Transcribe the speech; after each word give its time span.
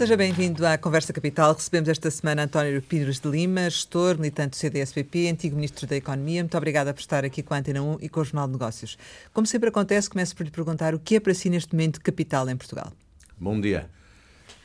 Seja 0.00 0.16
bem-vindo 0.16 0.66
à 0.66 0.78
Conversa 0.78 1.12
Capital. 1.12 1.52
Recebemos 1.52 1.86
esta 1.86 2.10
semana 2.10 2.44
António 2.44 2.80
Pires 2.80 3.20
de 3.20 3.28
Lima, 3.28 3.68
gestor, 3.68 4.16
militante 4.16 4.52
do 4.52 4.56
CDSPP, 4.56 5.28
antigo 5.28 5.56
Ministro 5.56 5.86
da 5.86 5.94
Economia. 5.94 6.42
Muito 6.42 6.56
obrigada 6.56 6.94
por 6.94 7.00
estar 7.00 7.22
aqui 7.22 7.42
com 7.42 7.52
a 7.52 7.58
Antena 7.58 7.82
1 7.82 7.98
e 8.00 8.08
com 8.08 8.20
o 8.20 8.24
Jornal 8.24 8.46
de 8.46 8.54
Negócios. 8.54 8.96
Como 9.34 9.46
sempre 9.46 9.68
acontece, 9.68 10.08
começo 10.08 10.34
por 10.34 10.44
lhe 10.44 10.50
perguntar 10.50 10.94
o 10.94 10.98
que 10.98 11.16
é 11.16 11.20
para 11.20 11.34
si 11.34 11.50
neste 11.50 11.74
momento 11.74 12.00
capital 12.00 12.48
em 12.48 12.56
Portugal. 12.56 12.90
Bom 13.38 13.60
dia. 13.60 13.90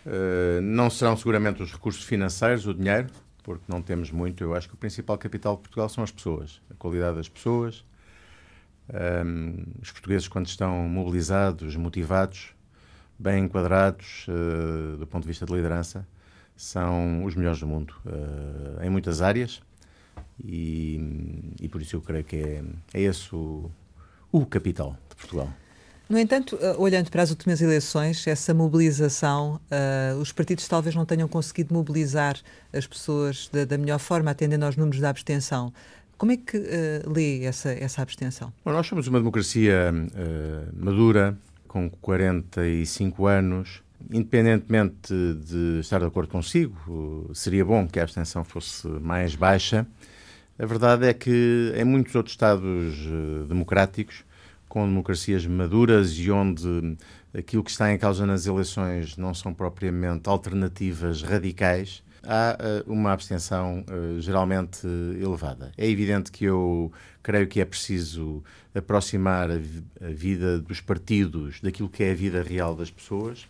Uh, 0.05 0.61
não 0.61 0.89
serão 0.89 1.17
seguramente 1.17 1.61
os 1.61 1.73
recursos 1.73 2.05
financeiros, 2.05 2.65
o 2.65 2.73
dinheiro, 2.73 3.09
porque 3.43 3.65
não 3.67 3.81
temos 3.81 4.11
muito. 4.11 4.41
Eu 4.41 4.55
acho 4.55 4.69
que 4.69 4.75
o 4.75 4.77
principal 4.77 5.17
capital 5.17 5.57
de 5.57 5.63
Portugal 5.63 5.89
são 5.89 6.01
as 6.01 6.11
pessoas, 6.11 6.61
a 6.71 6.75
qualidade 6.75 7.17
das 7.17 7.27
pessoas. 7.27 7.83
Um, 8.89 9.65
os 9.81 9.91
portugueses, 9.91 10.29
quando 10.29 10.47
estão 10.47 10.87
mobilizados, 10.87 11.75
motivados, 11.75 12.54
bem 13.17 13.45
enquadrados 13.45 14.25
uh, 14.27 14.97
do 14.97 15.07
ponto 15.07 15.23
de 15.23 15.27
vista 15.27 15.45
de 15.45 15.53
liderança, 15.53 16.07
são 16.55 17.23
os 17.23 17.35
melhores 17.35 17.59
do 17.59 17.67
mundo 17.67 17.93
uh, 18.05 18.83
em 18.83 18.89
muitas 18.89 19.21
áreas 19.21 19.61
e, 20.43 21.53
e, 21.61 21.69
por 21.69 21.81
isso 21.81 21.95
eu 21.95 22.01
creio 22.01 22.23
que 22.23 22.35
é, 22.35 22.63
é 22.93 23.01
esse 23.01 23.33
o, 23.33 23.69
o 24.31 24.45
capital 24.45 24.97
de 25.09 25.15
Portugal. 25.15 25.49
No 26.07 26.19
entanto, 26.19 26.57
eh, 26.61 26.75
olhando 26.77 27.09
para 27.09 27.23
as 27.23 27.31
últimas 27.31 27.61
eleições, 27.61 28.27
essa 28.27 28.53
mobilização, 28.53 29.59
uh, 29.71 30.19
os 30.19 30.31
partidos 30.31 30.67
talvez 30.67 30.93
não 30.93 31.03
tenham 31.03 31.27
conseguido 31.27 31.73
mobilizar 31.73 32.37
as 32.71 32.85
pessoas 32.85 33.49
da, 33.51 33.65
da 33.65 33.77
melhor 33.77 33.97
forma, 33.97 34.29
atendendo 34.29 34.65
aos 34.65 34.77
números 34.77 35.01
da 35.01 35.09
abstenção. 35.09 35.73
Como 36.15 36.31
é 36.31 36.37
que 36.37 36.57
uh, 36.57 37.11
lê 37.11 37.43
essa, 37.43 37.71
essa 37.71 38.03
abstenção? 38.03 38.53
Bom, 38.63 38.71
nós 38.71 38.85
somos 38.85 39.07
uma 39.07 39.17
democracia 39.17 39.91
uh, 39.91 40.85
madura, 40.85 41.35
com 41.75 41.89
45 41.89 43.25
anos. 43.25 43.83
Independentemente 44.09 45.13
de 45.45 45.79
estar 45.81 45.99
de 45.99 46.05
acordo 46.05 46.29
consigo, 46.29 47.29
seria 47.33 47.65
bom 47.65 47.85
que 47.85 47.99
a 47.99 48.03
abstenção 48.03 48.45
fosse 48.45 48.87
mais 48.87 49.35
baixa. 49.35 49.85
A 50.57 50.65
verdade 50.65 51.05
é 51.05 51.13
que 51.13 51.73
em 51.75 51.83
muitos 51.83 52.15
outros 52.15 52.33
Estados 52.33 52.95
democráticos 53.49 54.23
com 54.69 54.87
democracias 54.87 55.45
maduras 55.45 56.13
e 56.13 56.31
onde 56.31 56.97
aquilo 57.37 57.61
que 57.63 57.71
está 57.71 57.91
em 57.91 57.97
causa 57.97 58.25
nas 58.25 58.45
eleições 58.45 59.17
não 59.17 59.33
são 59.33 59.53
propriamente 59.53 60.29
alternativas 60.29 61.23
radicais, 61.23 62.01
há 62.27 62.57
uh, 62.87 62.91
uma 62.91 63.11
abstenção 63.11 63.83
uh, 63.89 64.19
geralmente 64.19 64.85
elevada. 65.21 65.71
É 65.77 65.87
evidente 65.87 66.31
que 66.31 66.45
eu 66.45 66.91
creio 67.21 67.47
que 67.47 67.59
é 67.59 67.65
preciso 67.65 68.43
aproximar 68.73 69.49
a, 69.49 69.57
vida 70.09 70.59
dos 70.59 70.81
partidos 70.81 71.59
daquilo 71.61 71.89
que 71.89 72.03
é 72.03 72.11
a 72.11 72.15
vida 72.15 72.43
real 72.43 72.75
das 72.75 72.91
pessoas. 72.91 73.47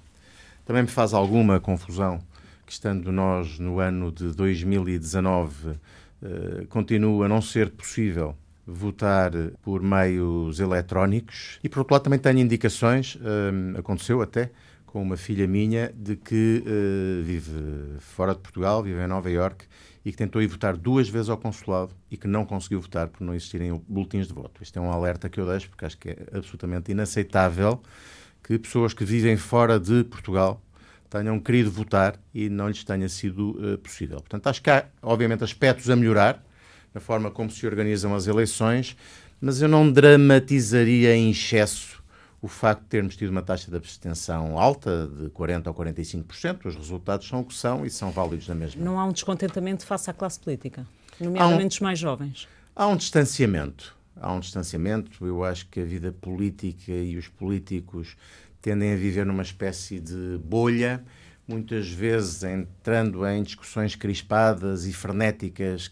Também 0.65 0.83
me 0.83 0.87
faz 0.87 1.13
alguma 1.13 1.59
confusão 1.59 2.19
que, 2.65 2.73
estando 2.73 3.11
nós 3.11 3.59
no 3.59 3.79
ano 3.79 4.11
de 4.11 4.31
2019, 4.33 5.69
uh, 5.69 6.67
continua 6.69 7.25
a 7.25 7.29
não 7.29 7.41
ser 7.41 7.69
possível 7.71 8.35
votar 8.67 9.31
por 9.61 9.81
meios 9.81 10.59
eletrónicos 10.59 11.59
e, 11.63 11.69
por 11.69 11.79
outro 11.79 11.93
lado, 11.93 12.03
também 12.03 12.17
tenho 12.17 12.39
indicações, 12.39 13.15
aconteceu 13.77 14.23
até 14.23 14.49
com 14.95 15.01
uma 15.01 15.17
filha 15.17 15.45
minha, 15.45 15.91
de 15.93 16.15
que 16.15 16.63
uh, 16.65 17.21
vive 17.21 17.51
fora 17.99 18.33
de 18.33 18.39
Portugal, 18.39 18.81
vive 18.81 19.03
em 19.03 19.07
Nova 19.07 19.29
Iorque 19.29 19.65
e 20.05 20.09
que 20.09 20.17
tentou 20.17 20.41
ir 20.41 20.47
votar 20.47 20.77
duas 20.77 21.09
vezes 21.09 21.27
ao 21.27 21.37
consulado 21.37 21.91
e 22.09 22.15
que 22.15 22.29
não 22.29 22.45
conseguiu 22.45 22.79
votar 22.79 23.09
por 23.09 23.21
não 23.21 23.35
existirem 23.35 23.77
boletins 23.89 24.25
de 24.25 24.33
voto. 24.33 24.63
Isto 24.63 24.79
é 24.79 24.81
um 24.81 24.89
alerta 24.89 25.27
que 25.27 25.37
eu 25.37 25.45
deixo 25.45 25.67
porque 25.67 25.83
acho 25.83 25.97
que 25.97 26.11
é 26.11 26.17
absolutamente 26.31 26.93
inaceitável 26.93 27.83
que 28.41 28.57
pessoas 28.57 28.93
que 28.93 29.03
vivem 29.03 29.35
fora 29.35 29.77
de 29.77 30.05
Portugal 30.05 30.61
tenham 31.09 31.41
querido 31.41 31.69
votar 31.69 32.17
e 32.33 32.47
não 32.47 32.69
lhes 32.69 32.85
tenha 32.85 33.09
sido 33.09 33.49
uh, 33.49 33.77
possível. 33.79 34.19
Portanto, 34.19 34.47
acho 34.47 34.61
que 34.61 34.69
há, 34.69 34.85
obviamente, 35.01 35.43
aspectos 35.43 35.89
a 35.89 35.95
melhorar 35.97 36.41
na 36.93 37.01
forma 37.01 37.29
como 37.29 37.51
se 37.51 37.67
organizam 37.67 38.15
as 38.15 38.27
eleições, 38.27 38.95
mas 39.41 39.61
eu 39.61 39.67
não 39.67 39.91
dramatizaria 39.91 41.13
em 41.13 41.31
excesso 41.31 41.94
o 42.45 42.47
facto 42.47 42.83
de 42.83 42.89
termos 42.89 43.17
tido 43.17 43.31
uma 43.31 43.41
taxa 43.41 43.71
de 43.71 43.75
abstenção 43.75 44.59
alta, 44.59 45.07
de 45.07 45.31
40% 45.31 45.65
ou 45.65 45.73
45%. 45.73 46.65
Os 46.65 46.75
resultados 46.75 47.27
são 47.27 47.39
o 47.39 47.43
que 47.43 47.55
são 47.55 47.83
e 47.83 47.89
são 47.89 48.11
válidos 48.11 48.47
na 48.47 48.53
mesma. 48.53 48.85
Não 48.85 48.99
há 48.99 49.05
um 49.05 49.11
descontentamento 49.11 49.83
face 49.83 50.11
à 50.11 50.13
classe 50.13 50.39
política, 50.39 50.85
nomeadamente 51.19 51.73
um, 51.73 51.77
os 51.77 51.79
mais 51.79 51.97
jovens? 51.97 52.47
Há 52.75 52.85
um 52.85 52.95
distanciamento. 52.95 53.97
Há 54.15 54.31
um 54.31 54.39
distanciamento. 54.39 55.25
Eu 55.25 55.43
acho 55.43 55.67
que 55.69 55.79
a 55.79 55.83
vida 55.83 56.11
política 56.11 56.91
e 56.91 57.17
os 57.17 57.27
políticos 57.27 58.15
tendem 58.61 58.93
a 58.93 58.95
viver 58.95 59.25
numa 59.25 59.41
espécie 59.41 59.99
de 59.99 60.37
bolha, 60.37 61.03
muitas 61.47 61.89
vezes 61.89 62.43
entrando 62.43 63.25
em 63.27 63.41
discussões 63.41 63.95
crispadas 63.95 64.85
e 64.85 64.93
frenéticas 64.93 65.91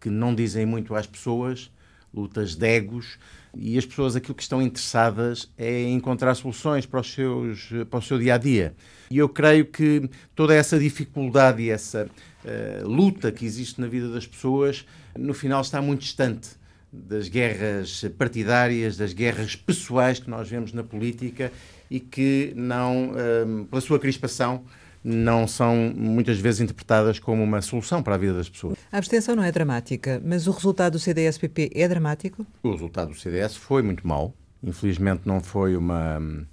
que 0.00 0.08
não 0.08 0.34
dizem 0.34 0.64
muito 0.64 0.94
às 0.94 1.06
pessoas, 1.06 1.70
lutas 2.14 2.54
de 2.54 2.66
egos, 2.66 3.18
e 3.56 3.78
as 3.78 3.86
pessoas 3.86 4.16
aquilo 4.16 4.34
que 4.34 4.42
estão 4.42 4.60
interessadas 4.60 5.48
é 5.56 5.84
encontrar 5.88 6.34
soluções 6.34 6.86
para, 6.86 7.00
os 7.00 7.12
seus, 7.12 7.70
para 7.88 7.98
o 7.98 8.02
seu 8.02 8.18
dia 8.18 8.34
a 8.34 8.38
dia. 8.38 8.74
E 9.10 9.18
eu 9.18 9.28
creio 9.28 9.66
que 9.66 10.08
toda 10.34 10.54
essa 10.54 10.78
dificuldade 10.78 11.62
e 11.62 11.70
essa 11.70 12.06
uh, 12.06 12.88
luta 12.88 13.30
que 13.30 13.44
existe 13.44 13.80
na 13.80 13.86
vida 13.86 14.08
das 14.08 14.26
pessoas, 14.26 14.84
no 15.16 15.34
final 15.34 15.60
está 15.60 15.80
muito 15.80 16.00
distante 16.00 16.50
das 16.92 17.28
guerras 17.28 18.04
partidárias, 18.16 18.96
das 18.96 19.12
guerras 19.12 19.56
pessoais 19.56 20.18
que 20.18 20.30
nós 20.30 20.48
vemos 20.48 20.72
na 20.72 20.82
política 20.82 21.52
e 21.90 22.00
que 22.00 22.52
não, 22.56 23.10
uh, 23.10 23.64
pela 23.66 23.80
sua 23.80 23.98
crispação, 23.98 24.64
não 25.04 25.46
são 25.46 25.92
muitas 25.94 26.38
vezes 26.38 26.62
interpretadas 26.62 27.18
como 27.18 27.42
uma 27.42 27.60
solução 27.60 28.02
para 28.02 28.14
a 28.14 28.18
vida 28.18 28.32
das 28.32 28.48
pessoas. 28.48 28.78
A 28.90 28.96
abstenção 28.96 29.36
não 29.36 29.44
é 29.44 29.52
dramática, 29.52 30.20
mas 30.24 30.46
o 30.46 30.50
resultado 30.50 30.94
do 30.94 30.98
CDS-PP 30.98 31.72
é 31.74 31.86
dramático? 31.86 32.46
O 32.62 32.70
resultado 32.70 33.10
do 33.10 33.14
CDS 33.14 33.54
foi 33.54 33.82
muito 33.82 34.06
mau. 34.08 34.34
Infelizmente 34.62 35.22
não 35.26 35.42
foi 35.42 35.76
uma 35.76 36.18
hum, 36.18 36.46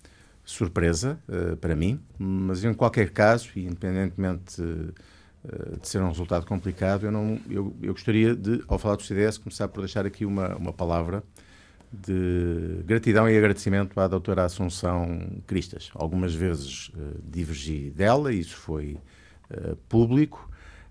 surpresa 0.43 1.17
uh, 1.29 1.55
para 1.55 1.77
mim, 1.77 1.97
mas 2.19 2.61
em 2.65 2.73
qualquer 2.73 3.11
caso, 3.11 3.49
e 3.55 3.65
independentemente 3.65 4.61
uh, 4.61 5.79
de 5.81 5.87
ser 5.87 6.01
um 6.01 6.09
resultado 6.09 6.45
complicado, 6.45 7.05
eu, 7.05 7.11
não, 7.11 7.39
eu, 7.49 7.73
eu 7.81 7.93
gostaria 7.93 8.35
de, 8.35 8.61
ao 8.67 8.77
falar 8.77 8.97
do 8.97 9.03
CDS, 9.03 9.37
começar 9.37 9.69
por 9.69 9.79
deixar 9.79 10.05
aqui 10.05 10.25
uma, 10.25 10.57
uma 10.57 10.73
palavra 10.73 11.23
de 11.91 12.83
gratidão 12.85 13.29
e 13.29 13.37
agradecimento 13.37 13.99
à 13.99 14.07
doutora 14.07 14.45
Assunção 14.45 15.41
Cristas. 15.45 15.89
Algumas 15.93 16.33
vezes 16.33 16.89
uh, 16.89 17.21
divergi 17.23 17.89
dela, 17.89 18.33
isso 18.33 18.55
foi 18.55 18.97
uh, 19.51 19.75
público, 19.89 20.49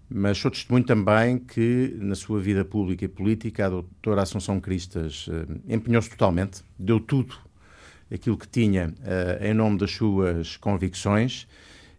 mas 0.08 0.36
sou 0.36 0.50
testemunho 0.50 0.84
também 0.84 1.38
que, 1.38 1.96
na 1.98 2.14
sua 2.14 2.40
vida 2.40 2.64
pública 2.64 3.04
e 3.04 3.08
política, 3.08 3.66
a 3.66 3.70
doutora 3.70 4.22
Assunção 4.22 4.60
Cristas 4.60 5.26
uh, 5.28 5.60
empenhou-se 5.66 6.10
totalmente, 6.10 6.62
deu 6.78 7.00
tudo 7.00 7.34
aquilo 8.12 8.36
que 8.36 8.48
tinha 8.48 8.92
em 9.40 9.54
nome 9.54 9.78
das 9.78 9.92
suas 9.92 10.56
convicções. 10.56 11.46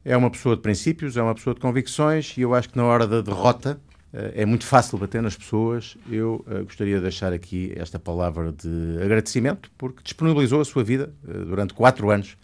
É 0.04 0.18
uma 0.18 0.30
pessoa 0.30 0.58
de 0.58 0.62
princípios, 0.62 1.16
é 1.16 1.22
uma 1.22 1.34
pessoa 1.34 1.54
de 1.54 1.62
convicções 1.62 2.38
e 2.38 2.42
eu 2.42 2.54
acho 2.54 2.68
que 2.68 2.76
na 2.76 2.84
hora 2.84 3.08
da 3.08 3.22
derrota 3.22 3.80
é 4.14 4.46
muito 4.46 4.66
fácil 4.66 4.98
bater 4.98 5.22
nas 5.22 5.36
pessoas. 5.36 5.98
Eu 6.10 6.46
uh, 6.48 6.64
gostaria 6.64 6.96
de 6.96 7.02
deixar 7.02 7.32
aqui 7.32 7.72
esta 7.76 7.98
palavra 7.98 8.52
de 8.52 9.02
agradecimento, 9.02 9.72
porque 9.78 10.02
disponibilizou 10.04 10.60
a 10.62 10.66
sua 10.66 10.84
vida 10.84 11.14
uh, 11.24 11.46
durante 11.46 11.74
quatro 11.74 12.10
anos 12.10 12.38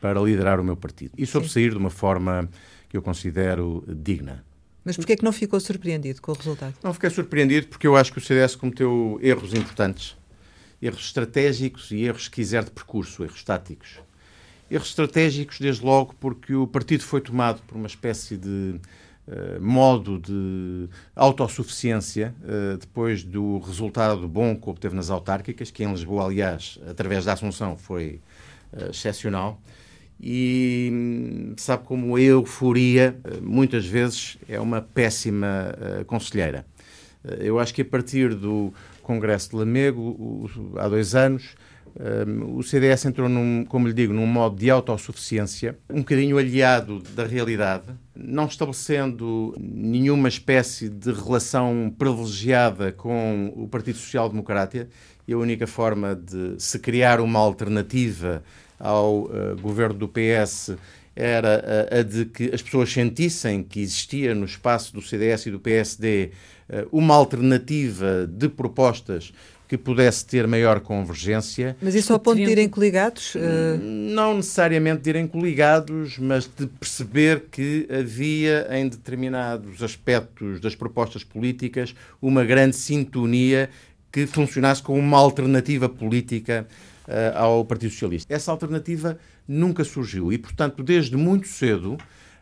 para 0.00 0.20
liderar 0.20 0.58
o 0.58 0.64
meu 0.64 0.76
partido. 0.76 1.12
E 1.16 1.26
soube 1.26 1.48
sair 1.48 1.70
de 1.70 1.76
uma 1.76 1.90
forma 1.90 2.48
que 2.88 2.96
eu 2.96 3.02
considero 3.02 3.84
digna. 3.86 4.44
Mas 4.84 4.96
porquê 4.96 5.12
é 5.12 5.16
que 5.16 5.24
não 5.24 5.32
ficou 5.32 5.60
surpreendido 5.60 6.20
com 6.20 6.32
o 6.32 6.34
resultado? 6.34 6.74
Não 6.82 6.92
fiquei 6.92 7.08
surpreendido 7.10 7.68
porque 7.68 7.86
eu 7.86 7.96
acho 7.96 8.12
que 8.12 8.18
o 8.18 8.20
CDS 8.20 8.56
cometeu 8.56 9.18
erros 9.22 9.54
importantes. 9.54 10.16
Erros 10.80 11.04
estratégicos 11.04 11.92
e 11.92 12.02
erros, 12.02 12.24
se 12.24 12.30
quiser, 12.30 12.64
de 12.64 12.72
percurso, 12.72 13.22
erros 13.22 13.44
táticos. 13.44 14.00
Erros 14.68 14.88
estratégicos, 14.88 15.60
desde 15.60 15.84
logo, 15.84 16.14
porque 16.18 16.54
o 16.54 16.66
partido 16.66 17.04
foi 17.04 17.20
tomado 17.20 17.62
por 17.62 17.76
uma 17.76 17.86
espécie 17.86 18.36
de 18.36 18.74
eh, 18.74 18.80
modo 19.60 20.18
de 20.18 20.88
autossuficiência 21.14 22.34
uh, 22.42 22.76
depois 22.78 23.22
do 23.22 23.58
resultado 23.58 24.26
bom 24.28 24.56
que 24.56 24.68
obteve 24.68 24.94
nas 24.94 25.10
autárquicas, 25.10 25.70
que 25.70 25.84
em 25.84 25.90
Lisboa, 25.90 26.26
aliás, 26.26 26.78
através 26.88 27.24
da 27.24 27.32
Assunção, 27.32 27.76
foi 27.76 28.20
uh, 28.72 28.90
excepcional. 28.90 29.60
E 30.20 30.88
hum, 30.92 31.54
sabe 31.56 31.84
como 31.84 32.14
a 32.16 32.20
euforia, 32.20 33.16
muitas 33.42 33.84
vezes, 33.84 34.38
é 34.48 34.60
uma 34.60 34.80
péssima 34.80 35.74
conselheira. 36.06 36.64
eu 37.40 37.58
acho 37.58 37.74
que 37.74 37.82
a 37.82 37.84
partir 37.84 38.32
do 38.32 38.72
Congresso 39.02 39.50
de 39.50 39.56
Lamego, 39.56 40.48
há 40.76 40.88
dois 40.88 41.16
anos, 41.16 41.56
o 42.56 42.62
CDS 42.62 43.04
entrou, 43.04 43.28
num, 43.28 43.64
como 43.64 43.86
lhe 43.86 43.92
digo, 43.92 44.12
num 44.12 44.26
modo 44.26 44.56
de 44.56 44.70
autossuficiência, 44.70 45.78
um 45.90 45.98
bocadinho 45.98 46.38
aliado 46.38 47.02
da 47.14 47.26
realidade, 47.26 47.84
não 48.16 48.46
estabelecendo 48.46 49.54
nenhuma 49.58 50.28
espécie 50.28 50.88
de 50.88 51.12
relação 51.12 51.94
privilegiada 51.98 52.92
com 52.92 53.52
o 53.54 53.68
Partido 53.68 53.98
Social 53.98 54.28
Democrata. 54.28 54.88
E 55.26 55.32
a 55.32 55.38
única 55.38 55.66
forma 55.66 56.16
de 56.16 56.56
se 56.58 56.78
criar 56.78 57.20
uma 57.20 57.38
alternativa 57.38 58.42
ao 58.78 59.24
uh, 59.24 59.56
governo 59.60 59.94
do 59.94 60.08
PS 60.08 60.76
era 61.14 61.88
a, 61.92 61.98
a, 61.98 62.02
de 62.02 62.24
que 62.24 62.50
as 62.52 62.60
pessoas 62.60 62.92
sentissem 62.92 63.62
que 63.62 63.80
existia 63.80 64.34
no 64.34 64.44
espaço 64.44 64.92
do 64.92 65.00
CDS 65.00 65.46
e 65.46 65.50
do 65.50 65.60
PSD 65.60 66.30
uh, 66.68 66.88
uma 66.90 67.14
alternativa 67.14 68.26
de 68.26 68.48
propostas 68.48 69.32
que 69.72 69.78
pudesse 69.78 70.26
ter 70.26 70.46
maior 70.46 70.80
convergência. 70.80 71.74
Mas 71.80 71.94
isso 71.94 72.12
ao 72.12 72.20
ponto 72.20 72.36
de 72.36 72.42
irem 72.42 72.68
coligados? 72.68 73.34
Uh... 73.34 73.82
Não 73.82 74.36
necessariamente 74.36 75.00
de 75.00 75.08
irem 75.08 75.26
coligados, 75.26 76.18
mas 76.18 76.44
de 76.44 76.66
perceber 76.66 77.44
que 77.50 77.88
havia 77.90 78.68
em 78.70 78.86
determinados 78.86 79.82
aspectos 79.82 80.60
das 80.60 80.74
propostas 80.74 81.24
políticas 81.24 81.94
uma 82.20 82.44
grande 82.44 82.76
sintonia 82.76 83.70
que 84.12 84.26
funcionasse 84.26 84.82
como 84.82 84.98
uma 84.98 85.16
alternativa 85.16 85.88
política 85.88 86.68
uh, 87.08 87.38
ao 87.38 87.64
Partido 87.64 87.92
Socialista. 87.92 88.34
Essa 88.34 88.50
alternativa 88.50 89.16
nunca 89.48 89.84
surgiu 89.84 90.30
e, 90.30 90.36
portanto, 90.36 90.82
desde 90.82 91.16
muito 91.16 91.48
cedo, 91.48 91.96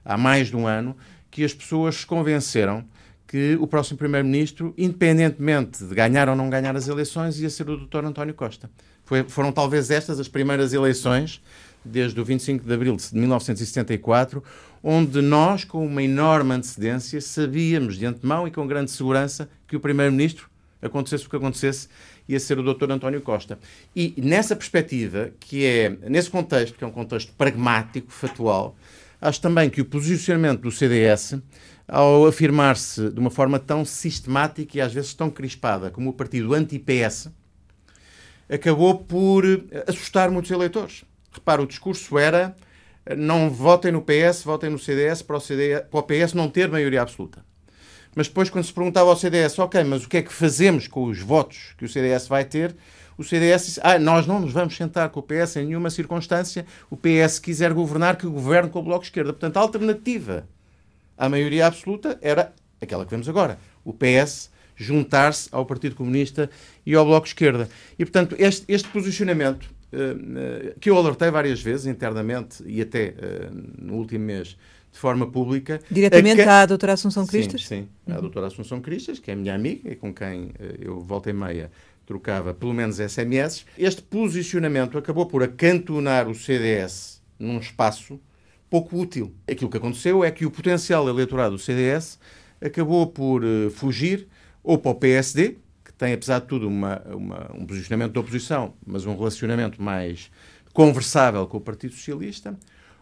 há 0.04 0.18
mais 0.18 0.48
de 0.48 0.56
um 0.56 0.66
ano, 0.66 0.96
que 1.30 1.44
as 1.44 1.54
pessoas 1.54 1.94
se 1.94 2.06
convenceram 2.06 2.84
que 3.30 3.56
o 3.60 3.66
próximo 3.68 3.96
Primeiro-Ministro, 3.96 4.74
independentemente 4.76 5.84
de 5.84 5.94
ganhar 5.94 6.28
ou 6.28 6.34
não 6.34 6.50
ganhar 6.50 6.74
as 6.74 6.88
eleições, 6.88 7.38
ia 7.38 7.48
ser 7.48 7.70
o 7.70 7.76
Dr. 7.76 8.04
António 8.04 8.34
Costa. 8.34 8.68
Foi, 9.04 9.22
foram 9.22 9.52
talvez 9.52 9.88
estas 9.88 10.18
as 10.18 10.26
primeiras 10.26 10.72
eleições, 10.72 11.40
desde 11.84 12.20
o 12.20 12.24
25 12.24 12.66
de 12.66 12.74
abril 12.74 12.96
de 12.96 13.14
1974, 13.16 14.42
onde 14.82 15.22
nós, 15.22 15.62
com 15.62 15.86
uma 15.86 16.02
enorme 16.02 16.54
antecedência, 16.54 17.20
sabíamos 17.20 17.96
de 17.96 18.04
antemão 18.04 18.48
e 18.48 18.50
com 18.50 18.66
grande 18.66 18.90
segurança 18.90 19.48
que 19.68 19.76
o 19.76 19.80
Primeiro-Ministro, 19.80 20.50
acontecesse 20.82 21.24
o 21.24 21.30
que 21.30 21.36
acontecesse, 21.36 21.86
ia 22.28 22.40
ser 22.40 22.58
o 22.58 22.74
Dr. 22.74 22.90
António 22.90 23.20
Costa. 23.20 23.60
E 23.94 24.12
nessa 24.16 24.56
perspectiva, 24.56 25.30
que 25.38 25.64
é, 25.64 25.96
nesse 26.08 26.30
contexto, 26.30 26.76
que 26.76 26.82
é 26.82 26.86
um 26.86 26.90
contexto 26.90 27.32
pragmático, 27.34 28.10
factual, 28.10 28.74
acho 29.20 29.40
também 29.40 29.70
que 29.70 29.80
o 29.80 29.84
posicionamento 29.84 30.62
do 30.62 30.72
CDS 30.72 31.36
ao 31.90 32.24
afirmar-se 32.24 33.10
de 33.10 33.18
uma 33.18 33.30
forma 33.30 33.58
tão 33.58 33.84
sistemática 33.84 34.78
e 34.78 34.80
às 34.80 34.94
vezes 34.94 35.12
tão 35.12 35.28
crispada 35.28 35.90
como 35.90 36.10
o 36.10 36.12
partido 36.12 36.54
anti-PS, 36.54 37.28
acabou 38.48 39.00
por 39.00 39.44
assustar 39.88 40.30
muitos 40.30 40.52
eleitores. 40.52 41.04
Repara, 41.32 41.60
o 41.60 41.66
discurso 41.66 42.16
era 42.16 42.54
não 43.16 43.50
votem 43.50 43.90
no 43.90 44.02
PS, 44.02 44.44
votem 44.44 44.70
no 44.70 44.78
CDS 44.78 45.22
para 45.22 45.36
o, 45.36 45.40
CDS, 45.40 45.82
para 45.90 46.00
o 46.00 46.02
PS 46.02 46.32
não 46.32 46.48
ter 46.48 46.70
maioria 46.70 47.02
absoluta. 47.02 47.44
Mas 48.14 48.28
depois, 48.28 48.50
quando 48.50 48.64
se 48.64 48.72
perguntava 48.72 49.10
ao 49.10 49.16
CDS, 49.16 49.58
ok, 49.58 49.82
mas 49.84 50.04
o 50.04 50.08
que 50.08 50.18
é 50.18 50.22
que 50.22 50.32
fazemos 50.32 50.86
com 50.86 51.04
os 51.04 51.20
votos 51.20 51.74
que 51.76 51.84
o 51.84 51.88
CDS 51.88 52.28
vai 52.28 52.44
ter? 52.44 52.76
O 53.16 53.24
CDS 53.24 53.66
disse, 53.66 53.80
ah, 53.82 53.98
nós 53.98 54.26
não 54.26 54.40
nos 54.40 54.52
vamos 54.52 54.76
sentar 54.76 55.08
com 55.10 55.20
o 55.20 55.22
PS 55.22 55.56
em 55.56 55.66
nenhuma 55.66 55.90
circunstância. 55.90 56.66
O 56.88 56.96
PS 56.96 57.38
quiser 57.38 57.72
governar, 57.72 58.16
que 58.16 58.26
governe 58.26 58.70
com 58.70 58.78
o 58.78 58.82
Bloco 58.82 59.00
de 59.00 59.06
Esquerda. 59.06 59.32
Portanto, 59.32 59.56
a 59.56 59.60
alternativa 59.60 60.46
a 61.20 61.28
maioria 61.28 61.66
absoluta 61.66 62.18
era 62.22 62.52
aquela 62.80 63.04
que 63.04 63.10
vemos 63.10 63.28
agora. 63.28 63.58
O 63.84 63.92
PS 63.92 64.50
juntar-se 64.74 65.50
ao 65.52 65.66
Partido 65.66 65.94
Comunista 65.94 66.48
e 66.86 66.94
ao 66.94 67.04
Bloco 67.04 67.26
Esquerda. 67.26 67.68
E, 67.98 68.04
portanto, 68.06 68.34
este, 68.38 68.64
este 68.66 68.88
posicionamento, 68.88 69.64
uh, 69.92 70.80
que 70.80 70.88
eu 70.88 70.96
alertei 70.96 71.30
várias 71.30 71.60
vezes 71.60 71.84
internamente 71.84 72.64
e 72.66 72.80
até 72.80 73.10
uh, 73.10 73.50
no 73.78 73.96
último 73.96 74.24
mês 74.24 74.56
de 74.90 74.98
forma 74.98 75.30
pública. 75.30 75.78
Diretamente 75.90 76.40
à 76.40 76.64
doutora 76.64 76.94
Assunção 76.94 77.26
Cristas? 77.26 77.66
Sim, 77.66 77.82
sim, 77.82 77.88
à 78.10 78.14
uhum. 78.14 78.22
doutora 78.22 78.46
Assunção 78.46 78.80
Cristas, 78.80 79.18
que 79.18 79.30
é 79.30 79.34
minha 79.34 79.54
amiga 79.54 79.92
e 79.92 79.94
com 79.94 80.12
quem 80.12 80.52
eu 80.80 81.00
volta 81.00 81.28
e 81.28 81.34
meia 81.34 81.70
trocava 82.06 82.54
pelo 82.54 82.72
menos 82.72 82.96
SMS. 82.96 83.66
Este 83.78 84.02
posicionamento 84.02 84.98
acabou 84.98 85.26
por 85.26 85.42
acantonar 85.42 86.26
o 86.26 86.34
CDS 86.34 87.22
num 87.38 87.58
espaço 87.58 88.18
pouco 88.70 88.96
útil. 88.96 89.34
Aquilo 89.50 89.68
que 89.68 89.76
aconteceu 89.76 90.24
é 90.24 90.30
que 90.30 90.46
o 90.46 90.50
potencial 90.50 91.08
eleitorado 91.08 91.56
do 91.56 91.58
CDS 91.58 92.18
acabou 92.60 93.06
por 93.08 93.44
uh, 93.44 93.70
fugir 93.70 94.28
ou 94.62 94.78
para 94.78 94.92
o 94.92 94.94
PSD, 94.94 95.56
que 95.84 95.92
tem, 95.92 96.12
apesar 96.12 96.38
de 96.40 96.46
tudo, 96.46 96.68
uma, 96.68 97.02
uma, 97.06 97.50
um 97.54 97.66
posicionamento 97.66 98.12
de 98.12 98.18
oposição, 98.18 98.74
mas 98.86 99.04
um 99.04 99.16
relacionamento 99.16 99.82
mais 99.82 100.30
conversável 100.72 101.46
com 101.46 101.56
o 101.56 101.60
Partido 101.60 101.94
Socialista, 101.94 102.56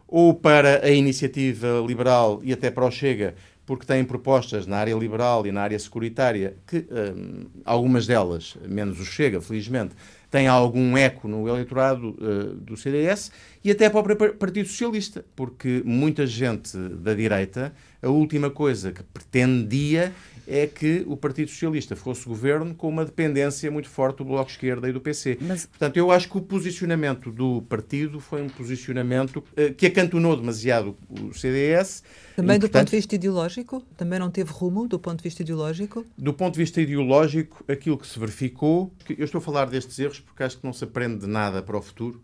ou 0.07 0.33
para 0.33 0.87
a 0.87 0.91
iniciativa 0.91 1.85
liberal 1.87 2.41
e 2.43 2.53
até 2.53 2.71
para 2.71 2.87
o 2.87 2.91
Chega, 2.91 3.35
porque 3.67 3.85
têm 3.85 4.03
propostas 4.03 4.67
na 4.67 4.79
área 4.79 4.95
liberal 4.95 5.47
e 5.47 5.53
na 5.53 5.61
área 5.61 5.79
securitária, 5.79 6.57
que 6.67 6.87
um, 6.91 7.45
algumas 7.67 8.07
delas, 8.07 8.57
menos 8.67 8.99
o 8.99 9.05
Chega, 9.05 9.43
felizmente, 9.43 9.95
têm 10.31 10.47
algum 10.47 10.97
eco 10.97 11.27
no 11.27 11.49
eleitorado 11.49 12.11
uh, 12.11 12.55
do 12.55 12.77
CDS 12.77 13.33
e 13.65 13.71
até 13.71 13.89
para 13.89 14.01
o 14.01 14.03
próprio 14.03 14.35
Partido 14.35 14.69
Socialista, 14.69 15.25
porque 15.35 15.83
muita 15.85 16.27
gente 16.27 16.77
da 16.77 17.15
direita, 17.15 17.73
a 18.03 18.09
última 18.09 18.51
coisa 18.51 18.93
que 18.93 19.03
pretendia 19.03 20.13
é 20.49 20.67
que 20.67 21.05
o 21.07 21.17
Partido 21.17 21.51
Socialista 21.51 21.95
fosse 21.95 22.27
governo 22.27 22.75
com 22.75 22.89
uma 22.89 23.05
dependência 23.05 23.71
muito 23.71 23.89
forte 23.89 24.19
do 24.19 24.25
Bloco 24.25 24.51
Esquerda 24.51 24.89
e 24.89 24.93
do 24.93 25.01
PC. 25.01 25.37
Mas... 25.41 25.67
Portanto, 25.67 25.97
eu 25.99 26.11
acho 26.11 26.29
que 26.29 26.39
o 26.39 26.41
posicionamento 26.41 27.31
do 27.31 27.63
partido 27.69 28.19
foi 28.19 28.41
um 28.41 28.49
posicionamento 28.49 29.37
uh, 29.37 29.75
que 29.75 29.87
acantonou 29.87 30.35
demasiado 30.35 30.97
o 31.11 31.35
CDS. 31.35 32.03
Também 32.35 32.57
e, 32.57 32.59
do 32.59 32.63
portanto, 32.63 32.85
ponto 32.85 32.91
de 32.91 32.97
vista 32.97 33.15
ideológico? 33.15 33.83
Também 33.97 34.19
não 34.19 34.31
teve 34.31 34.51
rumo 34.51 34.89
do 34.89 34.99
ponto 34.99 35.19
de 35.19 35.25
vista 35.25 35.43
ideológico? 35.43 36.05
Do 36.17 36.33
ponto 36.33 36.55
de 36.55 36.61
vista 36.61 36.81
ideológico, 36.81 37.63
aquilo 37.69 37.99
que 37.99 38.07
se 38.07 38.19
verificou, 38.19 38.93
eu 39.09 39.25
estou 39.25 39.41
a 39.41 39.43
falar 39.43 39.67
destes 39.67 39.99
erros 39.99 40.21
porque 40.21 40.43
acho 40.43 40.57
que 40.59 40.65
não 40.65 40.73
se 40.73 40.83
aprende 40.85 41.27
nada 41.27 41.63
para 41.63 41.77
o 41.77 41.83
futuro 41.83 42.23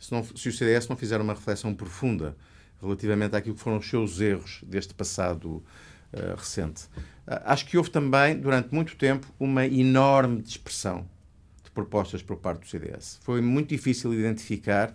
se, 0.00 0.10
não, 0.10 0.24
se 0.24 0.48
o 0.48 0.52
CDS 0.52 0.88
não 0.88 0.96
fizer 0.96 1.20
uma 1.20 1.34
reflexão 1.34 1.74
profunda 1.74 2.34
relativamente 2.82 3.36
àquilo 3.36 3.54
que 3.54 3.60
foram 3.60 3.76
os 3.76 3.88
seus 3.88 4.20
erros 4.20 4.60
deste 4.66 4.94
passado 4.94 5.62
uh, 6.12 6.34
recente. 6.36 6.84
Uh, 7.30 7.38
acho 7.44 7.64
que 7.66 7.78
houve 7.78 7.90
também, 7.90 8.36
durante 8.36 8.74
muito 8.74 8.96
tempo, 8.96 9.28
uma 9.38 9.64
enorme 9.64 10.42
dispersão 10.42 11.06
de 11.62 11.70
propostas 11.70 12.22
por 12.22 12.36
parte 12.36 12.62
do 12.62 12.66
CDS. 12.66 13.20
Foi 13.22 13.40
muito 13.40 13.68
difícil 13.68 14.12
identificar, 14.12 14.92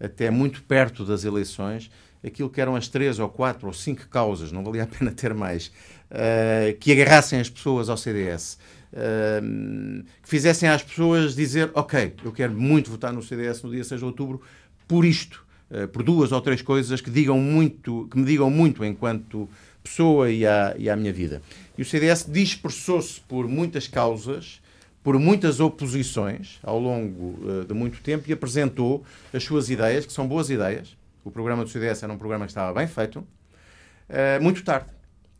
até 0.00 0.30
muito 0.30 0.62
perto 0.62 1.04
das 1.04 1.24
eleições, 1.24 1.90
aquilo 2.26 2.48
que 2.48 2.60
eram 2.60 2.74
as 2.74 2.88
três 2.88 3.18
ou 3.18 3.28
quatro 3.28 3.66
ou 3.66 3.72
cinco 3.72 4.08
causas, 4.08 4.50
não 4.50 4.64
valia 4.64 4.84
a 4.84 4.86
pena 4.86 5.12
ter 5.12 5.34
mais, 5.34 5.66
uh, 6.10 6.74
que 6.80 6.90
agarrassem 6.92 7.38
as 7.38 7.50
pessoas 7.50 7.88
ao 7.88 7.96
CDS. 7.96 8.58
Uh, 8.92 10.04
que 10.22 10.28
fizessem 10.28 10.68
às 10.68 10.82
pessoas 10.82 11.34
dizer, 11.34 11.70
ok, 11.74 12.14
eu 12.24 12.32
quero 12.32 12.54
muito 12.54 12.90
votar 12.90 13.12
no 13.12 13.22
CDS 13.22 13.62
no 13.62 13.70
dia 13.70 13.84
6 13.84 14.00
de 14.00 14.04
outubro 14.04 14.40
por 14.86 15.04
isto, 15.04 15.44
uh, 15.70 15.86
por 15.88 16.02
duas 16.02 16.32
ou 16.32 16.40
três 16.40 16.62
coisas 16.62 17.00
que 17.00 17.10
digam 17.10 17.38
muito, 17.38 18.08
que 18.10 18.16
me 18.16 18.24
digam 18.24 18.48
muito 18.48 18.84
enquanto 18.84 19.48
pessoa 19.84 20.30
e 20.30 20.46
à, 20.46 20.74
e 20.78 20.88
à 20.88 20.96
minha 20.96 21.12
vida. 21.12 21.42
E 21.76 21.82
o 21.82 21.84
CDS 21.84 22.26
dispersou-se 22.26 23.20
por 23.20 23.46
muitas 23.46 23.86
causas, 23.86 24.60
por 25.02 25.18
muitas 25.18 25.60
oposições 25.60 26.58
ao 26.62 26.78
longo 26.78 27.38
uh, 27.46 27.64
de 27.66 27.74
muito 27.74 28.00
tempo 28.00 28.24
e 28.26 28.32
apresentou 28.32 29.04
as 29.32 29.44
suas 29.44 29.68
ideias, 29.68 30.06
que 30.06 30.12
são 30.12 30.26
boas 30.26 30.48
ideias. 30.48 30.96
O 31.22 31.30
programa 31.30 31.62
do 31.62 31.70
CDS 31.70 32.02
era 32.02 32.12
um 32.12 32.18
programa 32.18 32.46
que 32.46 32.50
estava 32.50 32.72
bem 32.72 32.88
feito, 32.88 33.18
uh, 33.18 34.42
muito 34.42 34.64
tarde. 34.64 34.86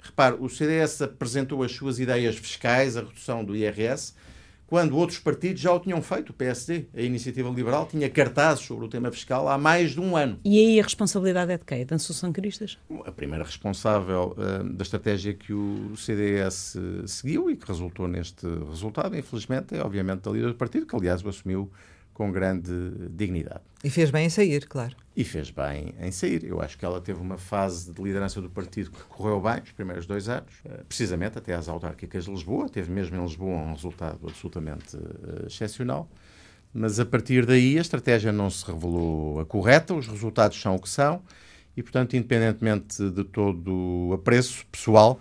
Repare, 0.03 0.37
o 0.39 0.51
CDS 0.51 1.01
apresentou 1.01 1.63
as 1.63 1.73
suas 1.73 1.99
ideias 1.99 2.37
fiscais, 2.37 2.95
a 2.95 3.01
redução 3.01 3.43
do 3.43 3.57
IRS, 3.57 4.15
quando 4.67 4.97
outros 4.97 5.19
partidos 5.19 5.61
já 5.61 5.73
o 5.73 5.81
tinham 5.81 6.01
feito. 6.03 6.31
O 6.31 6.33
PSD, 6.33 6.87
a 6.95 7.03
Iniciativa 7.03 7.49
Liberal, 7.51 7.87
tinha 7.87 8.09
cartazes 8.09 8.65
sobre 8.65 8.85
o 8.85 8.89
tema 8.89 9.11
fiscal 9.11 9.49
há 9.49 9.59
mais 9.59 9.93
de 9.93 10.01
um 10.01 10.17
ano. 10.17 10.39
E 10.45 10.59
aí 10.59 10.81
a 10.81 10.83
responsabilidade 10.83 11.53
é 11.53 11.59
de 11.59 11.65
quem? 11.65 11.85
Da 11.85 11.97
Associação 11.97 12.33
Cristas? 12.33 12.79
A 13.05 13.13
primeira 13.13 13.45
responsável 13.45 14.37
uh, 14.37 14.65
da 14.65 14.83
estratégia 14.83 15.35
que 15.35 15.53
o 15.53 15.97
CDS 15.97 16.77
seguiu 17.07 17.51
e 17.51 17.57
que 17.57 17.67
resultou 17.67 18.09
neste 18.09 18.47
resultado, 18.69 19.17
infelizmente, 19.17 19.75
é 19.75 19.83
obviamente 19.83 20.29
a 20.29 20.33
líder 20.33 20.49
do 20.49 20.55
partido, 20.55 20.87
que 20.87 20.97
aliás 20.97 21.23
o 21.23 21.29
assumiu 21.29 21.71
com 22.15 22.31
grande 22.31 22.73
dignidade. 23.11 23.61
E 23.83 23.91
fez 23.91 24.11
bem 24.11 24.27
em 24.27 24.31
sair, 24.31 24.67
claro. 24.67 24.97
E 25.17 25.25
fez 25.25 25.51
bem 25.51 25.95
em 26.01 26.11
sair. 26.11 26.45
Eu 26.45 26.61
acho 26.61 26.79
que 26.79 26.85
ela 26.85 27.01
teve 27.01 27.21
uma 27.21 27.37
fase 27.37 27.93
de 27.93 28.01
liderança 28.01 28.41
do 28.41 28.49
partido 28.49 28.91
que 28.91 29.03
correu 29.03 29.41
bem, 29.41 29.61
os 29.63 29.73
primeiros 29.73 30.07
dois 30.07 30.29
anos, 30.29 30.55
eh, 30.65 30.83
precisamente 30.89 31.37
até 31.37 31.55
às 31.55 31.69
autárquicas 31.69 32.25
de 32.25 32.31
Lisboa. 32.31 32.69
Teve 32.69 32.91
mesmo 32.91 33.17
em 33.17 33.23
Lisboa 33.23 33.59
um 33.59 33.73
resultado 33.75 34.21
absolutamente 34.27 34.97
uh, 34.97 35.47
excepcional. 35.47 36.09
Mas 36.73 36.99
a 36.99 37.05
partir 37.05 37.45
daí 37.45 37.77
a 37.77 37.81
estratégia 37.81 38.33
não 38.33 38.49
se 38.49 38.65
revelou 38.65 39.41
a 39.41 39.45
correta, 39.45 39.93
os 39.93 40.07
resultados 40.07 40.61
são 40.61 40.77
o 40.77 40.81
que 40.81 40.89
são, 40.89 41.23
e 41.77 41.83
portanto, 41.83 42.17
independentemente 42.17 43.11
de 43.11 43.23
todo 43.23 44.09
o 44.09 44.13
apreço 44.15 44.65
pessoal 44.67 45.21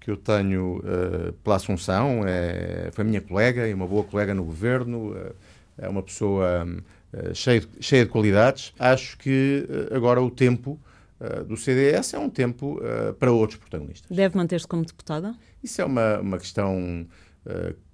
que 0.00 0.10
eu 0.10 0.16
tenho 0.16 0.78
uh, 0.78 1.32
pela 1.42 1.56
Assunção, 1.56 2.22
é, 2.26 2.90
foi 2.92 3.04
minha 3.04 3.20
colega 3.20 3.66
e 3.66 3.74
uma 3.74 3.86
boa 3.86 4.04
colega 4.04 4.34
no 4.34 4.44
governo. 4.44 5.12
Uh, 5.12 5.34
é 5.78 5.88
uma 5.88 6.02
pessoa 6.02 6.66
uh, 6.66 7.34
cheia, 7.34 7.60
de, 7.60 7.68
cheia 7.80 8.04
de 8.04 8.10
qualidades. 8.10 8.72
Acho 8.78 9.18
que 9.18 9.66
uh, 9.68 9.94
agora 9.94 10.22
o 10.22 10.30
tempo 10.30 10.78
uh, 11.20 11.44
do 11.44 11.56
CDS 11.56 12.14
é 12.14 12.18
um 12.18 12.30
tempo 12.30 12.80
para 13.18 13.32
outros 13.32 13.58
protagonistas. 13.58 14.14
Deve 14.14 14.36
manter-se 14.36 14.66
como 14.66 14.84
deputada? 14.84 15.34
Isso 15.62 15.80
é 15.80 15.84
uma, 15.84 16.20
uma 16.20 16.38
questão 16.38 17.06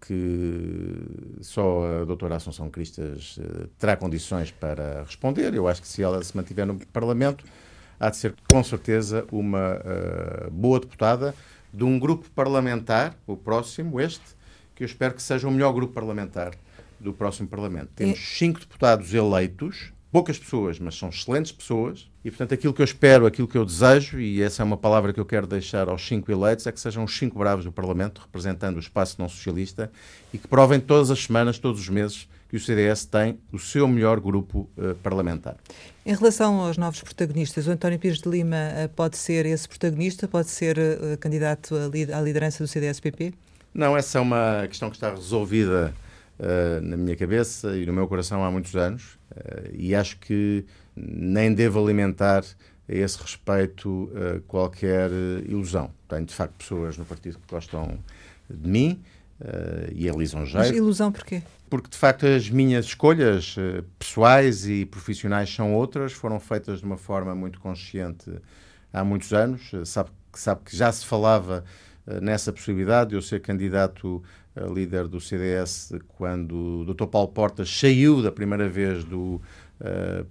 que 0.00 0.94
só 1.40 2.02
a 2.02 2.04
doutora 2.04 2.36
Assunção 2.36 2.70
Cristas 2.70 3.36
terá 3.80 3.96
condições 3.96 4.52
para 4.52 5.02
responder. 5.02 5.52
Eu 5.52 5.66
acho 5.66 5.82
que 5.82 5.88
se 5.88 6.00
ela 6.00 6.22
se 6.22 6.36
mantiver 6.36 6.64
no 6.64 6.78
Parlamento, 6.86 7.44
há 7.98 8.10
de 8.10 8.16
ser 8.16 8.32
com 8.48 8.62
certeza 8.62 9.26
uma 9.32 9.82
boa 10.52 10.78
deputada 10.78 11.34
de 11.74 11.82
um 11.82 11.98
grupo 11.98 12.30
parlamentar, 12.30 13.16
o 13.26 13.36
próximo, 13.36 14.00
este, 14.00 14.24
que 14.76 14.84
eu 14.84 14.86
espero 14.86 15.14
que 15.14 15.22
seja 15.22 15.48
o 15.48 15.50
melhor 15.50 15.72
grupo 15.72 15.92
parlamentar 15.92 16.52
do 17.00 17.12
próximo 17.12 17.48
Parlamento. 17.48 17.90
Temos 17.96 18.18
cinco 18.18 18.60
deputados 18.60 19.12
eleitos, 19.14 19.92
poucas 20.12 20.38
pessoas, 20.38 20.78
mas 20.78 20.96
são 20.96 21.08
excelentes 21.08 21.52
pessoas, 21.52 22.10
e 22.24 22.30
portanto 22.30 22.52
aquilo 22.52 22.74
que 22.74 22.82
eu 22.82 22.84
espero, 22.84 23.26
aquilo 23.26 23.48
que 23.48 23.56
eu 23.56 23.64
desejo, 23.64 24.20
e 24.20 24.42
essa 24.42 24.62
é 24.62 24.64
uma 24.64 24.76
palavra 24.76 25.12
que 25.12 25.20
eu 25.20 25.24
quero 25.24 25.46
deixar 25.46 25.88
aos 25.88 26.06
cinco 26.06 26.30
eleitos, 26.30 26.66
é 26.66 26.72
que 26.72 26.80
sejam 26.80 27.04
os 27.04 27.16
cinco 27.16 27.38
bravos 27.38 27.64
do 27.64 27.72
Parlamento, 27.72 28.20
representando 28.20 28.76
o 28.76 28.80
espaço 28.80 29.16
não 29.18 29.28
socialista, 29.28 29.90
e 30.32 30.38
que 30.38 30.48
provem 30.48 30.80
todas 30.80 31.10
as 31.10 31.22
semanas, 31.22 31.58
todos 31.58 31.80
os 31.80 31.88
meses, 31.88 32.28
que 32.48 32.56
o 32.56 32.60
CDS 32.60 33.04
tem 33.04 33.38
o 33.52 33.58
seu 33.60 33.86
melhor 33.86 34.18
grupo 34.18 34.68
uh, 34.76 34.96
parlamentar. 34.96 35.56
Em 36.04 36.12
relação 36.12 36.60
aos 36.60 36.76
novos 36.76 37.00
protagonistas, 37.00 37.68
o 37.68 37.70
António 37.70 37.96
Pires 37.96 38.18
de 38.18 38.28
Lima 38.28 38.56
uh, 38.56 38.88
pode 38.88 39.16
ser 39.16 39.46
esse 39.46 39.68
protagonista? 39.68 40.26
Pode 40.26 40.48
ser 40.48 40.76
uh, 40.76 41.16
candidato 41.20 41.76
à 41.76 42.20
liderança 42.20 42.64
do 42.64 42.66
CDS-PP? 42.66 43.32
Não, 43.72 43.96
essa 43.96 44.18
é 44.18 44.20
uma 44.20 44.66
questão 44.66 44.90
que 44.90 44.96
está 44.96 45.10
resolvida 45.10 45.94
na 46.82 46.96
minha 46.96 47.14
cabeça 47.16 47.76
e 47.76 47.84
no 47.84 47.92
meu 47.92 48.08
coração 48.08 48.42
há 48.42 48.50
muitos 48.50 48.74
anos 48.74 49.18
e 49.72 49.94
acho 49.94 50.18
que 50.18 50.64
nem 50.96 51.52
devo 51.52 51.82
alimentar 51.82 52.42
a 52.88 52.94
esse 52.94 53.20
respeito 53.20 54.10
qualquer 54.48 55.10
ilusão. 55.46 55.90
Tenho, 56.08 56.24
de 56.24 56.34
facto, 56.34 56.54
pessoas 56.54 56.96
no 56.96 57.04
partido 57.04 57.38
que 57.38 57.54
gostam 57.54 57.98
de 58.48 58.68
mim 58.68 59.02
e 59.94 60.08
é 60.08 60.12
lisonjeiro. 60.12 60.66
Mas 60.66 60.70
ilusão 60.70 61.12
porquê? 61.12 61.42
porque 61.70 61.88
de 61.88 61.96
facto 61.96 62.26
as 62.26 62.50
minhas 62.50 62.86
escolhas 62.86 63.56
uh, 63.56 63.84
pessoais 63.96 64.66
e 64.66 64.84
profissionais 64.84 65.54
são 65.54 65.72
outras, 65.72 66.12
foram 66.12 66.40
feitas 66.40 66.80
de 66.80 66.84
uma 66.84 66.96
forma 66.96 67.32
muito 67.32 67.60
consciente 67.60 68.28
há 68.92 69.04
muitos 69.04 69.32
anos. 69.32 69.72
Uh, 69.72 69.86
sabe, 69.86 70.10
sabe 70.34 70.62
que 70.64 70.76
já 70.76 70.90
se 70.90 71.06
falava 71.06 71.64
uh, 72.06 72.20
nessa 72.20 72.52
possibilidade 72.52 73.10
de 73.10 73.16
eu 73.16 73.22
ser 73.22 73.40
candidato 73.40 74.20
líder 74.56 75.08
do 75.08 75.20
CDS 75.20 75.92
quando 76.08 76.80
o 76.80 76.94
Dr. 76.94 77.06
Paulo 77.06 77.28
Portas 77.28 77.70
saiu 77.70 78.22
da 78.22 78.32
primeira 78.32 78.68
vez 78.68 79.04
do 79.04 79.40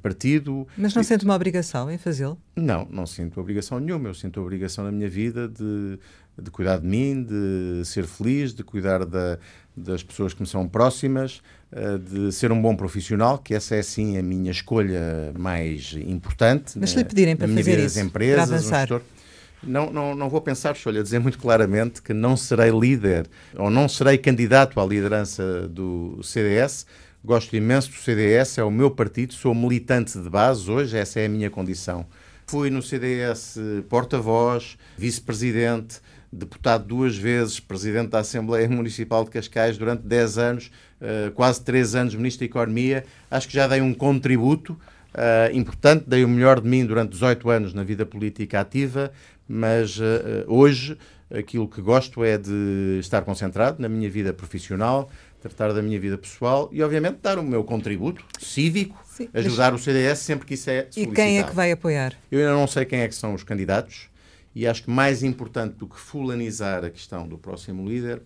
partido. 0.03 0.67
Mas 0.77 0.93
não 0.93 1.01
e... 1.01 1.05
sente 1.05 1.25
uma 1.25 1.33
obrigação 1.33 1.89
em 1.89 1.97
fazê-lo? 1.97 2.37
Não, 2.55 2.87
não 2.91 3.07
sinto 3.07 3.41
obrigação 3.41 3.79
nenhuma. 3.79 4.09
Eu 4.09 4.13
sinto 4.13 4.39
a 4.39 4.43
obrigação 4.43 4.83
na 4.83 4.91
minha 4.91 5.09
vida 5.09 5.47
de 5.47 5.97
de 6.41 6.49
cuidar 6.49 6.79
de 6.79 6.87
mim, 6.87 7.23
de 7.23 7.85
ser 7.85 8.05
feliz, 8.05 8.53
de 8.53 8.63
cuidar 8.63 9.05
da, 9.05 9.37
das 9.75 10.03
pessoas 10.03 10.33
que 10.33 10.41
me 10.41 10.47
são 10.47 10.67
próximas, 10.67 11.41
eh, 11.71 11.97
de 11.97 12.31
ser 12.31 12.51
um 12.51 12.61
bom 12.61 12.75
profissional, 12.75 13.37
que 13.37 13.53
essa 13.53 13.75
é 13.75 13.81
sim 13.81 14.17
a 14.17 14.23
minha 14.23 14.51
escolha 14.51 15.33
mais 15.37 15.95
importante. 16.05 16.77
Mas 16.77 16.91
se 16.91 16.97
lhe 16.97 17.03
pedirem 17.03 17.35
para 17.35 17.47
fazer 17.47 17.79
isso, 17.79 17.99
empresas, 17.99 18.45
para 18.45 18.55
avançar. 18.55 18.93
Um 18.93 19.18
não, 19.63 19.91
não, 19.91 20.15
não 20.15 20.29
vou 20.29 20.41
pensar, 20.41 20.75
estou 20.75 20.91
a 20.91 21.01
dizer 21.01 21.19
muito 21.19 21.37
claramente 21.37 22.01
que 22.01 22.13
não 22.13 22.37
serei 22.37 22.71
líder 22.71 23.27
ou 23.57 23.69
não 23.69 23.87
serei 23.87 24.17
candidato 24.17 24.79
à 24.79 24.85
liderança 24.85 25.67
do 25.67 26.19
CDS. 26.23 26.85
Gosto 27.23 27.55
imenso 27.55 27.89
do 27.89 27.97
CDS, 27.97 28.57
é 28.57 28.63
o 28.63 28.71
meu 28.71 28.89
partido, 28.89 29.33
sou 29.33 29.53
militante 29.53 30.17
de 30.17 30.29
base 30.29 30.71
hoje, 30.71 30.97
essa 30.97 31.19
é 31.19 31.25
a 31.25 31.29
minha 31.29 31.49
condição. 31.49 32.05
Fui 32.47 32.69
no 32.69 32.81
CDS 32.81 33.57
porta-voz, 33.89 34.77
vice-presidente, 34.97 35.99
deputado 36.31 36.85
duas 36.85 37.17
vezes, 37.17 37.59
presidente 37.59 38.09
da 38.09 38.19
Assembleia 38.19 38.69
Municipal 38.69 39.23
de 39.23 39.31
Cascais 39.31 39.77
durante 39.77 40.03
10 40.03 40.37
anos, 40.37 40.71
uh, 41.01 41.31
quase 41.31 41.61
3 41.61 41.95
anos 41.95 42.15
ministro 42.15 42.39
da 42.39 42.45
Economia. 42.45 43.05
Acho 43.29 43.47
que 43.47 43.53
já 43.53 43.67
dei 43.67 43.81
um 43.81 43.93
contributo 43.93 44.73
uh, 44.73 45.55
importante, 45.55 46.05
dei 46.07 46.23
o 46.23 46.29
melhor 46.29 46.61
de 46.61 46.67
mim 46.67 46.85
durante 46.85 47.11
18 47.11 47.49
anos 47.49 47.73
na 47.73 47.83
vida 47.83 48.05
política 48.05 48.61
ativa, 48.61 49.11
mas 49.49 49.97
uh, 49.97 50.45
hoje 50.47 50.95
aquilo 51.31 51.67
que 51.67 51.81
gosto 51.81 52.23
é 52.23 52.37
de 52.37 52.97
estar 52.99 53.23
concentrado 53.23 53.81
na 53.81 53.89
minha 53.89 54.09
vida 54.09 54.31
profissional, 54.31 55.09
tratar 55.41 55.73
da 55.73 55.81
minha 55.81 55.99
vida 55.99 56.17
pessoal 56.17 56.69
e, 56.71 56.83
obviamente, 56.83 57.17
dar 57.21 57.39
o 57.39 57.43
meu 57.43 57.63
contributo 57.63 58.23
cívico, 58.39 58.95
Sim, 59.05 59.27
ajudar 59.33 59.71
mas... 59.71 59.81
o 59.81 59.83
CDS 59.83 60.19
sempre 60.19 60.45
que 60.45 60.53
isso 60.53 60.69
é 60.69 60.83
solicitado. 60.83 61.11
E 61.11 61.15
quem 61.15 61.39
é 61.39 61.43
que 61.43 61.55
vai 61.55 61.71
apoiar? 61.71 62.15
Eu 62.31 62.39
ainda 62.39 62.53
não 62.53 62.67
sei 62.67 62.85
quem 62.85 62.99
é 62.99 63.07
que 63.07 63.15
são 63.15 63.33
os 63.33 63.43
candidatos. 63.43 64.07
E 64.53 64.67
acho 64.67 64.83
que 64.83 64.89
mais 64.89 65.23
importante 65.23 65.75
do 65.75 65.87
que 65.87 65.99
fulanizar 65.99 66.83
a 66.83 66.89
questão 66.89 67.27
do 67.27 67.37
próximo 67.37 67.87
líder 67.87 68.21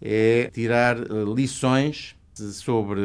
é 0.00 0.50
tirar 0.52 0.98
uh, 0.98 1.34
lições 1.34 2.14
sobre 2.34 3.00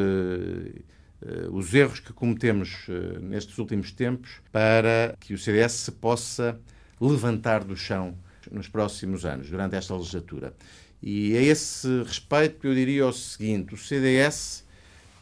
os 1.52 1.74
erros 1.74 2.00
que 2.00 2.14
cometemos 2.14 2.86
nestes 3.20 3.58
últimos 3.58 3.92
tempos 3.92 4.42
para 4.52 5.16
que 5.20 5.34
o 5.34 5.38
CDS 5.38 5.72
se 5.72 5.92
possa 5.92 6.60
levantar 7.08 7.64
do 7.64 7.76
chão 7.76 8.16
nos 8.52 8.68
próximos 8.68 9.26
anos, 9.26 9.50
durante 9.50 9.76
esta 9.76 9.96
legislatura. 9.96 10.54
E 11.02 11.36
a 11.36 11.42
esse 11.42 12.04
respeito, 12.04 12.68
eu 12.68 12.74
diria 12.74 13.08
o 13.08 13.14
seguinte: 13.14 13.74
o 13.74 13.78
CDS 13.78 14.64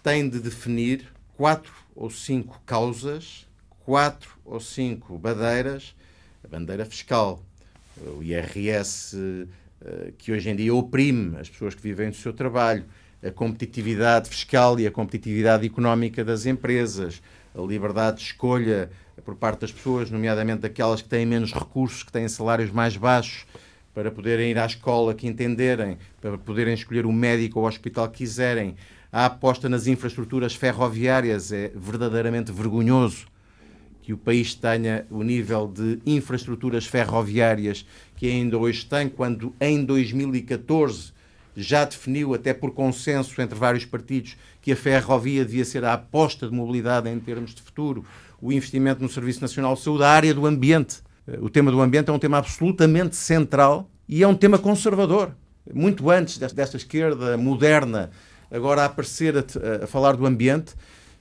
tem 0.03 0.29
de 0.29 0.39
definir 0.39 1.07
quatro 1.35 1.73
ou 1.95 2.09
cinco 2.09 2.61
causas, 2.65 3.47
quatro 3.79 4.37
ou 4.45 4.59
cinco 4.59 5.17
bandeiras 5.17 5.95
a 6.43 6.47
bandeira 6.47 6.85
fiscal, 6.85 7.43
o 7.97 8.23
IRS, 8.23 9.15
eh, 9.83 10.13
que 10.17 10.31
hoje 10.31 10.49
em 10.49 10.55
dia 10.55 10.73
oprime 10.73 11.37
as 11.37 11.49
pessoas 11.49 11.75
que 11.75 11.81
vivem 11.81 12.09
do 12.09 12.15
seu 12.15 12.33
trabalho, 12.33 12.85
a 13.23 13.29
competitividade 13.29 14.29
fiscal 14.29 14.79
e 14.79 14.87
a 14.87 14.91
competitividade 14.91 15.65
económica 15.65 16.23
das 16.23 16.45
empresas, 16.45 17.21
a 17.55 17.61
liberdade 17.61 18.17
de 18.17 18.23
escolha 18.23 18.89
por 19.23 19.35
parte 19.35 19.61
das 19.61 19.71
pessoas, 19.71 20.09
nomeadamente 20.09 20.65
aquelas 20.65 21.01
que 21.01 21.09
têm 21.09 21.25
menos 21.25 21.53
recursos, 21.53 22.03
que 22.03 22.11
têm 22.11 22.27
salários 22.27 22.71
mais 22.71 22.95
baixos, 22.95 23.45
para 23.93 24.09
poderem 24.09 24.51
ir 24.51 24.57
à 24.57 24.65
escola 24.65 25.13
que 25.13 25.27
entenderem, 25.27 25.97
para 26.21 26.37
poderem 26.37 26.73
escolher 26.73 27.05
o 27.05 27.11
médico 27.11 27.59
ou 27.59 27.65
o 27.65 27.67
hospital 27.67 28.07
que 28.09 28.19
quiserem. 28.19 28.75
A 29.11 29.25
aposta 29.25 29.67
nas 29.67 29.87
infraestruturas 29.87 30.55
ferroviárias 30.55 31.51
é 31.51 31.71
verdadeiramente 31.75 32.51
vergonhoso 32.51 33.27
que 34.01 34.13
o 34.13 34.17
país 34.17 34.55
tenha 34.55 35.05
o 35.09 35.21
nível 35.23 35.67
de 35.67 35.99
infraestruturas 36.05 36.85
ferroviárias 36.85 37.85
que 38.15 38.27
ainda 38.27 38.57
hoje 38.57 38.85
tem, 38.85 39.07
quando 39.09 39.53
em 39.59 39.83
2014 39.83 41.11
já 41.55 41.83
definiu, 41.83 42.33
até 42.33 42.53
por 42.53 42.71
consenso 42.71 43.41
entre 43.41 43.57
vários 43.57 43.85
partidos, 43.85 44.37
que 44.61 44.71
a 44.71 44.75
ferrovia 44.75 45.43
devia 45.43 45.65
ser 45.65 45.83
a 45.83 45.93
aposta 45.93 46.47
de 46.47 46.53
mobilidade 46.53 47.09
em 47.09 47.19
termos 47.19 47.53
de 47.53 47.61
futuro, 47.61 48.05
o 48.41 48.51
investimento 48.51 49.01
no 49.01 49.09
Serviço 49.09 49.41
Nacional 49.41 49.75
de 49.75 49.81
Saúde, 49.81 50.03
a 50.03 50.09
área 50.09 50.33
do 50.33 50.45
ambiente. 50.45 50.97
O 51.39 51.49
tema 51.49 51.71
do 51.71 51.79
ambiente 51.79 52.09
é 52.09 52.13
um 52.13 52.19
tema 52.19 52.39
absolutamente 52.39 53.15
central 53.15 53.89
e 54.09 54.23
é 54.23 54.27
um 54.27 54.35
tema 54.35 54.57
conservador. 54.57 55.35
Muito 55.71 56.09
antes 56.09 56.37
desta 56.37 56.75
esquerda 56.75 57.37
moderna 57.37 58.09
agora 58.51 58.81
a 58.81 58.85
aparecer 58.85 59.37
a, 59.37 59.83
a 59.83 59.87
falar 59.87 60.17
do 60.17 60.25
ambiente, 60.25 60.73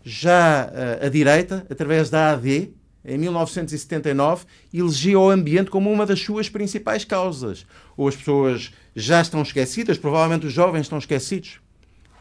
já 0.03 0.63
a, 1.03 1.07
a 1.07 1.09
direita, 1.09 1.67
através 1.71 2.11
da 2.11 2.33
AD, 2.33 2.73
em 3.05 3.17
1979, 3.17 4.45
elegia 4.75 5.19
o 5.19 5.31
ambiente 5.31 5.71
como 5.71 5.91
uma 5.91 6.05
das 6.05 6.21
suas 6.21 6.49
principais 6.49 7.05
causas. 7.05 7.67
Ou 7.97 8.09
as 8.09 8.17
pessoas 8.17 8.73
já 8.95 9.21
estão 9.21 9.41
esquecidas, 9.43 9.97
provavelmente 9.97 10.47
os 10.47 10.53
jovens 10.53 10.83
estão 10.83 10.99
esquecidos, 10.99 11.61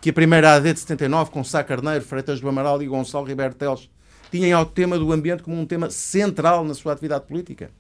que 0.02 0.12
a 0.12 0.14
primeira 0.14 0.56
AD 0.56 0.74
de 0.74 0.80
79, 0.80 1.32
com 1.32 1.44
Sá 1.44 1.64
Carneiro, 1.64 2.06
Freitas 2.06 2.40
do 2.40 2.48
Amaral 2.48 2.82
e 2.82 2.88
Gonçalo 2.88 3.26
Ribeiro 3.26 3.56
Teles, 3.56 3.90
tinham 4.32 4.62
o 4.62 4.66
tema 4.66 4.98
do 4.98 5.12
ambiente 5.12 5.44
como 5.44 5.60
um 5.60 5.66
tema 5.66 5.90
central 5.90 6.64
na 6.64 6.74
sua 6.74 6.94
atividade 6.94 7.26
política. 7.26 7.72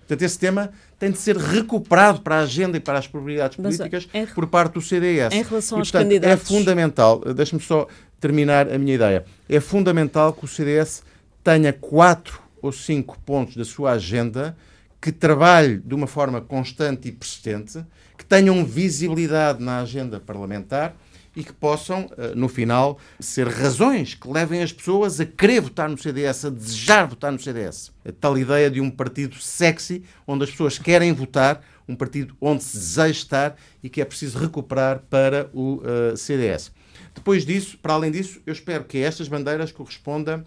Portanto, 0.00 0.22
esse 0.22 0.38
tema 0.38 0.70
tem 0.98 1.10
de 1.10 1.18
ser 1.18 1.36
recuperado 1.36 2.22
para 2.22 2.36
a 2.36 2.40
agenda 2.40 2.78
e 2.78 2.80
para 2.80 2.98
as 2.98 3.06
probabilidades 3.06 3.56
políticas 3.56 4.08
é, 4.14 4.24
por 4.24 4.46
parte 4.46 4.74
do 4.74 4.80
CDS. 4.80 5.34
Em 5.34 5.42
relação 5.42 5.78
e, 5.78 5.80
aos 5.80 5.90
portanto, 5.90 6.08
candidatos... 6.08 6.32
É 6.32 6.36
fundamental, 6.36 7.20
deixe-me 7.34 7.60
só 7.60 7.86
terminar 8.18 8.72
a 8.72 8.78
minha 8.78 8.94
ideia, 8.94 9.24
é 9.48 9.60
fundamental 9.60 10.32
que 10.32 10.44
o 10.44 10.48
CDS 10.48 11.02
tenha 11.44 11.72
quatro 11.72 12.40
ou 12.60 12.72
cinco 12.72 13.18
pontos 13.20 13.54
da 13.54 13.64
sua 13.64 13.92
agenda 13.92 14.56
que 15.00 15.12
trabalhe 15.12 15.78
de 15.78 15.94
uma 15.94 16.06
forma 16.06 16.40
constante 16.40 17.08
e 17.08 17.12
persistente, 17.12 17.84
que 18.16 18.24
tenham 18.24 18.64
visibilidade 18.64 19.62
na 19.62 19.80
agenda 19.80 20.18
parlamentar 20.18 20.96
e 21.38 21.44
que 21.44 21.52
possam, 21.52 22.10
eh, 22.18 22.32
no 22.34 22.48
final, 22.48 22.98
ser 23.20 23.46
razões 23.46 24.12
que 24.12 24.28
levem 24.28 24.60
as 24.60 24.72
pessoas 24.72 25.20
a 25.20 25.24
querer 25.24 25.60
votar 25.60 25.88
no 25.88 25.96
CDS, 25.96 26.46
a 26.46 26.50
desejar 26.50 27.06
votar 27.06 27.30
no 27.30 27.38
CDS. 27.38 27.92
A 28.04 28.10
tal 28.10 28.36
ideia 28.36 28.68
de 28.68 28.80
um 28.80 28.90
partido 28.90 29.36
sexy, 29.36 30.02
onde 30.26 30.42
as 30.42 30.50
pessoas 30.50 30.80
querem 30.80 31.12
votar, 31.12 31.62
um 31.88 31.94
partido 31.94 32.36
onde 32.40 32.64
se 32.64 32.76
deseja 32.76 33.10
estar 33.10 33.56
e 33.80 33.88
que 33.88 34.00
é 34.00 34.04
preciso 34.04 34.36
recuperar 34.36 34.98
para 35.08 35.48
o 35.54 35.76
uh, 35.76 35.82
eh, 36.12 36.16
CDS. 36.16 36.72
Depois 37.14 37.46
disso, 37.46 37.78
para 37.80 37.94
além 37.94 38.10
disso, 38.10 38.42
eu 38.44 38.52
espero 38.52 38.82
que 38.82 38.98
estas 38.98 39.28
bandeiras 39.28 39.70
corresponda 39.70 40.44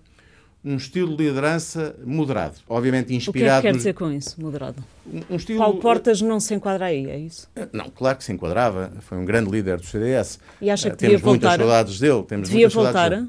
um 0.64 0.76
estilo 0.76 1.18
de 1.18 1.24
liderança 1.26 1.96
moderado, 2.06 2.56
obviamente 2.70 3.14
inspirado. 3.16 3.60
O 3.60 3.62
que 3.62 3.68
é 3.68 3.72
que 3.72 3.74
quer 3.74 3.78
dizer 3.78 3.94
com 3.96 4.12
isso, 4.12 4.40
moderado? 4.40 4.84
Um, 5.12 5.22
um 5.32 5.36
estilo... 5.36 5.58
Paulo 5.58 5.80
Portas 5.80 6.22
não 6.22 6.40
se 6.40 6.54
enquadra 6.54 6.86
aí, 6.86 7.10
é 7.10 7.18
isso? 7.18 7.50
Eh, 7.56 7.68
não, 7.74 7.90
claro 7.90 8.18
que 8.20 8.24
se 8.24 8.32
enquadrava. 8.32 8.92
Foi 9.02 9.18
um 9.18 9.26
grande 9.26 9.50
líder 9.50 9.78
do 9.78 9.86
CDS. 9.86 10.40
E 10.62 10.70
acha 10.70 10.90
que 10.90 10.96
uh, 10.96 10.98
Temos 10.98 11.16
devia 11.16 11.30
muitas 11.30 11.50
voltar? 11.50 11.64
saudades 11.64 12.00
dele. 12.00 12.24
Temos 12.24 12.50
devia 12.50 12.68
muitas 12.68 12.84
voltar? 12.84 13.14
Uh, 13.14 13.28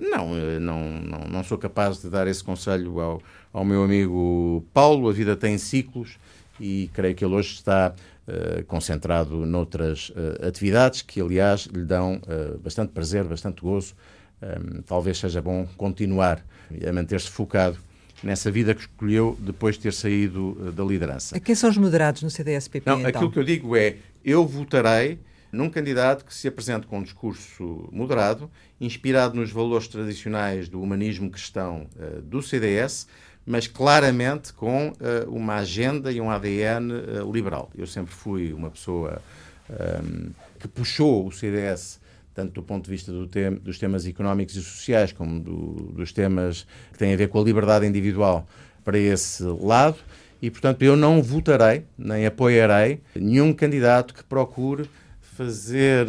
não, 0.00 0.60
não, 0.60 0.80
não, 1.02 1.28
não 1.28 1.44
sou 1.44 1.58
capaz 1.58 2.00
de 2.00 2.08
dar 2.08 2.28
esse 2.28 2.42
conselho 2.42 3.00
ao, 3.00 3.20
ao 3.52 3.64
meu 3.64 3.82
amigo 3.82 4.64
Paulo. 4.72 5.08
A 5.08 5.12
vida 5.12 5.34
tem 5.34 5.58
ciclos 5.58 6.18
e 6.60 6.88
creio 6.94 7.16
que 7.16 7.24
ele 7.24 7.34
hoje 7.34 7.54
está 7.54 7.92
uh, 8.28 8.64
concentrado 8.66 9.44
noutras 9.44 10.12
atividades 10.46 11.02
que, 11.02 11.20
aliás, 11.20 11.62
lhe 11.62 11.84
dão 11.84 12.20
bastante 12.62 12.92
prazer, 12.92 13.24
bastante 13.24 13.60
gozo. 13.60 13.92
Um, 14.42 14.80
talvez 14.82 15.18
seja 15.18 15.42
bom 15.42 15.66
continuar 15.76 16.42
a 16.86 16.92
manter-se 16.92 17.30
focado 17.30 17.78
nessa 18.22 18.50
vida 18.50 18.74
que 18.74 18.82
escolheu 18.82 19.36
depois 19.40 19.76
de 19.76 19.82
ter 19.82 19.92
saído 19.92 20.56
uh, 20.60 20.72
da 20.72 20.84
liderança. 20.84 21.36
A 21.36 21.40
quem 21.40 21.54
são 21.54 21.70
os 21.70 21.76
moderados 21.76 22.22
no 22.22 22.30
CDS-PP? 22.30 22.88
Não, 22.88 22.98
então? 22.98 23.08
aquilo 23.08 23.30
que 23.30 23.38
eu 23.38 23.44
digo 23.44 23.76
é, 23.76 23.96
eu 24.24 24.46
votarei 24.46 25.18
num 25.50 25.68
candidato 25.68 26.24
que 26.24 26.32
se 26.32 26.46
apresente 26.46 26.86
com 26.86 26.98
um 26.98 27.02
discurso 27.02 27.88
moderado, 27.90 28.48
inspirado 28.80 29.34
nos 29.34 29.50
valores 29.50 29.88
tradicionais 29.88 30.68
do 30.68 30.80
humanismo 30.80 31.30
cristão 31.30 31.86
uh, 31.96 32.20
do 32.22 32.42
CDS, 32.42 33.06
mas 33.44 33.66
claramente 33.66 34.52
com 34.52 34.88
uh, 34.88 34.94
uma 35.28 35.56
agenda 35.56 36.12
e 36.12 36.20
um 36.20 36.30
ADN 36.30 36.92
liberal. 37.32 37.70
Eu 37.76 37.86
sempre 37.86 38.12
fui 38.12 38.52
uma 38.52 38.70
pessoa 38.70 39.20
um, 39.70 40.30
que 40.58 40.68
puxou 40.68 41.26
o 41.26 41.32
CDS 41.32 41.98
tanto 42.34 42.52
do 42.52 42.62
ponto 42.62 42.84
de 42.84 42.90
vista 42.90 43.12
do 43.12 43.26
tem, 43.26 43.54
dos 43.54 43.78
temas 43.78 44.06
económicos 44.06 44.56
e 44.56 44.62
sociais, 44.62 45.12
como 45.12 45.40
do, 45.40 45.92
dos 45.92 46.12
temas 46.12 46.66
que 46.92 46.98
têm 46.98 47.12
a 47.12 47.16
ver 47.16 47.28
com 47.28 47.40
a 47.40 47.44
liberdade 47.44 47.86
individual, 47.86 48.48
para 48.84 48.98
esse 48.98 49.42
lado. 49.42 49.96
E, 50.42 50.50
portanto, 50.50 50.82
eu 50.82 50.96
não 50.96 51.22
votarei, 51.22 51.84
nem 51.98 52.24
apoiarei 52.24 53.00
nenhum 53.14 53.52
candidato 53.52 54.14
que 54.14 54.24
procure 54.24 54.88
fazer 55.20 56.06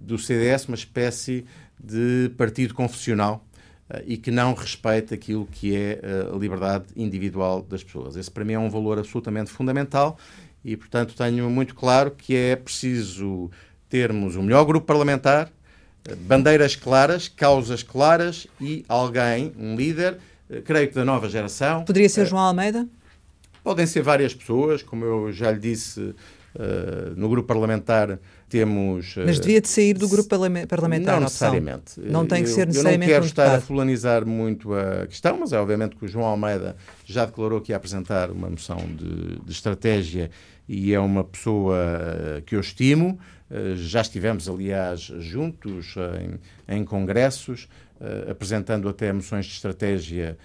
do 0.00 0.18
CDS 0.18 0.66
uma 0.68 0.74
espécie 0.74 1.44
de 1.78 2.30
partido 2.36 2.74
confessional 2.74 3.46
uh, 3.90 4.02
e 4.06 4.16
que 4.16 4.30
não 4.30 4.54
respeite 4.54 5.12
aquilo 5.12 5.46
que 5.46 5.76
é 5.76 6.00
a 6.32 6.36
liberdade 6.36 6.86
individual 6.96 7.62
das 7.62 7.84
pessoas. 7.84 8.16
Esse, 8.16 8.30
para 8.30 8.44
mim, 8.44 8.54
é 8.54 8.58
um 8.58 8.70
valor 8.70 8.98
absolutamente 8.98 9.50
fundamental 9.50 10.18
e, 10.64 10.76
portanto, 10.76 11.14
tenho 11.14 11.48
muito 11.48 11.74
claro 11.74 12.10
que 12.10 12.34
é 12.34 12.56
preciso 12.56 13.50
termos 13.88 14.36
o 14.36 14.42
melhor 14.42 14.64
grupo 14.64 14.86
parlamentar, 14.86 15.50
bandeiras 16.20 16.76
claras, 16.76 17.28
causas 17.28 17.82
claras 17.82 18.46
e 18.60 18.84
alguém, 18.88 19.52
um 19.58 19.76
líder, 19.76 20.18
eh, 20.50 20.60
creio 20.60 20.88
que 20.88 20.94
da 20.94 21.04
nova 21.04 21.28
geração. 21.28 21.84
Poderia 21.84 22.08
ser 22.08 22.26
João 22.26 22.42
Almeida? 22.42 22.86
Podem 23.62 23.86
ser 23.86 24.02
várias 24.02 24.34
pessoas, 24.34 24.82
como 24.82 25.04
eu 25.04 25.32
já 25.32 25.50
lhe 25.50 25.58
disse, 25.58 26.14
no 27.16 27.28
grupo 27.28 27.46
parlamentar 27.46 28.18
temos. 28.48 29.14
Mas 29.16 29.38
devia 29.38 29.60
de 29.60 29.68
sair 29.68 29.94
do 29.94 30.08
grupo 30.08 30.28
parlamentar. 30.28 31.14
Não 31.14 31.20
necessariamente. 31.20 32.00
Não 32.00 32.26
tem 32.26 32.42
que 32.42 32.48
ser 32.48 32.66
necessariamente. 32.66 33.10
Eu 33.10 33.14
não 33.14 33.14
quero 33.14 33.24
um 33.24 33.26
estar 33.26 33.54
a 33.54 33.60
fulanizar 33.60 34.26
muito 34.26 34.72
a 34.74 35.06
questão, 35.06 35.38
mas 35.38 35.52
é 35.52 35.60
obviamente 35.60 35.96
que 35.96 36.04
o 36.04 36.08
João 36.08 36.24
Almeida 36.24 36.76
já 37.04 37.24
declarou 37.24 37.60
que 37.60 37.72
ia 37.72 37.76
apresentar 37.76 38.30
uma 38.30 38.48
moção 38.48 38.78
de, 38.78 39.38
de 39.44 39.52
estratégia 39.52 40.30
e 40.68 40.92
é 40.92 41.00
uma 41.00 41.22
pessoa 41.24 42.42
que 42.46 42.56
eu 42.56 42.60
estimo. 42.60 43.18
Uh, 43.50 43.76
já 43.76 44.00
estivemos, 44.00 44.48
aliás, 44.48 45.00
juntos 45.00 45.94
em, 46.68 46.76
em 46.76 46.84
congressos, 46.84 47.68
apresentando 48.30 48.88
até 48.88 49.12
moções 49.12 49.44
de 49.46 49.52
estratégia 49.52 50.38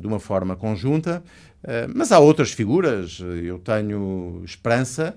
de 0.00 0.06
uma 0.06 0.20
forma 0.20 0.54
conjunta. 0.54 1.24
Eh, 1.64 1.86
mas 1.94 2.12
há 2.12 2.18
outras 2.18 2.52
figuras. 2.52 3.20
Eu 3.20 3.58
tenho 3.58 4.42
esperança 4.44 5.14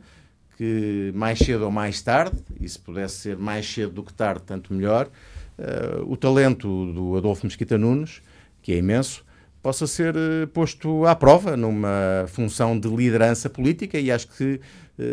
que 0.58 1.12
mais 1.13 1.39
cedo 1.39 1.65
ou 1.65 1.71
mais 1.71 2.01
tarde, 2.01 2.38
e 2.62 2.69
se 2.69 2.79
pudesse 2.79 3.15
ser 3.15 3.38
mais 3.38 3.65
cedo 3.71 3.91
do 3.91 4.03
que 4.03 4.13
tarde, 4.13 4.43
tanto 4.45 4.73
melhor, 4.73 5.10
eh, 5.58 6.01
o 6.05 6.15
talento 6.15 6.93
do 6.93 7.17
Adolfo 7.17 7.45
Mesquita 7.45 7.77
Nunes, 7.77 8.21
que 8.62 8.71
é 8.71 8.77
imenso, 8.77 9.25
possa 9.62 9.86
ser 9.86 10.15
eh, 10.15 10.45
posto 10.45 11.05
à 11.05 11.15
prova 11.15 11.58
numa 11.58 12.25
função 12.27 12.79
de 12.79 12.88
liderança 12.88 13.49
política 13.49 13.99
e 13.99 14.12
acho 14.12 14.27
que 14.29 14.62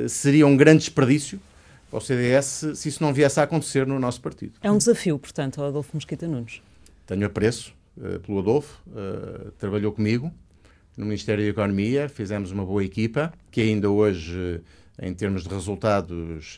seria 0.08 0.46
um 0.46 0.56
grande 0.56 0.78
desperdício 0.78 1.40
para 1.92 1.98
o 1.98 2.00
CDS 2.00 2.64
se 2.74 2.88
isso 2.88 3.02
não 3.02 3.12
viesse 3.12 3.38
a 3.38 3.42
acontecer 3.42 3.86
no 3.86 3.98
nosso 3.98 4.18
partido. 4.22 4.54
É 4.62 4.70
um 4.70 4.78
desafio, 4.78 5.18
portanto, 5.18 5.60
ao 5.60 5.68
Adolfo 5.68 5.90
Mesquita 5.94 6.26
Nunes. 6.26 6.62
Tenho 7.06 7.26
apreço 7.26 7.74
pelo 8.24 8.38
Adolfo, 8.38 8.82
trabalhou 9.58 9.92
comigo, 9.92 10.32
no 10.96 11.04
Ministério 11.04 11.44
da 11.44 11.50
Economia, 11.50 12.08
fizemos 12.08 12.50
uma 12.50 12.64
boa 12.64 12.82
equipa, 12.82 13.30
que 13.50 13.60
ainda 13.60 13.90
hoje, 13.90 14.62
em 15.02 15.12
termos 15.12 15.42
de 15.42 15.50
resultados, 15.50 16.56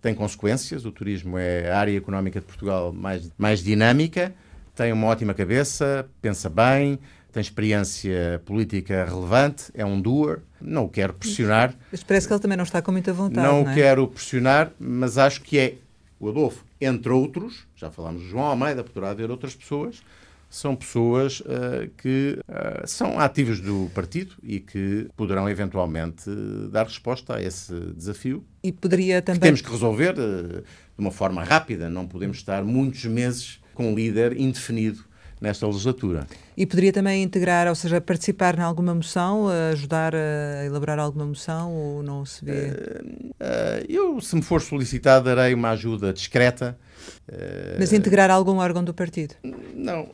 tem 0.00 0.14
consequências. 0.14 0.84
O 0.84 0.92
turismo 0.92 1.36
é 1.36 1.68
a 1.68 1.78
área 1.80 1.96
económica 1.96 2.38
de 2.38 2.46
Portugal 2.46 2.92
mais, 2.92 3.32
mais 3.36 3.64
dinâmica, 3.64 4.32
tem 4.76 4.92
uma 4.92 5.08
ótima 5.08 5.34
cabeça, 5.34 6.08
pensa 6.20 6.48
bem, 6.48 7.00
tem 7.32 7.40
experiência 7.40 8.40
política 8.44 9.04
relevante, 9.04 9.64
é 9.74 9.84
um 9.84 10.00
doer. 10.00 10.40
Não 10.60 10.84
o 10.84 10.88
quero 10.88 11.14
pressionar. 11.14 11.74
Mas 11.90 12.04
parece 12.04 12.28
que 12.28 12.32
ele 12.32 12.40
também 12.40 12.56
não 12.56 12.64
está 12.64 12.80
com 12.82 12.92
muita 12.92 13.12
vontade. 13.12 13.46
Não, 13.46 13.62
não 13.62 13.64
o 13.64 13.68
é? 13.70 13.74
quero 13.74 14.06
pressionar, 14.06 14.70
mas 14.78 15.18
acho 15.18 15.40
que 15.40 15.58
é 15.58 15.74
o 16.20 16.28
Adolfo, 16.28 16.64
entre 16.80 17.10
outros, 17.10 17.66
já 17.74 17.90
falámos 17.90 18.22
do 18.22 18.28
João 18.28 18.44
Almeida, 18.44 18.84
poderá 18.84 19.10
haver 19.10 19.28
outras 19.30 19.56
pessoas, 19.56 20.02
são 20.48 20.76
pessoas 20.76 21.40
uh, 21.40 21.90
que 21.96 22.38
uh, 22.46 22.86
são 22.86 23.18
ativos 23.18 23.58
do 23.58 23.90
partido 23.94 24.34
e 24.42 24.60
que 24.60 25.08
poderão 25.16 25.48
eventualmente 25.48 26.30
dar 26.70 26.84
resposta 26.84 27.36
a 27.36 27.42
esse 27.42 27.74
desafio. 27.96 28.44
E 28.62 28.70
poderia 28.70 29.22
também. 29.22 29.40
Que 29.40 29.46
temos 29.46 29.62
que 29.62 29.70
resolver 29.70 30.12
uh, 30.12 30.60
de 30.60 30.98
uma 30.98 31.10
forma 31.10 31.42
rápida, 31.42 31.88
não 31.88 32.06
podemos 32.06 32.36
estar 32.36 32.62
muitos 32.62 33.04
meses 33.06 33.58
com 33.74 33.90
um 33.90 33.94
líder 33.94 34.38
indefinido 34.38 35.04
nesta 35.42 35.66
legislatura. 35.66 36.26
E 36.56 36.64
poderia 36.64 36.92
também 36.92 37.22
integrar, 37.22 37.66
ou 37.68 37.74
seja, 37.74 38.00
participar 38.00 38.56
em 38.56 38.62
alguma 38.62 38.94
moção, 38.94 39.48
ajudar 39.70 40.14
a 40.14 40.64
elaborar 40.64 40.98
alguma 40.98 41.26
moção 41.26 41.72
ou 41.72 42.02
não 42.02 42.24
se 42.24 42.44
vê? 42.44 42.72
eu, 43.88 44.20
se 44.20 44.36
me 44.36 44.42
for 44.42 44.62
solicitado, 44.62 45.24
darei 45.24 45.52
uma 45.52 45.70
ajuda 45.70 46.12
discreta 46.12 46.78
mas 47.78 47.92
integrar 47.92 48.30
algum 48.30 48.58
órgão 48.58 48.84
do 48.84 48.94
partido? 48.94 49.34
Não, 49.74 50.08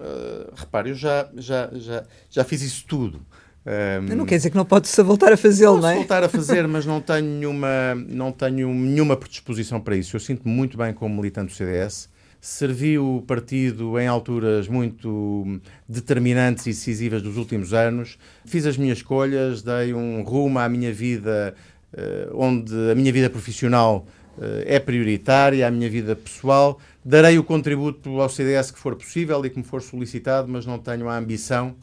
repare, 0.54 0.90
eu 0.90 0.94
já, 0.94 1.28
já, 1.36 1.68
já, 1.74 2.04
já 2.30 2.44
fiz 2.44 2.62
isso 2.62 2.84
tudo. 2.86 3.20
Um, 3.66 4.16
não 4.16 4.24
quer 4.24 4.36
dizer 4.36 4.48
que 4.48 4.56
não 4.56 4.64
pode 4.64 4.88
voltar 5.02 5.30
a 5.30 5.36
fazê-lo, 5.36 5.78
não 5.78 5.88
é? 5.88 5.94
voltar 5.96 6.24
a 6.24 6.28
fazer, 6.28 6.66
mas 6.66 6.86
não 6.86 7.00
tenho, 7.02 7.26
nenhuma, 7.26 7.94
não 8.08 8.32
tenho 8.32 8.72
nenhuma 8.72 9.16
predisposição 9.16 9.78
para 9.78 9.94
isso. 9.94 10.16
Eu 10.16 10.20
sinto-me 10.20 10.54
muito 10.54 10.78
bem 10.78 10.94
como 10.94 11.14
militante 11.14 11.52
do 11.52 11.56
CDS. 11.56 12.08
Servi 12.40 12.98
o 12.98 13.22
partido 13.26 13.98
em 13.98 14.06
alturas 14.06 14.68
muito 14.68 15.60
determinantes 15.88 16.66
e 16.66 16.70
decisivas 16.70 17.22
dos 17.22 17.36
últimos 17.36 17.74
anos. 17.74 18.18
Fiz 18.44 18.64
as 18.66 18.76
minhas 18.76 18.98
escolhas, 18.98 19.62
dei 19.62 19.92
um 19.92 20.22
rumo 20.22 20.58
à 20.58 20.68
minha 20.68 20.92
vida, 20.92 21.54
uh, 21.92 22.36
onde 22.36 22.72
a 22.90 22.94
minha 22.94 23.12
vida 23.12 23.28
profissional 23.28 24.06
eh, 24.40 24.76
é 24.76 24.78
prioritária, 24.78 25.66
a 25.66 25.70
minha 25.70 25.90
vida 25.90 26.14
pessoal. 26.14 26.78
Darei 27.04 27.38
o 27.38 27.44
contributo 27.44 28.20
ao 28.20 28.28
CDS 28.28 28.70
que 28.70 28.78
for 28.78 28.94
possível 28.94 29.44
e 29.44 29.50
que 29.50 29.58
me 29.58 29.64
for 29.64 29.82
solicitado, 29.82 30.48
mas 30.48 30.64
não 30.64 30.78
tenho 30.78 31.08
a 31.08 31.16
ambição 31.16 31.74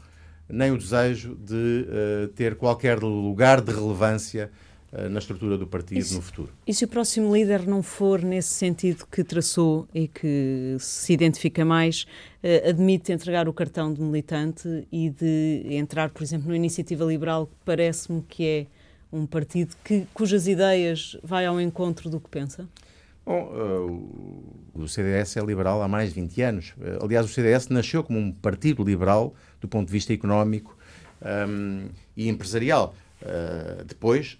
nem 0.47 0.71
o 0.71 0.77
desejo 0.77 1.35
de 1.35 1.87
uh, 1.87 2.27
ter 2.29 2.55
qualquer 2.55 2.99
lugar 2.99 3.61
de 3.61 3.73
relevância 3.73 4.51
na 5.09 5.19
estrutura 5.19 5.57
do 5.57 5.67
partido 5.67 5.99
isso, 5.99 6.15
no 6.15 6.21
futuro. 6.21 6.49
E 6.65 6.73
se 6.73 6.85
o 6.85 6.87
próximo 6.87 7.35
líder 7.35 7.67
não 7.67 7.83
for 7.83 8.21
nesse 8.21 8.49
sentido 8.49 9.05
que 9.11 9.23
traçou 9.23 9.87
e 9.93 10.07
que 10.07 10.77
se 10.79 11.13
identifica 11.13 11.65
mais, 11.65 12.05
uh, 12.43 12.69
admite 12.69 13.11
entregar 13.11 13.47
o 13.47 13.53
cartão 13.53 13.93
de 13.93 14.01
militante 14.01 14.87
e 14.91 15.09
de 15.09 15.65
entrar, 15.71 16.09
por 16.09 16.23
exemplo, 16.23 16.49
na 16.49 16.55
Iniciativa 16.55 17.03
Liberal, 17.03 17.47
que 17.47 17.53
parece-me 17.65 18.21
que 18.21 18.45
é 18.45 18.67
um 19.11 19.25
partido 19.25 19.75
que, 19.83 20.07
cujas 20.13 20.47
ideias 20.47 21.17
vai 21.23 21.45
ao 21.45 21.59
encontro 21.59 22.09
do 22.09 22.19
que 22.19 22.29
pensa? 22.29 22.67
Bom, 23.25 23.51
uh, 23.53 24.81
o 24.81 24.87
CDS 24.87 25.37
é 25.37 25.41
liberal 25.41 25.81
há 25.81 25.87
mais 25.87 26.13
de 26.13 26.21
20 26.21 26.41
anos. 26.41 26.73
Aliás, 27.01 27.25
o 27.25 27.29
CDS 27.29 27.69
nasceu 27.69 28.03
como 28.03 28.19
um 28.19 28.31
partido 28.31 28.83
liberal 28.83 29.33
do 29.59 29.67
ponto 29.67 29.87
de 29.87 29.91
vista 29.91 30.13
económico 30.13 30.77
um, 31.21 31.89
e 32.15 32.29
empresarial. 32.29 32.93
Uh, 33.21 33.83
depois, 33.85 34.37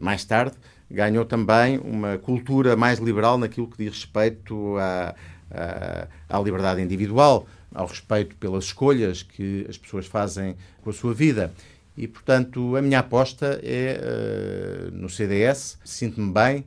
mais 0.00 0.24
tarde, 0.24 0.54
ganhou 0.90 1.24
também 1.24 1.78
uma 1.78 2.18
cultura 2.18 2.76
mais 2.76 2.98
liberal 2.98 3.38
naquilo 3.38 3.66
que 3.66 3.76
diz 3.78 3.94
respeito 3.94 4.76
à, 4.78 5.14
à, 5.50 6.08
à 6.28 6.40
liberdade 6.40 6.80
individual, 6.80 7.46
ao 7.74 7.86
respeito 7.86 8.36
pelas 8.36 8.64
escolhas 8.64 9.22
que 9.22 9.66
as 9.68 9.76
pessoas 9.76 10.06
fazem 10.06 10.56
com 10.82 10.90
a 10.90 10.92
sua 10.92 11.12
vida. 11.12 11.52
E, 11.96 12.06
portanto, 12.06 12.76
a 12.76 12.82
minha 12.82 13.00
aposta 13.00 13.60
é 13.62 14.00
uh, 14.00 14.90
no 14.92 15.08
CDS. 15.08 15.78
Sinto-me 15.84 16.32
bem 16.32 16.58
uh, 16.60 16.64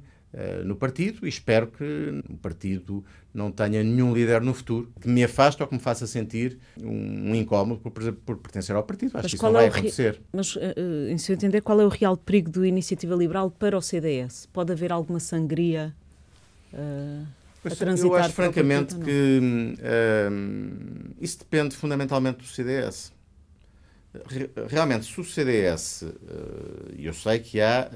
no 0.64 0.76
partido 0.76 1.26
e 1.26 1.30
espero 1.30 1.68
que 1.68 2.24
o 2.30 2.38
partido 2.38 3.04
não 3.34 3.52
tenha 3.52 3.84
nenhum 3.84 4.14
líder 4.14 4.42
no 4.42 4.54
futuro 4.54 4.92
que 5.00 5.08
me 5.08 5.24
afaste 5.24 5.62
ou 5.62 5.68
que 5.68 5.74
me 5.74 5.80
faça 5.80 6.06
sentir 6.06 6.58
um, 6.82 7.34
incómodo 7.34 7.80
por, 7.80 8.14
por, 8.14 8.38
pertencer 8.38 8.76
ao 8.76 8.84
partido. 8.84 9.10
Acho 9.10 9.24
mas 9.24 9.32
que 9.32 9.36
isso 9.36 9.46
não 9.46 9.54
vai 9.54 9.66
é 9.66 9.68
acontecer. 9.70 10.22
Mas, 10.34 10.56
uh, 10.56 10.62
em 11.10 11.18
seu 11.18 11.36
entender, 11.36 11.62
qual 11.62 11.80
é 11.80 11.86
o 11.86 11.90
real 11.90 12.18
perigo 12.18 12.50
do 12.50 12.66
Iniciativa 12.66 13.16
Liberal 13.16 13.50
para 13.50 13.78
o 13.78 13.82
CDS? 13.82 14.48
Pode 14.52 14.72
haver 14.72 14.92
alguma 14.92 15.20
sangria 15.20 15.94
uh, 16.74 17.26
a 17.64 17.70
transitar 17.70 18.12
Eu 18.12 18.16
acho, 18.16 18.34
francamente, 18.34 18.96
que 18.96 19.76
uh, 19.80 21.16
isso 21.22 21.40
depende 21.40 21.76
fundamentalmente 21.76 22.40
do 22.40 22.46
CDS. 22.46 23.14
Realmente, 24.68 25.06
se 25.06 25.22
o 25.22 25.24
CDS, 25.24 26.04
e 26.98 27.06
eu 27.06 27.14
sei 27.14 27.40
que 27.40 27.62
há 27.62 27.90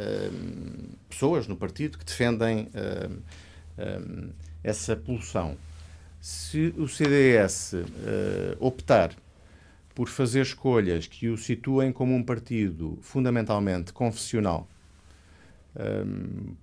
pessoas 1.10 1.46
no 1.48 1.58
partido 1.58 1.98
que 1.98 2.06
defendem 2.06 2.70
essa 4.64 4.96
poluição. 4.96 5.58
Se 6.22 6.74
o 6.78 6.88
CDS 6.88 7.76
eh, 7.76 8.58
optar 8.60 9.14
por 9.94 10.10
fazer 10.10 10.42
escolhas 10.42 11.06
que 11.06 11.30
o 11.30 11.38
situem 11.38 11.92
como 11.92 12.16
um 12.16 12.24
partido 12.24 12.98
fundamentalmente 13.02 13.94
confessional, 13.94 14.68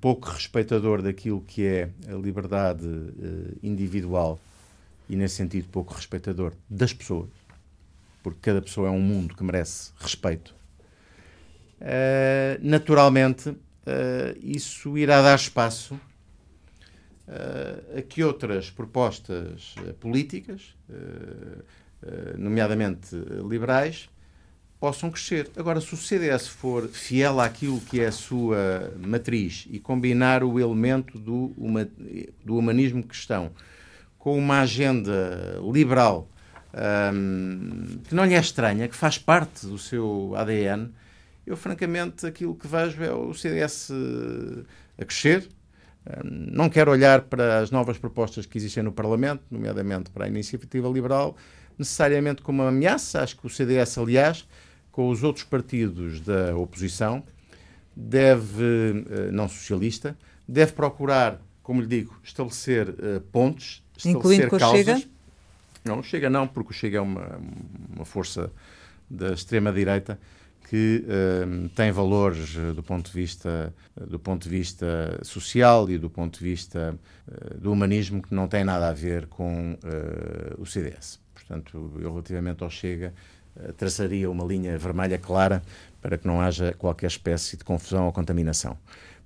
pouco 0.00 0.28
respeitador 0.30 1.02
daquilo 1.02 1.42
que 1.42 1.66
é 1.66 1.90
a 2.08 2.14
liberdade 2.14 2.86
individual 3.62 4.40
e, 5.08 5.16
nesse 5.16 5.36
sentido, 5.36 5.68
pouco 5.68 5.94
respeitador 5.94 6.54
das 6.68 6.92
pessoas, 6.92 7.28
porque 8.22 8.38
cada 8.40 8.62
pessoa 8.62 8.88
é 8.88 8.90
um 8.90 9.00
mundo 9.00 9.35
que 9.35 9.42
merece 9.42 9.92
respeito, 9.98 10.54
uh, 11.80 12.58
naturalmente 12.61 13.50
uh, 13.50 13.58
isso 14.40 14.96
irá 14.96 15.20
dar 15.22 15.35
espaço 15.35 15.94
uh, 15.94 17.98
a 17.98 18.02
que 18.02 18.22
outras 18.22 18.70
propostas 18.70 19.74
políticas, 20.00 20.74
nomeadamente 22.37 23.14
liberais, 23.48 24.11
possam 24.78 25.11
crescer. 25.11 25.48
Agora, 25.56 25.80
se 25.80 25.94
o 25.94 25.96
CDS 25.96 26.48
for 26.48 26.88
fiel 26.88 27.40
àquilo 27.40 27.80
que 27.80 28.00
é 28.00 28.06
a 28.06 28.12
sua 28.12 28.92
matriz 28.98 29.66
e 29.70 29.78
combinar 29.78 30.42
o 30.42 30.58
elemento 30.58 31.18
do, 31.18 31.52
do 32.44 32.58
humanismo 32.58 33.04
cristão 33.04 33.52
com 34.18 34.37
uma 34.37 34.61
agenda 34.61 35.61
liberal 35.72 36.28
um, 36.74 37.98
que 38.04 38.14
não 38.14 38.24
lhe 38.24 38.35
é 38.35 38.40
estranha, 38.40 38.88
que 38.88 38.96
faz 38.96 39.18
parte 39.18 39.66
do 39.66 39.78
seu 39.78 40.32
ADN, 40.37 40.90
eu 41.46 41.56
francamente 41.56 42.26
aquilo 42.26 42.54
que 42.54 42.66
vejo 42.66 43.02
é 43.02 43.12
o 43.12 43.35
CDS 43.35 43.90
a 44.98 45.04
crescer, 45.04 45.48
não 46.24 46.68
quero 46.68 46.90
olhar 46.90 47.22
para 47.22 47.61
as 47.61 47.70
novas 47.70 47.96
propostas 47.98 48.46
que 48.46 48.58
existem 48.58 48.82
no 48.82 48.92
Parlamento, 48.92 49.42
nomeadamente 49.50 50.11
para 50.11 50.24
a 50.24 50.28
Iniciativa 50.28 50.88
Liberal, 50.88 51.37
necessariamente 51.78 52.42
como 52.42 52.62
uma 52.62 52.68
ameaça. 52.68 53.22
Acho 53.22 53.37
que 53.37 53.46
o 53.46 53.50
CDS, 53.50 53.98
aliás, 53.98 54.46
com 54.90 55.08
os 55.08 55.22
outros 55.22 55.44
partidos 55.44 56.20
da 56.20 56.56
oposição, 56.56 57.22
deve, 57.94 59.04
eh, 59.11 59.30
não 59.30 59.48
socialista, 59.48 60.16
deve 60.46 60.72
procurar, 60.72 61.40
como 61.62 61.80
lhe 61.80 61.87
digo, 61.87 62.18
estabelecer 62.22 62.88
uh, 62.88 63.20
pontos, 63.30 63.82
estabelecer 63.96 64.46
Incluindo 64.46 64.58
causas. 64.58 64.85
Chega? 64.85 65.12
Não, 65.84 66.02
Chega 66.02 66.30
não, 66.30 66.46
porque 66.46 66.72
Chega 66.72 66.98
é 66.98 67.00
uma, 67.00 67.40
uma 67.94 68.04
força 68.04 68.50
da 69.10 69.32
extrema-direita 69.32 70.18
que 70.72 71.04
uh, 71.04 71.68
tem 71.70 71.92
valores 71.92 72.56
uh, 72.56 72.72
do 72.72 72.82
ponto 72.82 73.10
de 73.10 73.12
vista 73.12 73.74
do 74.08 74.18
ponto 74.18 74.44
de 74.44 74.48
vista 74.48 75.20
social 75.22 75.90
e 75.90 75.98
do 75.98 76.08
ponto 76.08 76.38
de 76.38 76.44
vista 76.44 76.98
uh, 77.28 77.58
do 77.58 77.70
humanismo 77.70 78.22
que 78.22 78.34
não 78.34 78.48
tem 78.48 78.64
nada 78.64 78.88
a 78.88 78.92
ver 78.94 79.26
com 79.26 79.76
o 80.56 80.64
CDS. 80.64 81.20
Portanto, 81.34 81.92
eu 82.00 82.10
relativamente 82.10 82.62
ao 82.62 82.70
Chega 82.70 83.12
traçaria 83.76 84.30
uma 84.30 84.44
linha 84.44 84.78
vermelha 84.78 85.18
clara 85.18 85.62
para 86.00 86.16
que 86.16 86.26
não 86.26 86.40
haja 86.40 86.72
qualquer 86.72 87.08
espécie 87.08 87.58
de 87.58 87.64
confusão 87.64 88.06
ou 88.06 88.12
contaminação. 88.12 88.78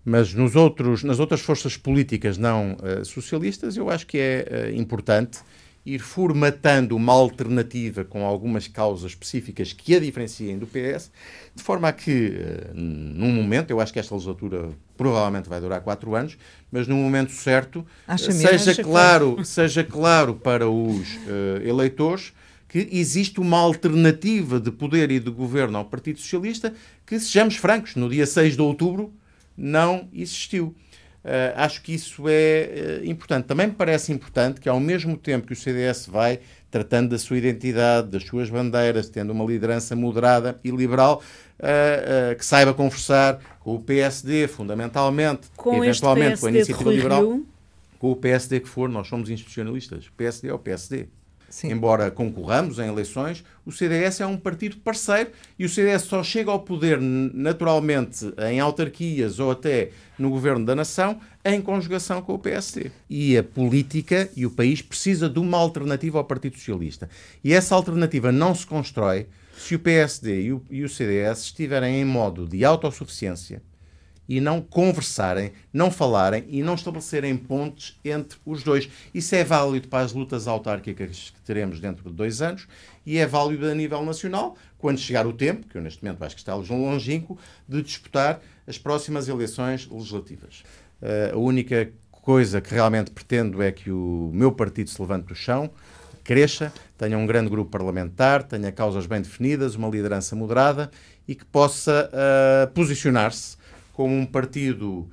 Mas 0.04 0.34
nos 0.34 0.56
outros, 0.56 1.04
nas 1.04 1.20
outras 1.20 1.40
forças 1.40 1.76
políticas 1.76 2.36
não 2.36 2.76
socialistas, 3.04 3.76
eu 3.76 3.88
acho 3.88 4.04
que 4.04 4.18
é 4.18 4.72
importante 4.74 5.38
ir 5.87 6.01
formatando 6.01 6.96
uma 6.96 7.12
alternativa 7.12 8.05
com 8.05 8.27
algumas 8.27 8.66
causas 8.66 9.12
específicas 9.12 9.72
que 9.72 9.94
a 9.94 10.01
diferenciem 10.01 10.59
do 10.59 10.66
PS, 10.66 11.12
de 11.55 11.62
forma 11.62 11.88
a 11.88 11.92
que, 11.92 12.37
eh, 12.37 12.70
num 12.75 13.31
momento, 13.31 13.70
eu 13.70 13.81
acho 13.81 13.92
que 13.92 14.01
esta 14.01 14.12
legislatura 14.12 14.70
provavelmente 14.96 15.49
vai 15.49 15.61
durar 15.61 15.81
quatro 15.81 16.16
anos, 16.16 16.37
mas 16.72 16.88
num 16.88 16.96
momento 16.96 17.31
certo, 17.31 17.87
Acha 18.07 18.33
seja 18.33 18.83
claro, 18.83 19.44
seja 19.44 19.85
claro 19.85 20.35
para 20.35 20.68
os 20.68 21.14
uh, 21.14 21.62
eleitores 21.64 22.33
que 22.68 22.88
existe 22.90 23.38
uma 23.38 23.59
alternativa 23.59 24.59
de 24.59 24.72
poder 24.72 25.12
e 25.12 25.20
de 25.20 25.31
governo 25.31 25.79
ao 25.79 25.85
Partido 25.85 26.18
Socialista 26.18 26.75
que, 27.07 27.20
sejamos 27.20 27.55
francos, 27.55 27.94
no 27.94 28.11
dia 28.11 28.27
6 28.27 28.57
de 28.57 28.61
outubro 28.61 29.14
não 29.57 30.09
existiu. 30.12 30.75
Uh, 31.26 31.50
acho 31.56 31.82
que 31.82 31.92
isso 31.92 32.28
é 32.28 33.00
uh, 33.02 33.04
importante. 33.04 33.46
Também 33.46 33.66
me 33.66 33.72
parece 33.72 34.12
importante 34.12 34.60
que, 34.60 34.68
ao 34.68 34.78
mesmo 34.78 35.16
tempo 35.16 35.48
que 35.48 35.54
o 35.54 35.56
CDS 35.56 36.06
vai 36.06 36.38
tratando 36.70 37.10
da 37.10 37.18
sua 37.18 37.36
identidade, 37.36 38.08
das 38.08 38.22
suas 38.22 38.48
bandeiras, 38.48 39.08
tendo 39.08 39.32
uma 39.32 39.44
liderança 39.44 39.96
moderada 39.96 40.60
e 40.62 40.70
liberal, 40.70 41.20
uh, 41.58 42.36
que 42.36 42.46
saiba 42.46 42.72
conversar 42.72 43.40
com 43.58 43.74
o 43.74 43.80
PSD, 43.80 44.46
fundamentalmente, 44.46 45.48
com 45.56 45.82
eventualmente 45.82 46.40
com 46.40 46.46
a 46.46 46.50
Iniciativa 46.50 46.92
Liberal, 46.92 47.40
com 47.98 48.12
o 48.12 48.16
PSD 48.16 48.60
que 48.60 48.68
for, 48.68 48.88
nós 48.88 49.08
somos 49.08 49.28
institucionalistas. 49.28 50.06
O 50.06 50.12
PSD 50.12 50.48
é 50.48 50.54
o 50.54 50.58
PSD. 50.60 51.08
Sim. 51.56 51.72
Embora 51.72 52.10
concorramos 52.10 52.78
em 52.78 52.86
eleições, 52.86 53.42
o 53.64 53.72
CDS 53.72 54.20
é 54.20 54.26
um 54.26 54.36
partido 54.36 54.76
parceiro 54.76 55.30
e 55.58 55.64
o 55.64 55.68
CDS 55.70 56.02
só 56.02 56.22
chega 56.22 56.50
ao 56.50 56.60
poder 56.60 57.00
naturalmente 57.00 58.30
em 58.50 58.60
autarquias 58.60 59.38
ou 59.38 59.50
até 59.50 59.88
no 60.18 60.28
governo 60.28 60.66
da 60.66 60.74
nação 60.74 61.18
em 61.42 61.62
conjugação 61.62 62.20
com 62.20 62.34
o 62.34 62.38
PSD. 62.38 62.90
E 63.08 63.38
a 63.38 63.42
política 63.42 64.28
e 64.36 64.44
o 64.44 64.50
país 64.50 64.82
precisa 64.82 65.30
de 65.30 65.38
uma 65.38 65.56
alternativa 65.56 66.18
ao 66.18 66.24
Partido 66.24 66.58
Socialista. 66.58 67.08
E 67.42 67.54
essa 67.54 67.74
alternativa 67.74 68.30
não 68.30 68.54
se 68.54 68.66
constrói 68.66 69.26
se 69.56 69.76
o 69.76 69.78
PSD 69.78 70.42
e 70.42 70.52
o, 70.52 70.62
e 70.70 70.84
o 70.84 70.90
CDS 70.90 71.44
estiverem 71.44 72.02
em 72.02 72.04
modo 72.04 72.46
de 72.46 72.66
autossuficiência 72.66 73.62
e 74.28 74.40
não 74.40 74.60
conversarem, 74.60 75.52
não 75.72 75.90
falarem 75.90 76.44
e 76.48 76.62
não 76.62 76.74
estabelecerem 76.74 77.36
pontes 77.36 77.98
entre 78.04 78.38
os 78.44 78.62
dois. 78.62 78.88
Isso 79.14 79.34
é 79.34 79.44
válido 79.44 79.88
para 79.88 80.04
as 80.04 80.12
lutas 80.12 80.48
autárquicas 80.48 81.32
que 81.34 81.40
teremos 81.42 81.80
dentro 81.80 82.08
de 82.08 82.14
dois 82.14 82.42
anos 82.42 82.66
e 83.04 83.18
é 83.18 83.26
válido 83.26 83.66
a 83.66 83.74
nível 83.74 84.04
nacional, 84.04 84.56
quando 84.78 84.98
chegar 84.98 85.26
o 85.26 85.32
tempo, 85.32 85.66
que 85.66 85.76
eu 85.76 85.82
neste 85.82 86.04
momento 86.04 86.22
acho 86.24 86.34
que 86.34 86.40
está 86.40 86.54
longínquo, 86.54 87.38
de 87.68 87.82
disputar 87.82 88.40
as 88.66 88.78
próximas 88.78 89.28
eleições 89.28 89.88
legislativas. 89.88 90.64
Uh, 91.00 91.34
a 91.34 91.38
única 91.38 91.92
coisa 92.10 92.60
que 92.60 92.74
realmente 92.74 93.12
pretendo 93.12 93.62
é 93.62 93.70
que 93.70 93.90
o 93.90 94.30
meu 94.34 94.50
partido 94.50 94.90
se 94.90 95.00
levante 95.00 95.26
do 95.26 95.34
chão, 95.34 95.70
cresça, 96.24 96.72
tenha 96.98 97.16
um 97.16 97.24
grande 97.24 97.48
grupo 97.48 97.70
parlamentar, 97.70 98.42
tenha 98.42 98.72
causas 98.72 99.06
bem 99.06 99.22
definidas, 99.22 99.76
uma 99.76 99.88
liderança 99.88 100.34
moderada 100.34 100.90
e 101.28 101.36
que 101.36 101.44
possa 101.44 102.10
uh, 102.10 102.70
posicionar-se 102.72 103.55
como 103.96 104.14
um 104.14 104.26
partido 104.26 105.09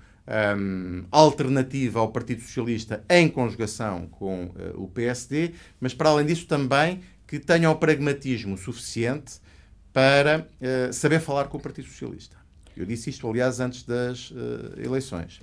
um, 0.59 1.05
alternativo 1.09 1.99
ao 1.99 2.11
Partido 2.11 2.41
Socialista 2.41 3.01
em 3.09 3.29
conjugação 3.29 4.07
com 4.07 4.47
uh, 4.47 4.83
o 4.83 4.89
PSD, 4.89 5.53
mas 5.79 5.93
para 5.93 6.09
além 6.09 6.25
disso 6.25 6.45
também 6.47 6.99
que 7.25 7.39
tenha 7.39 7.71
o 7.71 7.77
pragmatismo 7.77 8.57
suficiente 8.57 9.39
para 9.93 10.45
uh, 10.59 10.91
saber 10.91 11.21
falar 11.21 11.45
com 11.45 11.57
o 11.57 11.61
Partido 11.61 11.87
Socialista. 11.87 12.35
Eu 12.75 12.85
disse 12.85 13.09
isto, 13.09 13.25
aliás, 13.25 13.61
antes 13.61 13.83
das 13.83 14.31
uh, 14.31 14.35
eleições. 14.77 15.39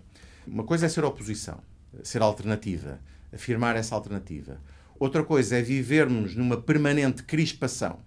Uma 0.46 0.64
coisa 0.64 0.84
é 0.84 0.88
ser 0.90 1.02
oposição, 1.02 1.62
ser 2.02 2.20
alternativa, 2.20 3.00
afirmar 3.32 3.74
essa 3.74 3.94
alternativa. 3.94 4.60
Outra 4.98 5.24
coisa 5.24 5.56
é 5.56 5.62
vivermos 5.62 6.36
numa 6.36 6.60
permanente 6.60 7.22
crispação 7.22 8.00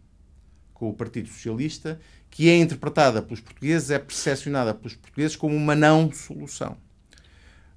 com 0.75 0.89
o 0.89 0.93
Partido 0.93 1.27
Socialista 1.27 1.99
que 2.33 2.49
é 2.49 2.57
interpretada 2.57 3.21
pelos 3.21 3.39
portugueses, 3.39 3.91
é 3.91 3.99
percepcionada 3.99 4.73
pelos 4.73 4.95
portugueses 4.95 5.35
como 5.35 5.55
uma 5.55 5.75
não 5.75 6.11
solução. 6.11 6.75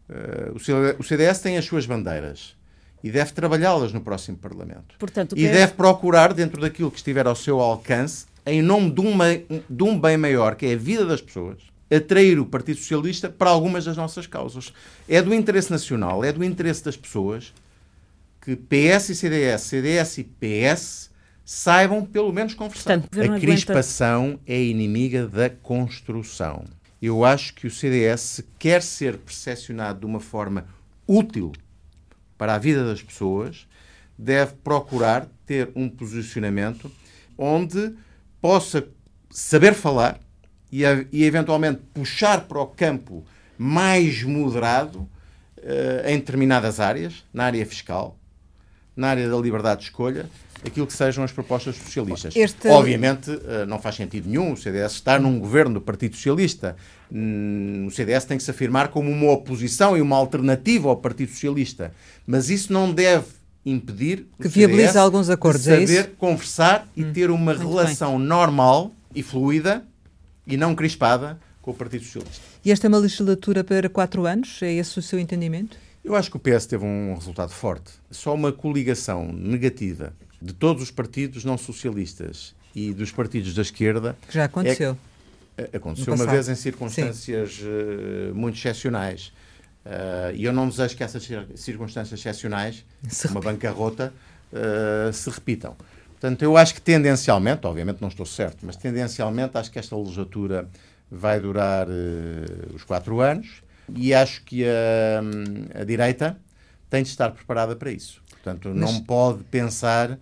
Uh, 0.08 0.96
o 0.98 1.02
CDS 1.02 1.40
tem 1.40 1.58
as 1.58 1.66
suas 1.66 1.84
bandeiras 1.84 2.56
e 3.04 3.10
deve 3.10 3.32
trabalhá-las 3.32 3.92
no 3.92 4.00
próximo 4.00 4.38
Parlamento. 4.38 4.96
Portanto, 4.98 5.36
e 5.36 5.44
é... 5.44 5.52
deve 5.52 5.74
procurar, 5.74 6.32
dentro 6.32 6.58
daquilo 6.58 6.90
que 6.90 6.96
estiver 6.96 7.26
ao 7.26 7.36
seu 7.36 7.60
alcance, 7.60 8.24
em 8.46 8.62
nome 8.62 8.90
de, 8.92 9.00
uma, 9.02 9.26
de 9.68 9.82
um 9.82 10.00
bem 10.00 10.16
maior, 10.16 10.54
que 10.54 10.64
é 10.64 10.72
a 10.72 10.76
vida 10.76 11.04
das 11.04 11.20
pessoas, 11.20 11.58
atrair 11.94 12.40
o 12.40 12.46
Partido 12.46 12.78
Socialista 12.78 13.28
para 13.28 13.50
algumas 13.50 13.84
das 13.84 13.98
nossas 13.98 14.26
causas. 14.26 14.72
É 15.06 15.20
do 15.20 15.34
interesse 15.34 15.70
nacional, 15.70 16.24
é 16.24 16.32
do 16.32 16.42
interesse 16.42 16.82
das 16.82 16.96
pessoas 16.96 17.52
que 18.40 18.56
PS 18.56 19.10
e 19.10 19.14
CDS, 19.14 19.60
CDS 19.64 20.16
e 20.16 20.24
PS 20.24 21.10
saibam 21.46 22.04
pelo 22.04 22.32
menos 22.32 22.54
conversar. 22.54 23.00
Portanto, 23.00 23.32
a 23.32 23.38
crispação 23.38 24.40
é 24.44 24.60
inimiga 24.60 25.28
da 25.28 25.48
construção. 25.48 26.64
E 27.00 27.06
Eu 27.06 27.24
acho 27.24 27.54
que 27.54 27.68
o 27.68 27.70
CDS, 27.70 28.20
se 28.20 28.42
quer 28.58 28.82
ser 28.82 29.16
percepcionado 29.16 30.00
de 30.00 30.06
uma 30.06 30.18
forma 30.18 30.66
útil 31.06 31.52
para 32.36 32.56
a 32.56 32.58
vida 32.58 32.84
das 32.84 33.00
pessoas, 33.00 33.64
deve 34.18 34.54
procurar 34.64 35.28
ter 35.46 35.70
um 35.76 35.88
posicionamento 35.88 36.90
onde 37.38 37.94
possa 38.40 38.88
saber 39.30 39.72
falar 39.72 40.18
e, 40.72 40.82
e 41.12 41.22
eventualmente 41.22 41.80
puxar 41.94 42.40
para 42.48 42.60
o 42.60 42.66
campo 42.66 43.24
mais 43.56 44.24
moderado 44.24 45.00
uh, 45.58 46.08
em 46.08 46.18
determinadas 46.18 46.80
áreas, 46.80 47.24
na 47.32 47.44
área 47.44 47.64
fiscal, 47.64 48.18
na 48.96 49.10
área 49.10 49.28
da 49.28 49.36
liberdade 49.36 49.82
de 49.82 49.86
escolha, 49.86 50.28
aquilo 50.64 50.86
que 50.86 50.92
sejam 50.92 51.24
as 51.24 51.32
propostas 51.32 51.76
socialistas. 51.76 52.34
Este... 52.36 52.68
Obviamente, 52.68 53.30
uh, 53.30 53.66
não 53.66 53.78
faz 53.78 53.96
sentido 53.96 54.28
nenhum 54.28 54.52
o 54.52 54.56
CDS 54.56 54.92
estar 54.92 55.20
num 55.20 55.38
governo 55.38 55.74
do 55.74 55.80
Partido 55.80 56.16
Socialista. 56.16 56.76
Hum, 57.12 57.86
o 57.86 57.90
CDS 57.90 58.24
tem 58.24 58.36
que 58.36 58.42
se 58.42 58.50
afirmar 58.50 58.88
como 58.88 59.10
uma 59.10 59.32
oposição 59.32 59.96
e 59.96 60.00
uma 60.00 60.16
alternativa 60.16 60.88
ao 60.88 60.96
Partido 60.96 61.30
Socialista. 61.30 61.92
Mas 62.26 62.50
isso 62.50 62.72
não 62.72 62.92
deve 62.92 63.26
impedir 63.64 64.26
que 64.40 64.48
viabilize 64.48 64.96
alguns 64.96 65.28
acordos, 65.28 65.64
de 65.64 65.72
é 65.72 65.80
saber 65.80 66.00
é 66.00 66.10
conversar 66.16 66.88
e 66.96 67.04
hum, 67.04 67.12
ter 67.12 67.30
uma 67.30 67.52
relação 67.52 68.16
bem. 68.16 68.26
normal 68.26 68.92
e 69.14 69.22
fluida 69.22 69.84
e 70.46 70.56
não 70.56 70.74
crispada 70.74 71.38
com 71.60 71.72
o 71.72 71.74
Partido 71.74 72.04
Socialista. 72.04 72.42
E 72.64 72.70
esta 72.70 72.86
é 72.86 72.88
uma 72.88 72.98
legislatura 72.98 73.64
para 73.64 73.88
quatro 73.88 74.24
anos? 74.24 74.62
É 74.62 74.72
esse 74.72 74.98
o 74.98 75.02
seu 75.02 75.18
entendimento? 75.18 75.76
Eu 76.04 76.14
acho 76.14 76.30
que 76.30 76.36
o 76.36 76.40
PS 76.40 76.66
teve 76.66 76.84
um 76.84 77.14
resultado 77.14 77.50
forte. 77.50 77.90
Só 78.12 78.32
uma 78.32 78.52
coligação 78.52 79.32
negativa 79.32 80.12
de 80.40 80.52
todos 80.52 80.82
os 80.82 80.90
partidos 80.90 81.44
não 81.44 81.56
socialistas 81.56 82.54
e 82.74 82.92
dos 82.92 83.10
partidos 83.10 83.54
da 83.54 83.62
esquerda. 83.62 84.16
Que 84.28 84.34
já 84.34 84.44
aconteceu. 84.44 84.96
É, 85.56 85.76
aconteceu 85.76 86.14
uma 86.14 86.26
vez 86.26 86.48
em 86.48 86.54
circunstâncias 86.54 87.60
uh, 87.60 88.34
muito 88.34 88.58
excepcionais. 88.58 89.32
Uh, 89.86 90.34
e 90.34 90.44
eu 90.44 90.52
não 90.52 90.68
desejo 90.68 90.96
que 90.96 91.04
essas 91.04 91.26
circunstâncias 91.54 92.18
excepcionais, 92.18 92.84
se 93.08 93.28
uma 93.28 93.40
bancarrota, 93.40 94.12
uh, 94.52 95.12
se 95.12 95.30
repitam. 95.30 95.76
Portanto, 96.10 96.42
eu 96.42 96.56
acho 96.56 96.74
que 96.74 96.80
tendencialmente, 96.80 97.66
obviamente 97.66 98.00
não 98.00 98.08
estou 98.08 98.26
certo, 98.26 98.64
mas 98.66 98.76
tendencialmente 98.76 99.56
acho 99.56 99.70
que 99.70 99.78
esta 99.78 99.96
legislatura 99.96 100.68
vai 101.10 101.38
durar 101.38 101.88
uh, 101.88 102.74
os 102.74 102.82
quatro 102.82 103.20
anos 103.20 103.62
e 103.94 104.12
acho 104.12 104.42
que 104.42 104.64
a, 104.64 105.80
a, 105.80 105.84
direita 105.84 106.36
tem 106.90 107.02
de 107.02 107.10
estar 107.10 107.30
preparada 107.30 107.76
para 107.76 107.90
isso. 107.90 108.20
Portanto, 108.46 108.70
mas... 108.74 108.92
não 108.92 109.00
pode 109.02 109.42
pensar 109.44 110.18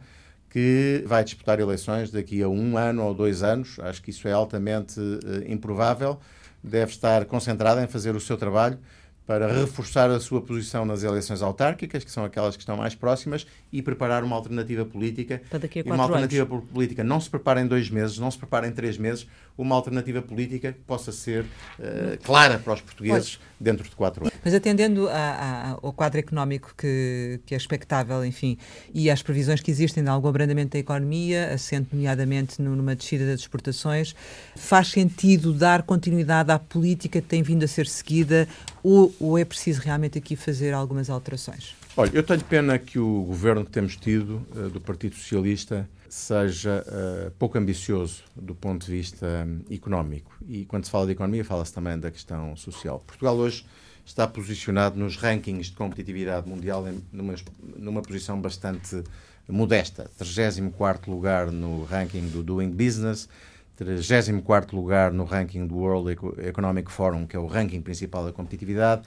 que 0.49 1.03
vai 1.07 1.23
disputar 1.23 1.61
eleições 1.61 2.11
daqui 2.11 2.43
a 2.43 2.49
um 2.49 2.79
ano 2.79 3.05
ou 3.05 3.13
dois 3.15 3.43
anos. 3.43 3.79
Acho 3.81 4.01
que 4.01 4.11
isso 4.11 4.27
é 4.27 4.33
altamente 4.33 4.99
uh, 4.99 5.53
improvável. 5.53 6.19
Deve 6.63 6.93
estar 6.93 7.25
concentrada 7.27 7.83
em 7.83 7.87
fazer 7.87 8.17
o 8.17 8.21
seu 8.21 8.37
trabalho 8.37 8.79
para 9.27 9.51
reforçar 9.53 10.11
a 10.11 10.21
sua 10.21 10.43
posição 10.43 10.85
nas 10.85 11.03
eleições 11.03 11.41
autárquicas, 11.41 12.05
que 12.05 12.11
são 12.11 12.25
aquelas 12.25 12.57
que 12.57 12.63
estão 12.63 12.77
mais 12.77 12.95
próximas, 12.95 13.47
e 13.73 13.81
preparar 13.81 14.23
uma 14.23 14.37
alternativa 14.37 14.85
política. 14.85 15.41
Para 15.49 15.61
daqui 15.61 15.81
a 15.81 15.83
e 15.83 15.91
uma 15.91 16.03
alternativa 16.03 16.45
anos. 16.45 16.69
política 16.69 17.03
não 17.03 17.19
se 17.19 17.31
prepara 17.31 17.61
em 17.61 17.67
dois 17.67 17.89
meses, 17.89 18.19
não 18.19 18.31
se 18.31 18.37
prepara 18.37 18.69
em 18.69 18.73
três 18.73 18.99
meses, 18.99 19.27
uma 19.57 19.77
alternativa 19.77 20.21
política 20.21 20.73
que 20.73 20.81
possa 20.81 21.13
ser 21.13 21.45
uh, 21.45 22.19
clara 22.25 22.59
para 22.59 22.75
os 22.75 22.81
portugueses 22.81 23.39
dentro 23.59 23.89
de 23.89 23.95
quatro 23.95 24.25
anos. 24.25 24.37
Mas 24.45 24.53
atendendo 24.53 25.09
a, 25.09 25.13
a, 25.13 25.71
ao 25.83 25.93
quadro 25.93 26.19
económico 26.19 26.75
que, 26.77 27.41
que 27.47 27.55
é 27.55 27.57
expectável, 27.57 28.25
enfim, 28.25 28.59
e 28.93 29.09
às 29.09 29.23
previsões 29.23 29.61
que 29.61 29.71
existem 29.71 30.03
de 30.03 30.11
algum 30.11 30.29
abrandamento 30.29 30.73
da 30.73 30.79
economia, 30.79 31.53
assente 31.55 31.89
nomeadamente 31.93 32.61
numa 32.61 32.97
descida 32.97 33.27
das 33.27 33.41
exportações, 33.41 34.15
faz 34.57 34.89
sentido 34.89 35.53
dar 35.53 35.83
continuidade 35.83 36.51
à 36.51 36.59
política 36.59 37.21
que 37.21 37.29
tem 37.29 37.43
vindo 37.43 37.65
a 37.65 37.69
ser 37.69 37.87
seguida 37.87 38.49
ou, 38.83 39.15
ou 39.21 39.39
é 39.39 39.45
preciso 39.45 39.81
realmente 39.81 40.19
aqui 40.19 40.35
fazer 40.37 40.75
algumas 40.75 41.09
alterações? 41.09 41.75
Olha, 41.97 42.11
eu 42.13 42.25
tenho 42.25 42.43
pena 42.43 42.77
que 42.77 42.99
o 42.99 43.23
governo 43.23 43.65
que 43.65 43.71
temos 43.71 43.97
tido, 43.97 44.45
uh, 44.57 44.69
do 44.69 44.81
Partido 44.81 45.15
Socialista, 45.15 45.89
seja 46.15 46.85
uh, 46.87 47.31
pouco 47.33 47.59
ambicioso 47.59 48.23
do 48.37 48.55
ponto 48.55 48.87
de 48.87 48.93
vista 48.93 49.27
um, 49.27 49.75
económico. 49.75 50.33
E 50.47 50.65
quando 50.65 50.85
se 50.85 50.91
fala 50.91 51.07
de 51.07 51.13
economia, 51.13 51.45
fala-se 51.45 51.75
também 51.75 51.99
da 51.99 52.09
questão 52.09 52.55
social. 52.55 53.03
Portugal 53.05 53.37
hoje 53.37 53.67
está 54.07 54.25
posicionado 54.25 54.97
nos 54.97 55.17
rankings 55.17 55.71
de 55.71 55.77
competitividade 55.77 56.49
mundial 56.49 56.87
em, 56.87 57.03
numa, 57.13 57.35
numa 57.77 58.01
posição 58.01 58.41
bastante 58.41 59.03
modesta. 59.49 60.09
34 60.17 61.11
lugar 61.11 61.51
no 61.51 61.83
ranking 61.83 62.29
do 62.29 62.45
Doing 62.45 62.71
Business, 62.71 63.29
34 63.75 64.77
lugar 64.77 65.13
no 65.13 65.25
ranking 65.25 65.67
do 65.67 65.75
World 65.75 66.17
Economic 66.47 66.93
Forum, 66.93 67.27
que 67.27 67.35
é 67.35 67.41
o 67.41 67.47
ranking 67.47 67.83
principal 67.83 68.25
da 68.25 68.33
competitividade, 68.33 69.03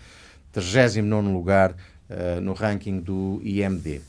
39 0.51 1.29
lugar 1.29 1.71
uh, 1.71 2.41
no 2.41 2.51
ranking 2.51 2.99
do 2.99 3.39
IMD. 3.41 4.01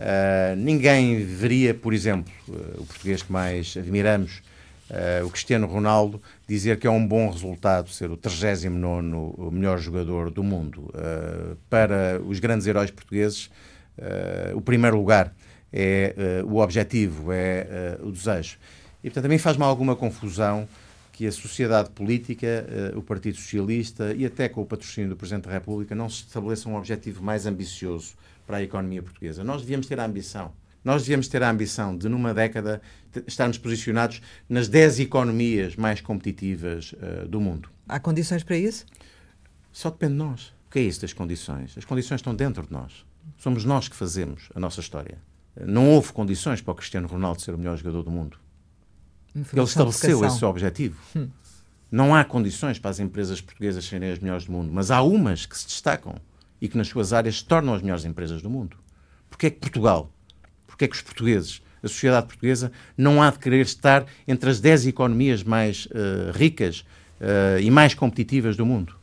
Uh, 0.00 0.56
ninguém 0.56 1.22
veria, 1.26 1.74
por 1.74 1.92
exemplo, 1.92 2.32
uh, 2.48 2.80
o 2.80 2.86
português 2.86 3.22
que 3.22 3.30
mais 3.30 3.76
admiramos, 3.76 4.40
uh, 4.88 5.26
o 5.26 5.30
Cristiano 5.30 5.66
Ronaldo, 5.66 6.22
dizer 6.48 6.78
que 6.78 6.86
é 6.86 6.90
um 6.90 7.06
bom 7.06 7.28
resultado 7.28 7.90
ser 7.90 8.10
o 8.10 8.16
39 8.16 9.50
melhor 9.52 9.78
jogador 9.78 10.30
do 10.30 10.42
mundo. 10.42 10.90
para 11.68 12.18
os 12.26 12.40
grandes 12.40 12.66
heróis 12.66 12.90
portugueses, 12.90 13.50
o 14.54 14.60
primeiro 14.62 14.96
lugar 14.96 15.34
é 15.72 16.14
o 16.46 16.56
objetivo, 16.58 17.30
é 17.30 17.98
o 18.02 18.10
desejo. 18.10 18.56
E, 19.04 19.08
portanto, 19.08 19.24
também 19.24 19.38
faz-me 19.38 19.62
alguma 19.64 19.94
confusão 19.94 20.66
que 21.12 21.26
a 21.26 21.32
sociedade 21.32 21.90
política, 21.90 22.66
o 22.96 23.02
Partido 23.02 23.36
Socialista 23.36 24.14
e 24.14 24.24
até 24.24 24.48
com 24.48 24.62
o 24.62 24.66
patrocínio 24.66 25.10
do 25.10 25.16
Presidente 25.16 25.44
da 25.44 25.52
República 25.52 25.94
não 25.94 26.08
se 26.08 26.22
estabeleça 26.22 26.68
um 26.68 26.76
objetivo 26.76 27.22
mais 27.22 27.46
ambicioso 27.46 28.14
para 28.50 28.56
a 28.56 28.62
economia 28.64 29.00
portuguesa. 29.00 29.44
Nós 29.44 29.60
devíamos 29.60 29.86
ter 29.86 30.00
a 30.00 30.04
ambição. 30.04 30.52
Nós 30.82 31.02
devíamos 31.02 31.28
ter 31.28 31.40
a 31.40 31.48
ambição 31.48 31.96
de, 31.96 32.08
numa 32.08 32.34
década, 32.34 32.82
estarmos 33.24 33.58
posicionados 33.58 34.20
nas 34.48 34.66
10 34.66 34.98
economias 34.98 35.76
mais 35.76 36.00
competitivas 36.00 36.92
uh, 36.94 37.28
do 37.28 37.40
mundo. 37.40 37.70
Há 37.88 38.00
condições 38.00 38.42
para 38.42 38.56
isso? 38.56 38.86
Só 39.70 39.88
depende 39.88 40.14
de 40.14 40.18
nós. 40.18 40.52
O 40.66 40.72
que 40.72 40.80
é 40.80 40.82
isso 40.82 41.02
das 41.02 41.12
condições? 41.12 41.78
As 41.78 41.84
condições 41.84 42.18
estão 42.18 42.34
dentro 42.34 42.66
de 42.66 42.72
nós. 42.72 43.06
Somos 43.38 43.64
nós 43.64 43.86
que 43.86 43.94
fazemos 43.94 44.48
a 44.52 44.58
nossa 44.58 44.80
história. 44.80 45.18
Não 45.64 45.88
houve 45.88 46.12
condições 46.12 46.60
para 46.60 46.72
o 46.72 46.74
Cristiano 46.74 47.06
Ronaldo 47.06 47.40
ser 47.40 47.54
o 47.54 47.58
melhor 47.58 47.76
jogador 47.76 48.02
do 48.02 48.10
mundo. 48.10 48.36
Ele 49.32 49.62
estabeleceu 49.62 50.24
esse 50.24 50.44
objetivo. 50.44 51.00
Hum. 51.14 51.28
Não 51.88 52.12
há 52.12 52.24
condições 52.24 52.80
para 52.80 52.90
as 52.90 52.98
empresas 52.98 53.40
portuguesas 53.40 53.84
serem 53.84 54.10
as 54.10 54.18
melhores 54.18 54.46
do 54.46 54.52
mundo, 54.52 54.72
mas 54.72 54.90
há 54.90 55.02
umas 55.02 55.46
que 55.46 55.56
se 55.56 55.66
destacam 55.66 56.16
e 56.60 56.68
que 56.68 56.76
nas 56.76 56.88
suas 56.88 57.12
áreas 57.12 57.38
se 57.38 57.44
tornam 57.44 57.74
as 57.74 57.82
melhores 57.82 58.04
empresas 58.04 58.42
do 58.42 58.50
mundo. 58.50 58.76
Porquê 59.28 59.46
é 59.46 59.50
que 59.50 59.58
Portugal, 59.58 60.12
porquê 60.66 60.84
é 60.84 60.88
que 60.88 60.96
os 60.96 61.02
portugueses, 61.02 61.62
a 61.82 61.88
sociedade 61.88 62.26
portuguesa, 62.26 62.70
não 62.96 63.22
há 63.22 63.30
de 63.30 63.38
querer 63.38 63.60
estar 63.60 64.06
entre 64.28 64.50
as 64.50 64.60
10 64.60 64.86
economias 64.86 65.42
mais 65.42 65.86
uh, 65.86 66.32
ricas 66.34 66.84
uh, 67.20 67.60
e 67.60 67.70
mais 67.70 67.94
competitivas 67.94 68.56
do 68.56 68.66
mundo? 68.66 68.94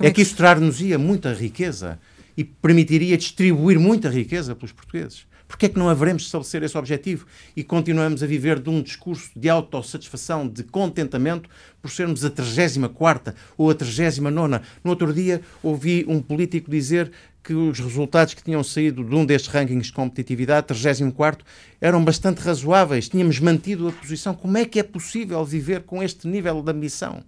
É, 0.00 0.08
é, 0.08 0.10
que 0.10 0.22
isso 0.22 0.36
trar-nos-ia 0.36 0.98
muita 0.98 1.32
riqueza 1.32 1.98
e 2.36 2.42
permitiria 2.42 3.16
distribuir 3.16 3.78
muita 3.78 4.08
riqueza 4.08 4.54
pelos 4.54 4.72
portugueses. 4.72 5.26
Porquê 5.54 5.66
é 5.66 5.68
que 5.68 5.78
não 5.78 5.88
haveremos 5.88 6.22
de 6.22 6.26
estabelecer 6.26 6.64
esse 6.64 6.76
objetivo 6.76 7.26
e 7.54 7.62
continuamos 7.62 8.24
a 8.24 8.26
viver 8.26 8.58
de 8.58 8.68
um 8.68 8.82
discurso 8.82 9.30
de 9.36 9.48
autossatisfação, 9.48 10.48
de 10.48 10.64
contentamento, 10.64 11.48
por 11.80 11.92
sermos 11.92 12.24
a 12.24 12.30
34 12.30 13.32
ou 13.56 13.70
a 13.70 13.74
39? 13.74 14.60
No 14.82 14.90
outro 14.90 15.14
dia 15.14 15.40
ouvi 15.62 16.04
um 16.08 16.20
político 16.20 16.68
dizer 16.68 17.12
que 17.40 17.54
os 17.54 17.78
resultados 17.78 18.34
que 18.34 18.42
tinham 18.42 18.64
saído 18.64 19.04
de 19.04 19.14
um 19.14 19.24
destes 19.24 19.48
rankings 19.48 19.86
de 19.86 19.92
competitividade, 19.92 20.66
34, 20.66 21.46
eram 21.80 22.04
bastante 22.04 22.40
razoáveis. 22.40 23.08
Tínhamos 23.08 23.38
mantido 23.38 23.86
a 23.86 23.92
posição. 23.92 24.34
Como 24.34 24.58
é 24.58 24.64
que 24.64 24.80
é 24.80 24.82
possível 24.82 25.44
viver 25.44 25.82
com 25.82 26.02
este 26.02 26.26
nível 26.26 26.62
de 26.62 26.72
ambição? 26.72 27.22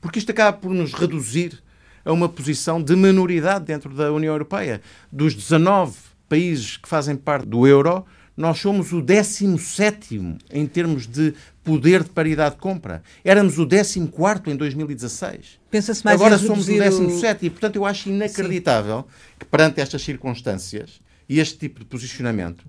Porque 0.00 0.20
isto 0.20 0.30
acaba 0.30 0.56
por 0.56 0.70
nos 0.70 0.92
reduzir 0.92 1.60
a 2.04 2.12
uma 2.12 2.28
posição 2.28 2.80
de 2.80 2.94
minoridade 2.94 3.64
dentro 3.64 3.92
da 3.92 4.12
União 4.12 4.32
Europeia. 4.32 4.80
Dos 5.10 5.34
19 5.34 6.11
países 6.32 6.78
que 6.78 6.88
fazem 6.88 7.14
parte 7.14 7.46
do 7.46 7.66
euro, 7.66 8.06
nós 8.34 8.58
somos 8.58 8.90
o 8.90 9.02
17 9.02 10.38
em 10.50 10.66
termos 10.66 11.06
de 11.06 11.34
poder 11.62 12.02
de 12.02 12.08
paridade 12.08 12.54
de 12.54 12.60
compra. 12.62 13.02
Éramos 13.22 13.58
o 13.58 13.66
14 13.66 14.00
em 14.46 14.56
2016. 14.56 15.60
Pensa-se 15.70 16.02
mais 16.02 16.18
Agora 16.18 16.38
somos 16.38 16.66
o 16.68 16.72
17 16.72 17.44
e, 17.44 17.50
portanto, 17.50 17.76
eu 17.76 17.84
acho 17.84 18.08
inacreditável 18.08 19.00
Sim. 19.00 19.34
que, 19.40 19.44
perante 19.44 19.82
estas 19.82 20.00
circunstâncias 20.00 21.02
e 21.28 21.38
este 21.38 21.58
tipo 21.58 21.80
de 21.80 21.84
posicionamento, 21.84 22.64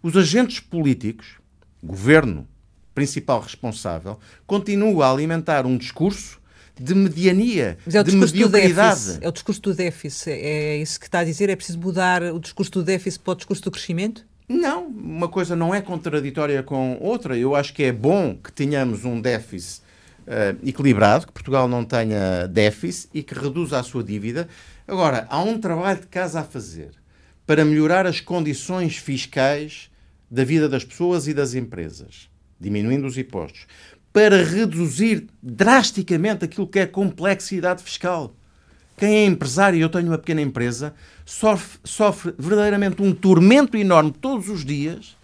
os 0.00 0.16
agentes 0.16 0.60
políticos, 0.60 1.40
governo, 1.82 2.46
principal 2.94 3.40
responsável, 3.40 4.20
continuam 4.46 5.02
a 5.02 5.10
alimentar 5.10 5.66
um 5.66 5.76
discurso 5.76 6.39
de 6.82 6.94
mediania, 6.94 7.76
é 7.92 8.00
o 8.00 8.04
de 8.04 8.16
mediocridade. 8.16 9.18
É 9.20 9.28
o 9.28 9.32
discurso 9.32 9.60
do 9.60 9.74
déficit. 9.74 10.30
É 10.30 10.78
isso 10.78 10.98
que 10.98 11.06
está 11.06 11.18
a 11.18 11.24
dizer? 11.24 11.50
É 11.50 11.56
preciso 11.56 11.78
mudar 11.78 12.22
o 12.22 12.40
discurso 12.40 12.72
do 12.72 12.82
déficit 12.82 13.22
para 13.22 13.32
o 13.32 13.36
discurso 13.36 13.62
do 13.64 13.70
crescimento? 13.70 14.24
Não, 14.48 14.86
uma 14.86 15.28
coisa 15.28 15.54
não 15.54 15.74
é 15.74 15.82
contraditória 15.82 16.62
com 16.62 16.96
outra. 17.00 17.36
Eu 17.36 17.54
acho 17.54 17.74
que 17.74 17.82
é 17.82 17.92
bom 17.92 18.34
que 18.34 18.50
tenhamos 18.50 19.04
um 19.04 19.20
déficit 19.20 19.82
uh, 20.26 20.66
equilibrado, 20.66 21.26
que 21.26 21.32
Portugal 21.32 21.68
não 21.68 21.84
tenha 21.84 22.46
déficit 22.46 23.10
e 23.12 23.22
que 23.22 23.34
reduza 23.34 23.78
a 23.78 23.82
sua 23.82 24.02
dívida. 24.02 24.48
Agora, 24.88 25.26
há 25.28 25.40
um 25.42 25.58
trabalho 25.58 26.00
de 26.00 26.06
casa 26.06 26.40
a 26.40 26.44
fazer 26.44 26.92
para 27.46 27.64
melhorar 27.64 28.06
as 28.06 28.20
condições 28.20 28.96
fiscais 28.96 29.90
da 30.30 30.44
vida 30.44 30.68
das 30.68 30.84
pessoas 30.84 31.28
e 31.28 31.34
das 31.34 31.54
empresas, 31.54 32.30
diminuindo 32.58 33.06
os 33.06 33.18
impostos, 33.18 33.66
para 34.12 34.42
reduzir 34.42 35.28
drasticamente 35.42 36.44
aquilo 36.44 36.66
que 36.66 36.80
é 36.80 36.86
complexidade 36.86 37.82
fiscal. 37.82 38.34
Quem 38.96 39.16
é 39.16 39.24
empresário, 39.24 39.80
eu 39.80 39.88
tenho 39.88 40.08
uma 40.08 40.18
pequena 40.18 40.42
empresa, 40.42 40.94
sofre, 41.24 41.78
sofre 41.84 42.34
verdadeiramente 42.38 43.00
um 43.00 43.14
tormento 43.14 43.76
enorme 43.76 44.12
todos 44.12 44.48
os 44.48 44.64
dias 44.64 45.16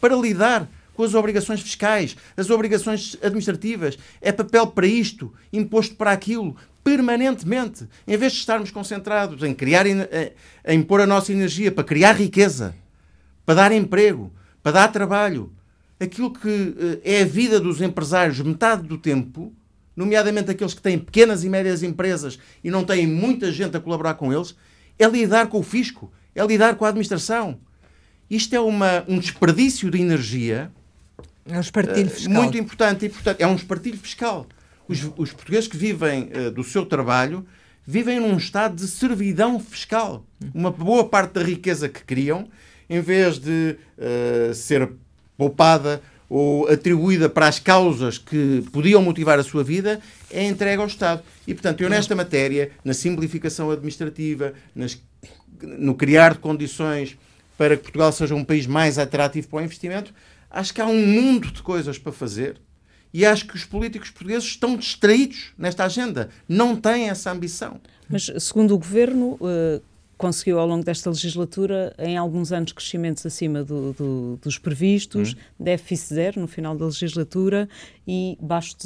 para 0.00 0.14
lidar 0.14 0.68
com 0.94 1.02
as 1.02 1.14
obrigações 1.14 1.60
fiscais, 1.60 2.16
as 2.36 2.50
obrigações 2.50 3.16
administrativas. 3.22 3.98
É 4.20 4.30
papel 4.30 4.66
para 4.66 4.86
isto, 4.86 5.32
imposto 5.52 5.94
para 5.94 6.12
aquilo, 6.12 6.56
permanentemente. 6.84 7.88
Em 8.06 8.16
vez 8.16 8.32
de 8.32 8.38
estarmos 8.38 8.70
concentrados 8.70 9.42
em 9.42 9.54
criar, 9.54 9.86
em 9.86 9.96
impor 10.68 11.00
a 11.00 11.06
nossa 11.06 11.32
energia 11.32 11.72
para 11.72 11.82
criar 11.82 12.12
riqueza, 12.12 12.74
para 13.46 13.54
dar 13.54 13.72
emprego, 13.72 14.30
para 14.62 14.72
dar 14.72 14.88
trabalho, 14.88 15.50
aquilo 15.98 16.32
que 16.32 16.74
eh, 17.04 17.18
é 17.18 17.22
a 17.22 17.24
vida 17.24 17.60
dos 17.60 17.80
empresários 17.80 18.40
metade 18.40 18.82
do 18.82 18.98
tempo, 18.98 19.52
nomeadamente 19.96 20.50
aqueles 20.50 20.74
que 20.74 20.82
têm 20.82 20.98
pequenas 20.98 21.44
e 21.44 21.48
médias 21.48 21.82
empresas 21.82 22.38
e 22.62 22.70
não 22.70 22.84
têm 22.84 23.06
muita 23.06 23.52
gente 23.52 23.76
a 23.76 23.80
colaborar 23.80 24.14
com 24.14 24.32
eles, 24.32 24.54
é 24.98 25.06
lidar 25.06 25.48
com 25.48 25.58
o 25.58 25.62
fisco, 25.62 26.12
é 26.34 26.44
lidar 26.44 26.76
com 26.76 26.84
a 26.84 26.88
administração. 26.88 27.58
Isto 28.28 28.54
é 28.54 28.60
uma, 28.60 29.04
um 29.06 29.18
desperdício 29.18 29.90
de 29.90 30.00
energia 30.00 30.72
é 31.46 31.56
um 31.56 31.60
espartilho 31.60 32.08
fiscal. 32.08 32.32
muito 32.34 32.56
importante 32.56 33.04
e, 33.04 33.08
portanto, 33.08 33.40
é 33.40 33.46
um 33.46 33.54
espartilho 33.54 33.98
fiscal. 33.98 34.46
Os, 34.88 35.04
os 35.16 35.32
portugueses 35.32 35.68
que 35.68 35.76
vivem 35.76 36.30
uh, 36.34 36.50
do 36.50 36.64
seu 36.64 36.86
trabalho 36.86 37.46
vivem 37.86 38.18
num 38.18 38.36
estado 38.36 38.76
de 38.76 38.88
servidão 38.88 39.60
fiscal. 39.60 40.24
Uma 40.54 40.70
boa 40.70 41.06
parte 41.06 41.34
da 41.34 41.42
riqueza 41.42 41.88
que 41.88 42.02
criam, 42.02 42.48
em 42.88 43.00
vez 43.00 43.38
de 43.38 43.76
uh, 43.98 44.54
ser 44.54 44.90
poupada 45.36 46.02
ou 46.28 46.66
atribuída 46.68 47.28
para 47.28 47.46
as 47.46 47.58
causas 47.58 48.18
que 48.18 48.64
podiam 48.72 49.02
motivar 49.02 49.38
a 49.38 49.42
sua 49.42 49.62
vida, 49.62 50.00
é 50.30 50.44
entregue 50.44 50.80
ao 50.80 50.88
Estado. 50.88 51.22
E, 51.46 51.54
portanto, 51.54 51.82
eu 51.82 51.90
nesta 51.90 52.14
matéria, 52.14 52.70
na 52.84 52.94
simplificação 52.94 53.70
administrativa, 53.70 54.54
nas, 54.74 54.98
no 55.62 55.94
criar 55.94 56.38
condições 56.38 57.16
para 57.56 57.76
que 57.76 57.84
Portugal 57.84 58.10
seja 58.10 58.34
um 58.34 58.44
país 58.44 58.66
mais 58.66 58.98
atrativo 58.98 59.48
para 59.48 59.58
o 59.58 59.62
investimento, 59.62 60.12
acho 60.50 60.74
que 60.74 60.80
há 60.80 60.86
um 60.86 61.06
mundo 61.06 61.50
de 61.52 61.62
coisas 61.62 61.98
para 61.98 62.12
fazer 62.12 62.60
e 63.12 63.24
acho 63.24 63.46
que 63.46 63.54
os 63.54 63.64
políticos 63.64 64.10
portugueses 64.10 64.48
estão 64.48 64.76
distraídos 64.76 65.52
nesta 65.56 65.84
agenda, 65.84 66.30
não 66.48 66.74
têm 66.74 67.10
essa 67.10 67.30
ambição. 67.30 67.80
Mas, 68.08 68.28
segundo 68.40 68.74
o 68.74 68.78
governo, 68.78 69.38
uh, 69.40 69.80
conseguiu 70.16 70.58
ao 70.58 70.66
longo 70.66 70.84
desta 70.84 71.10
legislatura, 71.10 71.94
em 71.98 72.16
alguns 72.16 72.52
anos, 72.52 72.72
crescimentos 72.72 73.24
acima 73.26 73.62
do, 73.62 73.92
do, 73.92 74.38
dos 74.42 74.58
previstos, 74.58 75.34
hum. 75.34 75.64
déficit 75.64 76.14
zero 76.14 76.40
no 76.40 76.48
final 76.48 76.76
da 76.76 76.86
legislatura 76.86 77.68
e 78.06 78.38
baixo 78.40 78.76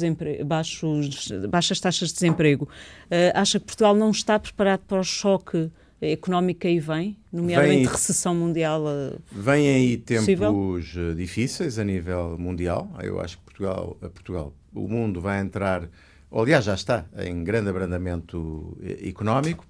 baixos, 0.45 1.31
baixas 1.49 1.79
taxas 1.79 2.09
de 2.09 2.15
desemprego. 2.15 2.65
Uh, 3.05 3.31
acha 3.33 3.59
que 3.59 3.65
Portugal 3.65 3.95
não 3.95 4.11
está 4.11 4.39
preparado 4.39 4.81
para 4.87 4.99
o 4.99 5.03
choque 5.03 5.71
económica 6.01 6.67
aí 6.67 6.79
vem, 6.79 7.17
nomeadamente 7.31 7.83
vem, 7.83 7.87
recessão 7.87 8.33
mundial. 8.33 8.83
Eh, 8.87 9.17
vem 9.31 9.69
aí 9.69 9.97
tempos 9.97 10.25
possível? 10.25 10.79
Eh, 11.11 11.13
difíceis 11.13 11.77
a 11.77 11.83
nível 11.83 12.37
mundial. 12.37 12.89
Eu 13.01 13.19
acho 13.19 13.37
que 13.37 13.43
Portugal, 13.43 13.97
Portugal, 13.99 14.53
o 14.73 14.87
mundo 14.87 15.19
vai 15.19 15.41
entrar, 15.41 15.89
aliás, 16.31 16.65
já 16.65 16.73
está 16.73 17.05
em 17.17 17.43
grande 17.43 17.69
abrandamento 17.69 18.77
eh, 18.81 19.09
económico. 19.09 19.65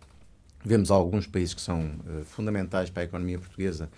Vemos 0.64 0.92
alguns 0.92 1.26
países 1.26 1.54
que 1.54 1.62
são 1.62 1.86
uh, 1.86 2.24
fundamentais 2.26 2.90
para 2.90 3.04
a 3.04 3.06
economia 3.06 3.40
portuguesa 3.40 3.90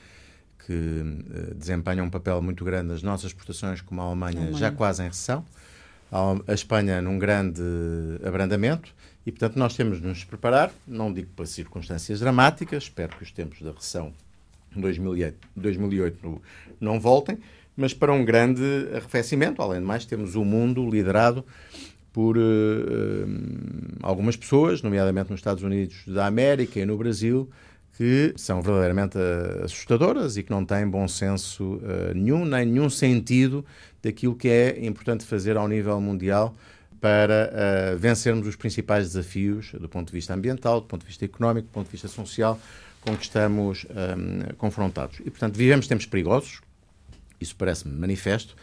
que 0.65 0.73
uh, 0.73 1.55
desempenham 1.55 2.05
um 2.05 2.09
papel 2.09 2.41
muito 2.41 2.63
grande 2.63 2.89
nas 2.89 3.01
nossas 3.01 3.27
exportações, 3.27 3.81
como 3.81 4.01
a 4.01 4.05
Alemanha, 4.05 4.37
a 4.37 4.41
Alemanha. 4.41 4.57
já 4.57 4.71
quase 4.71 5.03
em 5.03 5.07
recessão, 5.07 5.43
a 6.45 6.53
Espanha 6.53 7.01
num 7.01 7.17
grande 7.17 7.61
abrandamento 8.25 8.93
e, 9.25 9.31
portanto, 9.31 9.57
nós 9.57 9.75
temos 9.75 10.01
de 10.01 10.07
nos 10.07 10.23
preparar, 10.23 10.71
não 10.85 11.13
digo 11.13 11.29
para 11.35 11.45
circunstâncias 11.45 12.19
dramáticas, 12.19 12.83
espero 12.83 13.15
que 13.15 13.23
os 13.23 13.31
tempos 13.31 13.61
da 13.61 13.71
recessão 13.71 14.13
de 14.75 14.81
2008, 14.81 15.47
2008 15.55 16.41
não 16.79 16.99
voltem, 16.99 17.37
mas 17.77 17.93
para 17.93 18.11
um 18.11 18.25
grande 18.25 18.61
arrefecimento. 18.93 19.61
Além 19.61 19.79
de 19.79 19.85
mais, 19.85 20.05
temos 20.05 20.35
o 20.35 20.43
mundo 20.43 20.89
liderado 20.89 21.45
por 22.13 22.37
uh, 22.37 22.41
algumas 24.01 24.35
pessoas, 24.35 24.81
nomeadamente 24.81 25.29
nos 25.29 25.39
Estados 25.39 25.63
Unidos 25.63 26.03
da 26.07 26.25
América 26.25 26.79
e 26.79 26.85
no 26.85 26.97
Brasil, 26.97 27.49
que 27.97 28.33
são 28.35 28.61
verdadeiramente 28.61 29.17
assustadoras 29.63 30.37
e 30.37 30.43
que 30.43 30.51
não 30.51 30.65
têm 30.65 30.87
bom 30.87 31.07
senso 31.07 31.75
uh, 31.75 32.13
nenhum, 32.13 32.45
nem 32.45 32.65
nenhum 32.65 32.89
sentido 32.89 33.65
daquilo 34.01 34.35
que 34.35 34.49
é 34.49 34.85
importante 34.85 35.23
fazer 35.23 35.55
ao 35.55 35.67
nível 35.67 35.99
mundial 36.01 36.55
para 36.99 37.51
uh, 37.51 37.97
vencermos 37.97 38.47
os 38.47 38.55
principais 38.55 39.07
desafios 39.07 39.71
do 39.73 39.89
ponto 39.89 40.07
de 40.07 40.13
vista 40.13 40.33
ambiental, 40.33 40.81
do 40.81 40.87
ponto 40.87 41.01
de 41.01 41.07
vista 41.07 41.25
económico, 41.25 41.67
do 41.67 41.71
ponto 41.71 41.85
de 41.85 41.91
vista 41.91 42.07
social, 42.07 42.59
com 43.01 43.17
que 43.17 43.23
estamos 43.23 43.85
um, 43.89 44.53
confrontados. 44.55 45.19
E, 45.21 45.29
portanto, 45.31 45.55
vivemos 45.55 45.87
tempos 45.87 46.05
perigosos, 46.05 46.61
isso 47.39 47.55
parece-me 47.55 47.95
manifesto, 47.95 48.55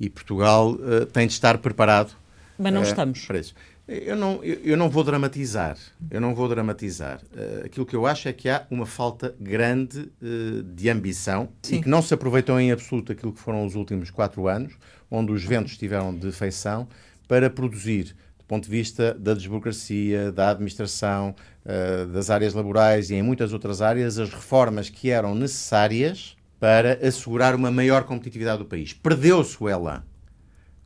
e 0.00 0.08
Portugal 0.08 0.72
uh, 0.72 1.04
tem 1.06 1.26
de 1.26 1.34
estar 1.34 1.58
preparado. 1.58 2.16
Mas 2.62 2.72
não 2.72 2.80
uh, 2.80 2.84
estamos. 2.84 3.26
Para 3.26 3.38
isso. 3.38 3.54
Eu 3.88 4.14
não, 4.14 4.42
eu, 4.44 4.76
não 4.76 4.88
vou 4.88 5.02
dramatizar. 5.02 5.76
Eu 6.08 6.20
não 6.20 6.34
vou 6.34 6.48
dramatizar. 6.48 7.20
Uh, 7.32 7.66
aquilo 7.66 7.84
que 7.84 7.96
eu 7.96 8.06
acho 8.06 8.28
é 8.28 8.32
que 8.32 8.48
há 8.48 8.64
uma 8.70 8.86
falta 8.86 9.34
grande 9.40 10.10
uh, 10.22 10.62
de 10.62 10.88
ambição 10.88 11.48
Sim. 11.62 11.76
e 11.76 11.82
que 11.82 11.88
não 11.88 12.00
se 12.00 12.14
aproveitou 12.14 12.58
em 12.60 12.70
absoluto 12.70 13.10
aquilo 13.10 13.32
que 13.32 13.40
foram 13.40 13.66
os 13.66 13.74
últimos 13.74 14.08
quatro 14.10 14.46
anos, 14.46 14.74
onde 15.10 15.32
os 15.32 15.44
ventos 15.44 15.76
tiveram 15.76 16.14
de 16.14 16.30
feição 16.30 16.88
para 17.26 17.50
produzir, 17.50 18.14
do 18.38 18.44
ponto 18.46 18.64
de 18.64 18.70
vista 18.70 19.14
da 19.14 19.34
desburocracia, 19.34 20.30
da 20.30 20.50
administração, 20.50 21.34
uh, 21.66 22.06
das 22.06 22.30
áreas 22.30 22.54
laborais 22.54 23.10
e 23.10 23.16
em 23.16 23.22
muitas 23.22 23.52
outras 23.52 23.82
áreas, 23.82 24.16
as 24.16 24.30
reformas 24.30 24.88
que 24.88 25.10
eram 25.10 25.34
necessárias 25.34 26.36
para 26.60 27.04
assegurar 27.04 27.56
uma 27.56 27.72
maior 27.72 28.04
competitividade 28.04 28.58
do 28.58 28.64
país. 28.64 28.92
Perdeu-se 28.92 29.56
o 29.60 29.68
elan 29.68 30.04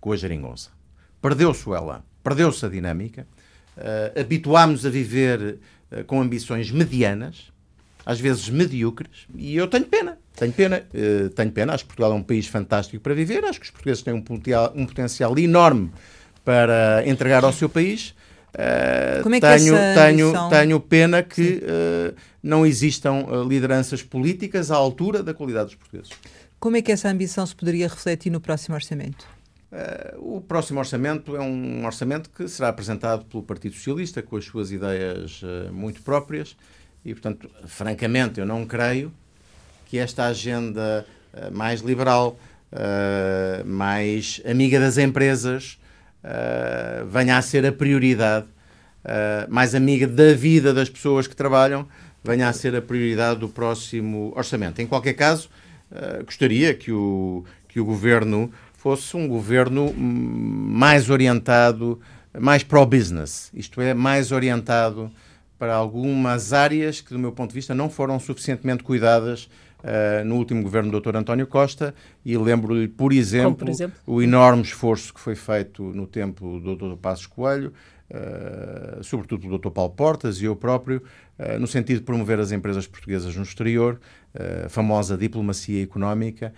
com 0.00 0.12
a 0.12 0.16
geringonça. 0.16 0.75
Perdeu-se 1.28 1.68
o 1.68 1.74
elan. 1.74 2.02
Perdeu-se 2.22 2.64
a 2.64 2.68
dinâmica. 2.68 3.26
Uh, 3.76 4.20
habituámos 4.20 4.86
a 4.86 4.90
viver 4.90 5.58
uh, 5.90 6.04
com 6.04 6.20
ambições 6.20 6.70
medianas, 6.70 7.52
às 8.04 8.20
vezes 8.20 8.48
medíocres, 8.48 9.26
e 9.34 9.56
eu 9.56 9.66
tenho 9.66 9.84
pena. 9.86 10.18
Tenho 10.36 10.52
pena, 10.52 10.82
uh, 10.94 11.28
tenho 11.30 11.50
pena. 11.50 11.74
Acho 11.74 11.84
que 11.84 11.88
Portugal 11.88 12.12
é 12.12 12.14
um 12.14 12.22
país 12.22 12.46
fantástico 12.46 13.02
para 13.02 13.12
viver. 13.12 13.44
Acho 13.44 13.58
que 13.58 13.66
os 13.66 13.70
portugueses 13.70 14.02
têm 14.02 14.14
um 14.14 14.22
potencial, 14.22 14.72
um 14.76 14.86
potencial 14.86 15.36
enorme 15.36 15.90
para 16.44 17.02
entregar 17.04 17.44
ao 17.44 17.52
seu 17.52 17.68
país. 17.68 18.14
Uh, 18.54 19.28
é 19.34 19.40
tenho, 19.40 19.74
tenho, 19.94 20.26
missão... 20.28 20.48
tenho 20.48 20.80
pena 20.80 21.22
que 21.22 21.62
uh, 21.62 22.14
não 22.42 22.64
existam 22.64 23.24
uh, 23.24 23.42
lideranças 23.46 24.02
políticas 24.02 24.70
à 24.70 24.76
altura 24.76 25.22
da 25.22 25.34
qualidade 25.34 25.66
dos 25.66 25.74
portugueses. 25.74 26.12
Como 26.58 26.76
é 26.76 26.82
que 26.82 26.92
essa 26.92 27.08
ambição 27.08 27.44
se 27.44 27.54
poderia 27.54 27.88
refletir 27.88 28.30
no 28.30 28.40
próximo 28.40 28.74
orçamento? 28.76 29.26
O 30.18 30.40
próximo 30.40 30.78
orçamento 30.78 31.36
é 31.36 31.40
um 31.40 31.84
orçamento 31.84 32.30
que 32.30 32.48
será 32.48 32.68
apresentado 32.68 33.24
pelo 33.24 33.42
Partido 33.42 33.74
Socialista 33.74 34.22
com 34.22 34.36
as 34.36 34.44
suas 34.44 34.70
ideias 34.70 35.42
muito 35.72 36.02
próprias 36.02 36.56
e, 37.04 37.12
portanto, 37.12 37.50
francamente, 37.66 38.40
eu 38.40 38.46
não 38.46 38.64
creio 38.64 39.12
que 39.86 39.98
esta 39.98 40.26
agenda 40.26 41.06
mais 41.52 41.80
liberal, 41.80 42.38
mais 43.64 44.40
amiga 44.48 44.80
das 44.80 44.98
empresas, 44.98 45.78
venha 47.08 47.36
a 47.36 47.42
ser 47.42 47.66
a 47.66 47.72
prioridade, 47.72 48.46
mais 49.48 49.74
amiga 49.74 50.06
da 50.06 50.32
vida 50.32 50.72
das 50.72 50.88
pessoas 50.88 51.26
que 51.26 51.36
trabalham, 51.36 51.86
venha 52.24 52.48
a 52.48 52.52
ser 52.52 52.74
a 52.74 52.82
prioridade 52.82 53.40
do 53.40 53.48
próximo 53.48 54.32
orçamento. 54.34 54.80
Em 54.80 54.86
qualquer 54.86 55.12
caso, 55.12 55.48
gostaria 56.24 56.74
que 56.74 56.90
o, 56.90 57.44
que 57.68 57.78
o 57.78 57.84
governo 57.84 58.50
fosse 58.86 59.16
um 59.16 59.26
governo 59.26 59.92
mais 59.92 61.10
orientado, 61.10 61.98
mais 62.38 62.62
pro-business, 62.62 63.50
isto 63.52 63.80
é, 63.80 63.92
mais 63.92 64.30
orientado 64.30 65.10
para 65.58 65.74
algumas 65.74 66.52
áreas 66.52 67.00
que, 67.00 67.12
do 67.12 67.18
meu 67.18 67.32
ponto 67.32 67.50
de 67.50 67.56
vista, 67.56 67.74
não 67.74 67.90
foram 67.90 68.20
suficientemente 68.20 68.84
cuidadas 68.84 69.48
uh, 69.82 70.24
no 70.24 70.36
último 70.36 70.62
governo 70.62 70.92
do 70.92 71.00
Dr. 71.00 71.16
António 71.16 71.48
Costa 71.48 71.92
e 72.24 72.38
lembro-lhe, 72.38 72.86
por 72.86 73.12
exemplo, 73.12 73.56
por 73.56 73.68
exemplo, 73.68 73.96
o 74.06 74.22
enorme 74.22 74.62
esforço 74.62 75.12
que 75.12 75.18
foi 75.18 75.34
feito 75.34 75.82
no 75.82 76.06
tempo 76.06 76.60
do 76.60 76.76
Dr. 76.76 76.96
Passos 76.96 77.26
Coelho, 77.26 77.72
uh, 78.08 79.02
sobretudo 79.02 79.48
pelo 79.48 79.58
Dr. 79.58 79.70
Paulo 79.70 79.94
Portas 79.94 80.40
e 80.40 80.44
eu 80.44 80.54
próprio, 80.54 81.02
uh, 81.40 81.58
no 81.58 81.66
sentido 81.66 81.98
de 81.98 82.04
promover 82.04 82.38
as 82.38 82.52
empresas 82.52 82.86
portuguesas 82.86 83.34
no 83.34 83.42
exterior, 83.42 83.98
a 84.64 84.68
famosa 84.68 85.16
diplomacia 85.16 85.82
económica, 85.82 86.52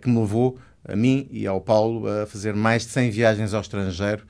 que 0.00 0.08
me 0.08 0.18
levou 0.18 0.58
a 0.84 0.96
mim 0.96 1.28
e 1.30 1.46
ao 1.46 1.60
Paulo 1.60 2.08
a 2.08 2.26
fazer 2.26 2.54
mais 2.54 2.82
de 2.82 2.92
100 2.92 3.10
viagens 3.10 3.54
ao 3.54 3.60
estrangeiro 3.60 4.24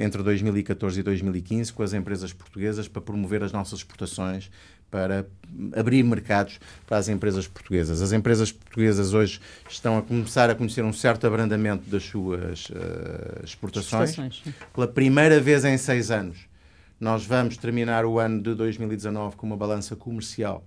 entre 0.00 0.22
2014 0.22 1.00
e 1.00 1.02
2015 1.02 1.72
com 1.72 1.82
as 1.82 1.92
empresas 1.92 2.32
portuguesas 2.32 2.86
para 2.86 3.02
promover 3.02 3.42
as 3.42 3.50
nossas 3.50 3.80
exportações, 3.80 4.48
para 4.94 5.26
abrir 5.74 6.04
mercados 6.04 6.60
para 6.86 6.98
as 6.98 7.08
empresas 7.08 7.48
portuguesas. 7.48 8.00
As 8.00 8.12
empresas 8.12 8.52
portuguesas 8.52 9.12
hoje 9.12 9.40
estão 9.68 9.98
a 9.98 10.02
começar 10.02 10.48
a 10.48 10.54
conhecer 10.54 10.84
um 10.84 10.92
certo 10.92 11.26
abrandamento 11.26 11.90
das 11.90 12.04
suas 12.04 12.66
uh, 12.66 13.42
exportações. 13.42 14.10
exportações. 14.10 14.54
Pela 14.72 14.86
primeira 14.86 15.40
vez 15.40 15.64
em 15.64 15.76
seis 15.76 16.12
anos, 16.12 16.46
nós 17.00 17.26
vamos 17.26 17.56
terminar 17.56 18.04
o 18.04 18.20
ano 18.20 18.40
de 18.40 18.54
2019 18.54 19.34
com 19.34 19.48
uma 19.48 19.56
balança 19.56 19.96
comercial 19.96 20.64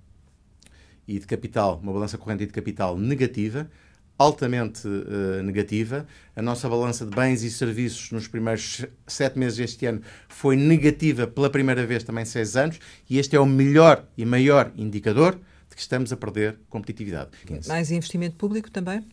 e 1.07 1.17
de 1.17 1.25
capital, 1.25 1.79
uma 1.81 1.93
balança 1.93 2.17
corrente 2.17 2.43
e 2.43 2.47
de 2.47 2.51
capital 2.51 2.97
negativa, 2.97 3.69
altamente 4.17 4.87
uh, 4.87 5.43
negativa. 5.43 6.07
A 6.35 6.41
nossa 6.41 6.67
balança 6.67 7.05
de 7.05 7.15
bens 7.15 7.43
e 7.43 7.51
serviços 7.51 8.11
nos 8.11 8.27
primeiros 8.27 8.85
sete 9.05 9.37
meses 9.37 9.57
deste 9.57 9.85
ano 9.85 10.01
foi 10.27 10.55
negativa 10.55 11.27
pela 11.27 11.49
primeira 11.49 11.85
vez 11.85 12.03
também 12.03 12.23
em 12.23 12.25
seis 12.25 12.55
anos, 12.55 12.79
e 13.09 13.19
este 13.19 13.35
é 13.35 13.39
o 13.39 13.45
melhor 13.45 14.05
e 14.17 14.25
maior 14.25 14.71
indicador 14.75 15.35
de 15.69 15.75
que 15.75 15.81
estamos 15.81 16.11
a 16.11 16.17
perder 16.17 16.57
competitividade. 16.69 17.29
15. 17.45 17.69
Mais 17.69 17.91
investimento 17.91 18.35
público 18.35 18.71
também? 18.71 19.05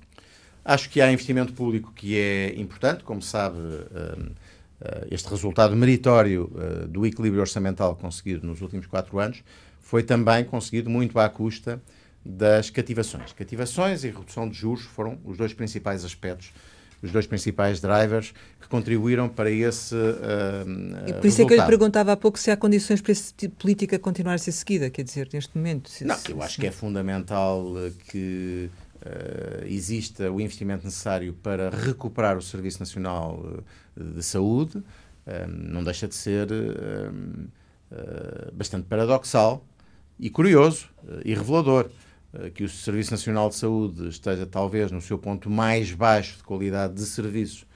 Acho 0.65 0.89
que 0.89 1.01
há 1.01 1.13
investimento 1.13 1.53
público 1.53 1.93
que 1.95 2.17
é 2.17 2.59
importante, 2.59 3.05
como 3.05 3.21
sabe. 3.21 3.59
Uh, 3.59 4.33
este 5.11 5.31
resultado 5.31 5.75
meritório 5.75 6.51
do 6.91 7.07
equilíbrio 7.07 7.41
orçamental 7.41 7.97
conseguido 7.97 8.47
nos 8.47 8.61
últimos 8.61 8.87
quatro 8.87 9.19
anos 9.19 9.43
foi 9.81 10.03
também 10.03 10.45
conseguido 10.45 10.91
muito 10.91 11.19
à 11.19 11.27
custa 11.27 11.81
das 12.25 12.71
cativações. 12.71 13.33
Cativações 13.33 14.03
e 14.03 14.09
redução 14.09 14.49
de 14.49 14.57
juros 14.57 14.85
foram 14.85 15.19
os 15.25 15.37
dois 15.37 15.53
principais 15.53 16.05
aspectos, 16.05 16.53
os 17.03 17.13
dois 17.13 17.27
principais 17.27 17.81
drivers 17.81 18.33
que 18.61 18.67
contribuíram 18.67 19.29
para 19.29 19.51
esse. 19.51 19.95
Uh, 19.95 21.07
e 21.07 21.13
por 21.13 21.27
isso 21.27 21.37
resultado. 21.37 21.43
é 21.43 21.47
que 21.47 21.53
eu 21.53 21.57
lhe 21.59 21.67
perguntava 21.67 22.13
há 22.13 22.17
pouco 22.17 22.39
se 22.39 22.51
há 22.51 22.57
condições 22.57 23.03
para 23.03 23.13
esse 23.13 23.35
tipo 23.35 23.55
de 23.55 23.63
política 23.63 23.99
continuar 23.99 24.35
a 24.35 24.39
ser 24.39 24.53
seguida, 24.53 24.89
quer 24.89 25.03
dizer, 25.03 25.29
neste 25.33 25.57
momento. 25.57 25.91
Se, 25.91 26.05
não, 26.05 26.17
se, 26.17 26.33
eu 26.33 26.43
acho 26.43 26.55
se... 26.55 26.61
que 26.63 26.67
é 26.67 26.71
fundamental 26.71 27.67
que 28.09 28.71
uh, 29.05 29.67
exista 29.67 30.33
o 30.33 30.41
investimento 30.41 30.87
necessário 30.87 31.35
para 31.35 31.69
recuperar 31.69 32.39
o 32.39 32.43
Serviço 32.43 32.81
Nacional 32.81 33.63
de 33.95 34.23
Saúde. 34.23 34.83
não 35.47 35.85
deixa 35.85 36.09
de 36.09 36.15
ser 36.15 36.49
bastante 38.53 38.87
paradoxal 38.87 39.65
e 40.19 40.31
curioso 40.31 40.89
e 41.25 41.35
revelador 41.35 41.87
eh, 41.87 41.91
que 42.55 42.65
o 42.65 42.69
Serviço 42.69 43.13
Nacional 43.13 43.49
de 43.49 43.57
Saúde 43.57 44.09
esteja 44.09 44.47
talvez 44.47 44.91
no 44.91 45.01
seu 45.01 45.19
ponto 45.19 45.49
mais 45.49 45.93
baixo 45.93 46.37
de 46.39 46.43
qualidade 46.43 46.95
de 46.95 47.07
serviços 47.07 47.67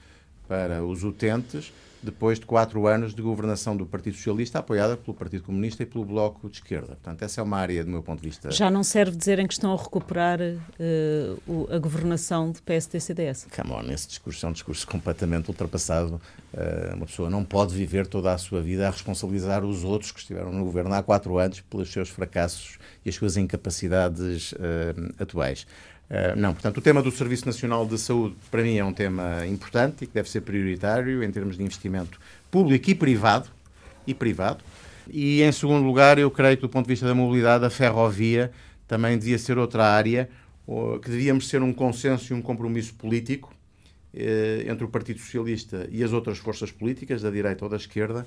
para 0.47 0.83
os 0.83 1.03
utentes, 1.03 1.71
depois 2.01 2.39
de 2.39 2.45
quatro 2.45 2.87
anos 2.87 3.13
de 3.13 3.21
governação 3.21 3.75
do 3.75 3.85
Partido 3.85 4.15
Socialista, 4.15 4.59
apoiada 4.59 4.95
pelo 4.95 5.15
Partido 5.15 5.43
Comunista 5.43 5.83
e 5.83 5.85
pelo 5.85 6.05
Bloco 6.05 6.49
de 6.49 6.57
Esquerda. 6.57 6.87
Portanto, 6.87 7.23
essa 7.23 7.41
é 7.41 7.43
uma 7.43 7.57
área, 7.57 7.83
do 7.83 7.89
meu 7.89 8.01
ponto 8.01 8.21
de 8.21 8.27
vista. 8.27 8.51
Já 8.51 8.69
não 8.71 8.83
serve 8.83 9.17
dizerem 9.17 9.45
que 9.45 9.53
estão 9.53 9.73
a 9.73 9.77
recuperar 9.77 10.39
uh, 10.39 11.73
a 11.73 11.77
governação 11.77 12.51
de 12.51 12.61
PSD-CDS? 12.61 13.47
Come 13.55 13.71
on, 13.71 13.91
esse 13.91 14.07
discurso 14.07 14.45
é 14.45 14.49
um 14.49 14.53
discurso 14.53 14.87
completamente 14.87 15.49
ultrapassado. 15.49 16.21
Uh, 16.53 16.95
uma 16.95 17.05
pessoa 17.05 17.29
não 17.29 17.43
pode 17.43 17.75
viver 17.75 18.07
toda 18.07 18.33
a 18.33 18.37
sua 18.37 18.61
vida 18.61 18.87
a 18.87 18.91
responsabilizar 18.91 19.65
os 19.65 19.83
outros 19.83 20.11
que 20.11 20.19
estiveram 20.19 20.51
no 20.51 20.63
governo 20.63 20.93
há 20.93 21.03
quatro 21.03 21.37
anos 21.37 21.61
pelos 21.61 21.91
seus 21.91 22.09
fracassos 22.09 22.77
e 23.05 23.09
as 23.09 23.15
suas 23.15 23.35
incapacidades 23.37 24.53
uh, 24.53 25.13
atuais. 25.19 25.67
Uh, 26.09 26.35
não, 26.35 26.53
portanto, 26.53 26.77
o 26.77 26.81
tema 26.81 27.03
do 27.03 27.11
Serviço 27.11 27.45
Nacional 27.45 27.85
de 27.85 27.97
Saúde, 27.97 28.35
para 28.49 28.63
mim, 28.63 28.77
é 28.77 28.83
um 28.83 28.93
tema 28.93 29.45
importante 29.45 30.03
e 30.03 30.07
que 30.07 30.13
deve 30.13 30.29
ser 30.29 30.41
prioritário 30.41 31.23
em 31.23 31.31
termos 31.31 31.55
de 31.57 31.63
investimento 31.63 32.19
público 32.49 32.89
e 32.89 32.95
privado. 32.95 33.47
E 34.07 34.13
privado. 34.13 34.63
E, 35.07 35.41
em 35.43 35.51
segundo 35.51 35.85
lugar, 35.85 36.17
eu 36.17 36.31
creio 36.31 36.55
que, 36.57 36.61
do 36.61 36.69
ponto 36.69 36.85
de 36.85 36.93
vista 36.93 37.05
da 37.05 37.13
mobilidade, 37.13 37.63
a 37.63 37.69
ferrovia 37.69 38.51
também 38.87 39.17
devia 39.17 39.37
ser 39.37 39.57
outra 39.57 39.85
área 39.85 40.29
que 41.01 41.09
devíamos 41.09 41.47
ser 41.47 41.63
um 41.63 41.73
consenso 41.73 42.31
e 42.31 42.35
um 42.35 42.41
compromisso 42.41 42.93
político 42.93 43.51
eh, 44.13 44.65
entre 44.67 44.83
o 44.83 44.87
Partido 44.87 45.19
Socialista 45.19 45.87
e 45.91 46.03
as 46.03 46.13
outras 46.13 46.37
forças 46.37 46.71
políticas, 46.71 47.21
da 47.21 47.29
direita 47.29 47.65
ou 47.65 47.69
da 47.69 47.77
esquerda, 47.77 48.25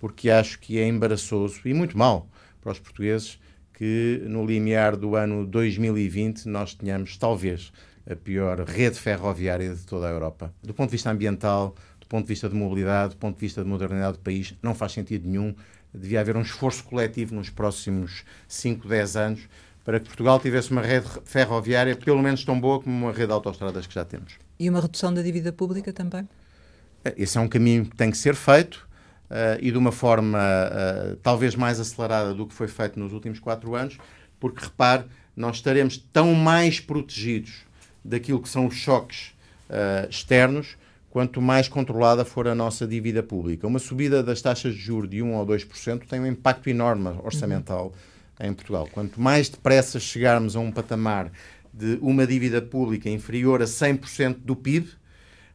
porque 0.00 0.30
acho 0.30 0.58
que 0.58 0.78
é 0.78 0.86
embaraçoso 0.86 1.60
e 1.64 1.74
muito 1.74 1.96
mal 1.96 2.26
para 2.62 2.72
os 2.72 2.78
portugueses 2.78 3.38
que 3.74 4.22
no 4.26 4.44
limiar 4.44 4.96
do 4.96 5.16
ano 5.16 5.46
2020 5.46 6.46
nós 6.46 6.74
tenhamos, 6.74 7.16
talvez, 7.16 7.72
a 8.08 8.14
pior 8.16 8.60
rede 8.60 8.98
ferroviária 8.98 9.74
de 9.74 9.84
toda 9.86 10.08
a 10.08 10.10
Europa. 10.10 10.52
Do 10.62 10.74
ponto 10.74 10.90
de 10.90 10.92
vista 10.92 11.10
ambiental, 11.10 11.74
do 12.00 12.06
ponto 12.06 12.24
de 12.24 12.28
vista 12.28 12.48
de 12.48 12.54
mobilidade, 12.54 13.14
do 13.14 13.16
ponto 13.16 13.36
de 13.36 13.40
vista 13.40 13.62
de 13.62 13.68
modernidade 13.68 14.18
do 14.18 14.22
país, 14.22 14.54
não 14.62 14.74
faz 14.74 14.92
sentido 14.92 15.28
nenhum. 15.28 15.54
Devia 15.94 16.20
haver 16.20 16.36
um 16.36 16.42
esforço 16.42 16.84
coletivo 16.84 17.34
nos 17.34 17.50
próximos 17.50 18.24
5, 18.48 18.88
10 18.88 19.16
anos 19.16 19.48
para 19.84 19.98
que 19.98 20.06
Portugal 20.06 20.38
tivesse 20.38 20.70
uma 20.70 20.82
rede 20.82 21.06
ferroviária 21.24 21.96
pelo 21.96 22.22
menos 22.22 22.44
tão 22.44 22.58
boa 22.58 22.80
como 22.80 23.06
uma 23.06 23.12
rede 23.12 23.26
de 23.26 23.32
autostradas 23.32 23.86
que 23.86 23.94
já 23.94 24.04
temos. 24.04 24.34
E 24.58 24.70
uma 24.70 24.80
redução 24.80 25.12
da 25.12 25.22
dívida 25.22 25.52
pública 25.52 25.92
também? 25.92 26.28
Esse 27.16 27.36
é 27.36 27.40
um 27.40 27.48
caminho 27.48 27.86
que 27.86 27.96
tem 27.96 28.10
que 28.10 28.16
ser 28.16 28.34
feito 28.34 28.88
e 29.60 29.70
de 29.70 29.78
uma 29.78 29.92
forma 29.92 30.38
uh, 30.38 31.16
talvez 31.16 31.54
mais 31.54 31.80
acelerada 31.80 32.34
do 32.34 32.46
que 32.46 32.54
foi 32.54 32.68
feito 32.68 32.98
nos 32.98 33.12
últimos 33.12 33.38
quatro 33.38 33.74
anos, 33.74 33.98
porque 34.38 34.64
repare, 34.64 35.04
nós 35.36 35.56
estaremos 35.56 35.96
tão 36.12 36.34
mais 36.34 36.80
protegidos 36.80 37.62
daquilo 38.04 38.40
que 38.42 38.48
são 38.48 38.66
os 38.66 38.74
choques 38.74 39.32
uh, 39.70 40.08
externos 40.10 40.76
quanto 41.12 41.42
mais 41.42 41.68
controlada 41.68 42.24
for 42.24 42.48
a 42.48 42.54
nossa 42.54 42.86
dívida 42.86 43.22
pública. 43.22 43.66
Uma 43.66 43.78
subida 43.78 44.22
das 44.22 44.40
taxas 44.40 44.74
de 44.74 44.80
juros 44.80 45.10
de 45.10 45.22
1 45.22 45.34
ou 45.34 45.46
2% 45.46 46.06
tem 46.08 46.20
um 46.20 46.26
impacto 46.26 46.70
enorme 46.70 47.10
orçamental 47.22 47.92
uhum. 48.40 48.46
em 48.46 48.54
Portugal. 48.54 48.88
Quanto 48.90 49.20
mais 49.20 49.50
depressa 49.50 50.00
chegarmos 50.00 50.56
a 50.56 50.60
um 50.60 50.72
patamar 50.72 51.30
de 51.72 51.98
uma 52.00 52.26
dívida 52.26 52.62
pública 52.62 53.10
inferior 53.10 53.60
a 53.60 53.66
100% 53.66 54.36
do 54.38 54.56
PIB, 54.56 54.88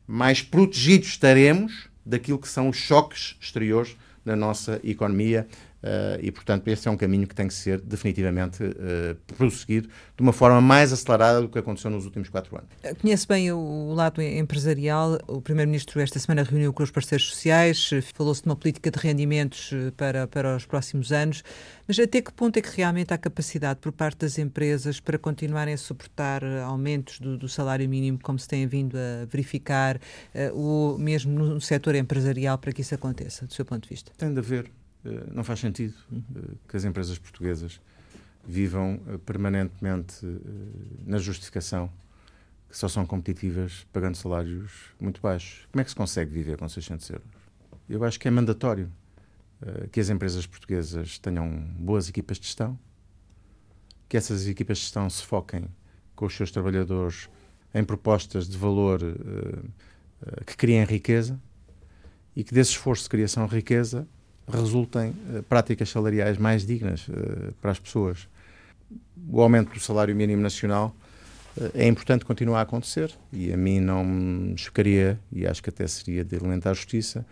mais 0.06 0.44
protegidos 0.44 1.10
estaremos 1.10 1.90
daquilo 2.08 2.40
que 2.40 2.48
são 2.48 2.70
os 2.70 2.78
choques 2.78 3.36
exteriores 3.42 3.96
na 4.24 4.36
nossa 4.36 4.80
economia 4.84 5.48
Uh, 5.84 6.18
e, 6.22 6.32
portanto, 6.32 6.68
esse 6.68 6.88
é 6.88 6.92
um 6.92 6.98
caminho 6.98 7.28
que 7.28 7.36
tem 7.36 7.48
que 7.48 7.54
ser 7.54 7.80
definitivamente 7.80 8.64
uh, 8.64 9.16
prosseguido 9.38 9.88
de 9.88 10.24
uma 10.24 10.34
forma 10.34 10.60
mais 10.60 10.92
acelerada 10.92 11.42
do 11.42 11.50
que 11.50 11.60
aconteceu 11.60 11.92
nos 11.92 12.06
últimos 12.06 12.30
quatro 12.30 12.58
anos. 12.58 12.70
Eh, 12.82 12.96
conhece 12.96 13.28
bem 13.28 13.52
o 13.52 13.94
lado 13.94 14.22
empresarial. 14.22 15.20
O 15.28 15.40
Primeiro-Ministro 15.40 16.02
esta 16.02 16.18
semana 16.18 16.44
reuniu 16.44 16.74
com 16.74 16.82
os 16.82 16.90
parceiros 16.90 17.28
sociais, 17.28 17.92
falou-se 18.16 18.42
de 18.42 18.50
uma 18.50 18.56
política 18.56 18.90
de 18.90 18.98
rendimentos 18.98 19.72
para, 19.96 20.28
para 20.28 20.56
os 20.56 20.66
próximos 20.66 21.12
anos, 21.12 21.44
mas 21.88 22.00
até 22.00 22.22
que 22.22 22.34
ponto 22.34 22.58
é 22.58 22.62
que 22.62 22.76
realmente 22.76 23.14
há 23.14 23.18
capacidade 23.18 23.80
por 23.80 23.92
parte 23.92 24.20
das 24.20 24.40
empresas 24.40 25.00
para 25.00 25.18
continuarem 25.18 25.74
a 25.74 25.78
suportar 25.78 26.44
aumentos 26.66 27.20
do, 27.20 27.38
do 27.38 27.48
salário 27.48 27.88
mínimo, 27.88 28.20
como 28.22 28.40
se 28.40 28.48
tem 28.48 28.66
vindo 28.66 28.98
a 28.98 29.26
verificar, 29.26 29.98
uh, 29.98 30.54
ou 30.54 30.98
mesmo 30.98 31.32
no 31.38 31.62
setor 31.62 31.96
empresarial, 31.96 32.58
para 32.58 32.72
que 32.72 32.82
isso 32.82 32.96
aconteça, 32.96 33.46
do 33.46 33.54
seu 33.54 33.64
ponto 33.64 33.84
de 33.84 33.90
vista? 33.90 34.12
Tem 34.18 34.34
de 34.34 34.40
haver 34.40 34.72
não 35.32 35.44
faz 35.44 35.60
sentido 35.60 35.94
eh, 36.12 36.56
que 36.68 36.78
as 36.78 36.84
empresas 36.84 37.18
portuguesas 37.18 37.80
vivam 38.46 39.00
eh, 39.08 39.18
permanentemente 39.18 40.26
na 41.06 41.18
justificação 41.18 41.92
que 42.70 42.78
só 42.78 42.88
são 42.88 43.06
competitivas 43.06 43.86
pagando 43.94 44.16
salários 44.16 44.72
muito 45.00 45.22
baixos. 45.22 45.68
Como 45.72 45.82
é 45.82 45.84
que 45.84 45.90
se 45.90 45.96
consegue 45.96 46.32
viver 46.32 46.58
com 46.58 46.68
600 46.68 47.10
euros? 47.12 47.28
Eu 47.90 48.04
acho 48.04 48.20
que 48.20 48.28
é 48.28 48.32
mandatório 48.32 48.92
que 49.92 50.00
as 50.00 50.10
empresas 50.10 50.46
portuguesas 50.46 51.18
tenham 51.18 51.50
boas 51.80 52.10
equipas 52.10 52.38
de 52.38 52.46
gestão, 52.46 52.78
que 54.08 54.18
essas 54.18 54.46
equipas 54.46 54.78
de 54.78 54.84
gestão 54.84 55.10
se 55.10 55.24
foquem 55.24 55.66
com 56.14 56.26
os 56.26 56.36
seus 56.36 56.52
trabalhadores 56.52 57.30
em 57.74 57.84
propostas 57.86 58.48
de 58.50 58.58
valor 58.58 59.00
que 60.46 60.58
criem 60.58 60.84
riqueza 60.84 61.40
e 62.38 62.44
que 62.44 62.54
desse 62.54 62.72
esforço 62.72 63.04
de 63.04 63.10
criação 63.10 63.48
de 63.48 63.56
riqueza 63.56 64.08
resultem 64.48 65.10
uh, 65.10 65.44
práticas 65.44 65.90
salariais 65.90 66.38
mais 66.38 66.66
dignas 66.66 67.08
uh, 67.08 67.54
para 67.62 67.72
as 67.72 67.80
pessoas. 67.80 68.28
O 69.30 69.42
aumento 69.42 69.74
do 69.74 69.80
salário 69.80 70.16
mínimo 70.16 70.42
nacional 70.42 70.96
uh, 71.58 71.72
é 71.74 71.88
importante 71.88 72.24
continuar 72.24 72.60
a 72.60 72.62
acontecer 72.62 73.14
e 73.32 73.52
a 73.52 73.58
mim 73.58 73.80
não 73.80 74.04
me 74.06 74.58
chocaria, 74.58 75.20
e 75.32 75.46
acho 75.46 75.62
que 75.62 75.70
até 75.70 75.86
seria 75.88 76.24
de 76.24 76.36
elementar 76.36 76.74
justiça, 76.74 77.26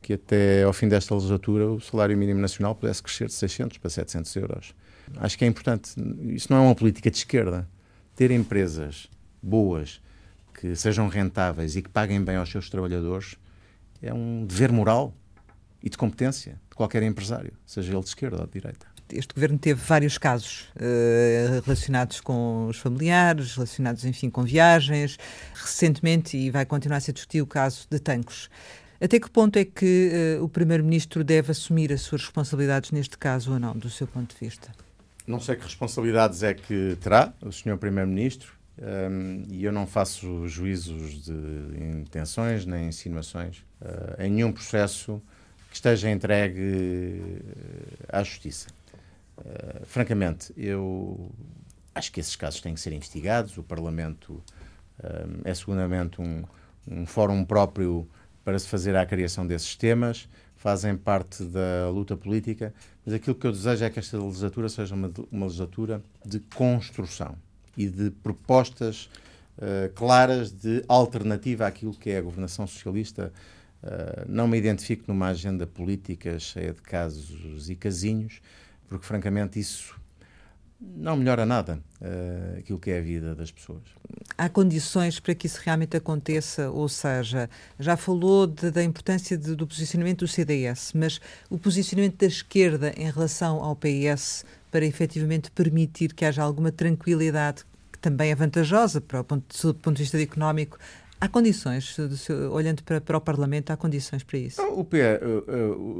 que 0.00 0.14
até 0.14 0.62
ao 0.62 0.72
fim 0.72 0.88
desta 0.88 1.14
legislatura 1.14 1.66
o 1.66 1.80
salário 1.80 2.16
mínimo 2.16 2.40
nacional 2.40 2.74
pudesse 2.74 3.02
crescer 3.02 3.26
de 3.26 3.34
600 3.34 3.78
para 3.78 3.90
700 3.90 4.36
euros. 4.36 4.74
Acho 5.16 5.36
que 5.36 5.44
é 5.44 5.48
importante. 5.48 5.92
Isso 6.28 6.48
não 6.50 6.58
é 6.58 6.60
uma 6.60 6.74
política 6.74 7.10
de 7.10 7.16
esquerda. 7.18 7.68
Ter 8.16 8.30
empresas 8.30 9.08
boas, 9.42 10.00
que 10.54 10.74
sejam 10.76 11.08
rentáveis 11.08 11.76
e 11.76 11.82
que 11.82 11.88
paguem 11.88 12.22
bem 12.22 12.36
aos 12.36 12.50
seus 12.50 12.70
trabalhadores 12.70 13.36
é 14.00 14.14
um 14.14 14.46
dever 14.46 14.72
moral 14.72 15.14
e 15.84 15.90
de 15.90 15.98
competência 15.98 16.58
de 16.70 16.74
qualquer 16.74 17.02
empresário, 17.02 17.52
seja 17.66 17.92
ele 17.92 18.00
de 18.00 18.08
esquerda 18.08 18.40
ou 18.40 18.46
de 18.46 18.54
direita. 18.54 18.86
este 19.12 19.34
governo 19.34 19.58
teve 19.58 19.78
vários 19.84 20.16
casos 20.16 20.70
uh, 20.76 21.60
relacionados 21.62 22.22
com 22.22 22.68
os 22.68 22.78
familiares, 22.78 23.54
relacionados, 23.54 24.06
enfim, 24.06 24.30
com 24.30 24.42
viagens. 24.42 25.18
Recentemente, 25.54 26.38
e 26.38 26.50
vai 26.50 26.64
continuar 26.64 26.96
a 26.96 27.00
ser 27.00 27.12
discutido 27.12 27.44
o 27.44 27.46
caso 27.46 27.86
de 27.90 27.98
Tancos. 27.98 28.48
Até 28.98 29.20
que 29.20 29.28
ponto 29.28 29.58
é 29.58 29.64
que 29.66 30.38
uh, 30.40 30.42
o 30.42 30.48
Primeiro-Ministro 30.48 31.22
deve 31.22 31.52
assumir 31.52 31.92
as 31.92 32.00
suas 32.00 32.22
responsabilidades 32.22 32.90
neste 32.90 33.18
caso 33.18 33.52
ou 33.52 33.58
não, 33.58 33.76
do 33.76 33.90
seu 33.90 34.06
ponto 34.06 34.34
de 34.34 34.40
vista? 34.40 34.72
Não 35.26 35.38
sei 35.38 35.56
que 35.56 35.64
responsabilidades 35.64 36.42
é 36.42 36.54
que 36.54 36.96
terá 36.98 37.34
o 37.42 37.52
Sr. 37.52 37.76
Primeiro-Ministro 37.76 38.54
um, 38.78 39.44
e 39.50 39.64
eu 39.64 39.72
não 39.72 39.86
faço 39.86 40.48
juízos 40.48 41.24
de 41.24 41.32
intenções 42.00 42.64
nem 42.64 42.88
insinuações 42.88 43.58
uh, 43.82 44.22
em 44.22 44.30
nenhum 44.30 44.50
processo 44.50 45.22
que 45.74 45.78
esteja 45.78 46.08
entregue 46.08 47.42
à 48.08 48.22
Justiça. 48.22 48.68
Uh, 49.36 49.84
francamente, 49.84 50.54
eu 50.56 51.32
acho 51.92 52.12
que 52.12 52.20
esses 52.20 52.36
casos 52.36 52.60
têm 52.60 52.74
que 52.74 52.80
ser 52.80 52.92
investigados. 52.92 53.58
O 53.58 53.62
Parlamento 53.64 54.40
um, 55.02 55.40
é 55.42 55.52
seguramente 55.52 56.20
um, 56.20 56.44
um 56.86 57.04
fórum 57.04 57.44
próprio 57.44 58.08
para 58.44 58.56
se 58.56 58.68
fazer 58.68 58.94
a 58.94 59.04
criação 59.04 59.44
desses 59.44 59.74
temas, 59.74 60.28
fazem 60.54 60.96
parte 60.96 61.42
da 61.42 61.90
luta 61.90 62.16
política, 62.16 62.72
mas 63.04 63.12
aquilo 63.12 63.34
que 63.34 63.44
eu 63.44 63.50
desejo 63.50 63.84
é 63.84 63.90
que 63.90 63.98
esta 63.98 64.16
legislatura 64.16 64.68
seja 64.68 64.94
uma, 64.94 65.10
uma 65.32 65.46
legislatura 65.46 66.00
de 66.24 66.38
construção 66.54 67.34
e 67.76 67.88
de 67.88 68.12
propostas 68.12 69.10
uh, 69.58 69.92
claras 69.92 70.52
de 70.52 70.84
alternativa 70.86 71.66
àquilo 71.66 71.94
que 71.94 72.10
é 72.10 72.18
a 72.18 72.22
governação 72.22 72.64
socialista. 72.64 73.32
Uh, 73.84 74.24
não 74.26 74.48
me 74.48 74.56
identifico 74.56 75.04
numa 75.08 75.28
agenda 75.28 75.66
política 75.66 76.38
cheia 76.38 76.72
de 76.72 76.80
casos 76.80 77.68
e 77.68 77.76
casinhos, 77.76 78.40
porque 78.88 79.04
francamente 79.04 79.60
isso 79.60 79.94
não 80.80 81.16
melhora 81.16 81.44
nada 81.44 81.78
uh, 82.00 82.58
aquilo 82.58 82.78
que 82.78 82.90
é 82.90 82.98
a 82.98 83.02
vida 83.02 83.34
das 83.34 83.50
pessoas. 83.50 83.82
Há 84.38 84.48
condições 84.48 85.20
para 85.20 85.34
que 85.34 85.46
isso 85.46 85.60
realmente 85.62 85.98
aconteça, 85.98 86.70
ou 86.70 86.88
seja, 86.88 87.50
já 87.78 87.94
falou 87.94 88.46
de, 88.46 88.70
da 88.70 88.82
importância 88.82 89.36
de, 89.36 89.54
do 89.54 89.66
posicionamento 89.66 90.20
do 90.20 90.28
CDS, 90.28 90.92
mas 90.94 91.20
o 91.50 91.58
posicionamento 91.58 92.16
da 92.18 92.26
esquerda 92.26 92.94
em 92.96 93.10
relação 93.10 93.62
ao 93.62 93.76
PS 93.76 94.46
para 94.70 94.86
efetivamente 94.86 95.50
permitir 95.50 96.14
que 96.14 96.24
haja 96.24 96.42
alguma 96.42 96.72
tranquilidade 96.72 97.64
que 97.92 97.98
também 97.98 98.30
é 98.30 98.34
vantajosa 98.34 98.98
para 98.98 99.20
o 99.20 99.24
ponto, 99.24 99.44
do 99.66 99.74
ponto 99.74 99.96
de 99.96 100.02
vista 100.02 100.20
económico 100.20 100.78
Há 101.24 101.28
condições, 101.30 101.96
olhando 102.52 102.82
para, 102.82 103.00
para, 103.00 103.16
o 103.16 103.20
Parlamento, 103.20 103.70
há 103.70 103.78
condições 103.78 104.22
para 104.22 104.38
isso? 104.38 104.60
O 104.60 104.84
PE, 104.84 104.98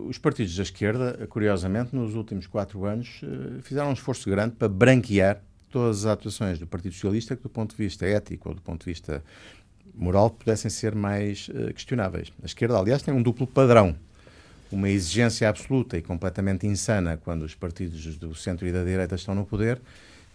os 0.07 0.19
partidos 0.19 0.55
da 0.55 0.63
esquerda, 0.63 1.27
curiosamente, 1.31 1.97
nos 1.97 2.15
últimos 2.15 2.47
quatro 2.47 2.85
anos, 2.85 3.23
eh, 3.23 3.63
fizeram 3.63 3.89
um 3.89 3.95
esforço 3.95 4.29
grande 4.29 4.55
para 4.55 4.69
branquear 4.69 5.41
todas 5.71 6.05
as 6.05 6.13
atuações 6.13 6.59
do 6.59 6.67
Partido 6.67 6.93
Socialista 6.93 7.35
que, 7.35 7.43
do 7.43 7.49
ponto 7.49 7.75
de 7.75 7.83
vista 7.83 8.05
ético 8.05 8.51
ou 8.51 8.55
do 8.55 8.61
ponto 8.61 8.85
de 8.85 8.93
vista 8.93 9.25
moral, 9.95 10.29
pudessem 10.29 10.71
ser 10.71 10.95
mais 10.95 11.49
eh, 11.55 11.73
questionáveis. 11.73 12.31
A 12.43 12.45
esquerda, 12.45 12.77
aliás, 12.77 13.01
tem 13.01 13.15
um 13.15 13.23
duplo 13.23 13.47
padrão. 13.47 13.97
Uma 14.71 14.91
exigência 14.91 15.49
absoluta 15.49 15.97
e 15.97 16.03
completamente 16.03 16.67
insana 16.67 17.17
quando 17.17 17.47
os 17.47 17.55
partidos 17.55 18.19
do 18.19 18.35
centro 18.35 18.67
e 18.67 18.73
da 18.73 18.85
direita 18.85 19.15
estão 19.15 19.35
no 19.35 19.47
poder 19.47 19.81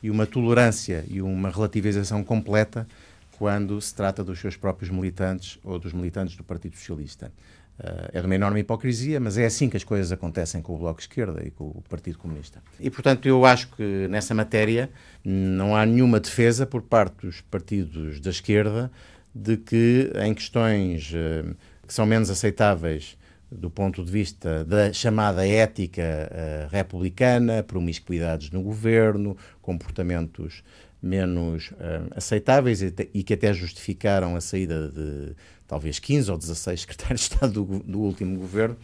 e 0.01 0.09
uma 0.09 0.25
tolerância 0.25 1.05
e 1.07 1.21
uma 1.21 1.51
relativização 1.51 2.23
completa 2.23 2.87
quando 3.39 3.79
se 3.79 3.95
trata 3.95 4.21
dos 4.21 4.37
seus 4.37 4.57
próprios 4.57 4.91
militantes 4.91 5.57
ou 5.63 5.79
dos 5.79 5.93
militantes 5.93 6.35
do 6.35 6.43
Partido 6.43 6.75
Socialista. 6.75 7.31
Uh, 7.79 8.09
é 8.11 8.19
de 8.19 8.25
uma 8.25 8.35
enorme 8.35 8.59
hipocrisia, 8.59 9.17
mas 9.21 9.37
é 9.37 9.45
assim 9.45 9.69
que 9.69 9.77
as 9.77 9.85
coisas 9.85 10.11
acontecem 10.11 10.61
com 10.61 10.75
o 10.75 10.77
Bloco 10.77 10.97
de 10.97 11.03
Esquerda 11.03 11.41
e 11.47 11.49
com 11.49 11.63
o 11.63 11.81
Partido 11.87 12.17
Comunista. 12.17 12.61
E, 12.77 12.89
portanto, 12.89 13.25
eu 13.25 13.45
acho 13.45 13.69
que 13.69 14.09
nessa 14.09 14.35
matéria 14.35 14.89
não 15.23 15.73
há 15.73 15.85
nenhuma 15.85 16.19
defesa 16.19 16.65
por 16.65 16.81
parte 16.81 17.25
dos 17.25 17.39
partidos 17.39 18.19
da 18.19 18.29
esquerda 18.29 18.91
de 19.33 19.55
que, 19.55 20.11
em 20.21 20.33
questões 20.33 21.13
uh, 21.13 21.55
que 21.87 21.93
são 21.93 22.05
menos 22.05 22.29
aceitáveis 22.29 23.17
do 23.49 23.69
ponto 23.69 24.03
de 24.03 24.11
vista 24.11 24.65
da 24.65 24.91
chamada 24.91 25.47
ética 25.47 26.03
uh, 26.03 26.69
republicana, 26.69 27.63
promiscuidades 27.63 28.51
no 28.51 28.61
governo, 28.61 29.37
comportamentos 29.61 30.61
menos 31.01 31.71
uh, 31.71 31.75
aceitáveis 32.15 32.81
e, 32.81 32.93
e, 33.13 33.23
que 33.23 33.33
até 33.33 33.53
justificaram 33.53 34.35
a 34.35 34.41
saída 34.41 34.89
de 34.89 35.33
talvez 35.67 35.99
15 35.99 36.31
ou 36.31 36.37
16 36.37 36.81
secretários 36.81 37.21
de 37.21 37.27
Estado 37.27 37.63
do, 37.63 37.79
do 37.79 37.99
último 37.99 38.37
governo, 38.37 38.77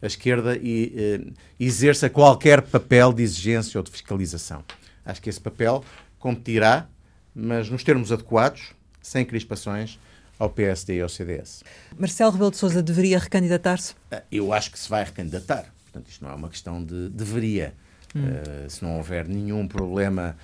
a 0.00 0.06
esquerda 0.06 0.56
e, 0.56 0.92
uh, 1.26 1.32
exerça 1.58 2.10
qualquer 2.10 2.62
papel 2.62 3.12
de 3.12 3.22
exigência 3.22 3.78
ou 3.78 3.84
de 3.84 3.90
fiscalização. 3.90 4.64
Acho 5.04 5.20
que 5.20 5.30
esse 5.30 5.40
papel 5.40 5.84
competirá, 6.18 6.86
mas 7.34 7.68
nos 7.68 7.82
termos 7.82 8.12
adequados, 8.12 8.72
sem 9.00 9.24
crispações, 9.24 9.98
ao 10.38 10.50
PSD 10.50 10.96
e 10.96 11.00
ao 11.00 11.08
CDS. 11.08 11.62
Marcelo 11.96 12.32
Rebelo 12.32 12.50
de 12.50 12.56
Sousa 12.56 12.82
deveria 12.82 13.18
recandidatar-se? 13.18 13.94
Ah, 14.10 14.22
eu 14.30 14.52
acho 14.52 14.72
que 14.72 14.78
se 14.78 14.88
vai 14.88 15.04
recandidatar. 15.04 15.72
Portanto, 15.84 16.10
isto 16.10 16.24
não 16.24 16.32
é 16.32 16.34
uma 16.34 16.48
questão 16.48 16.82
de 16.84 17.08
deveria. 17.10 17.74
Hum. 18.14 18.20
Uh, 18.24 18.70
se 18.70 18.82
não 18.82 18.96
houver 18.96 19.26
nenhum 19.26 19.66
problema 19.66 20.36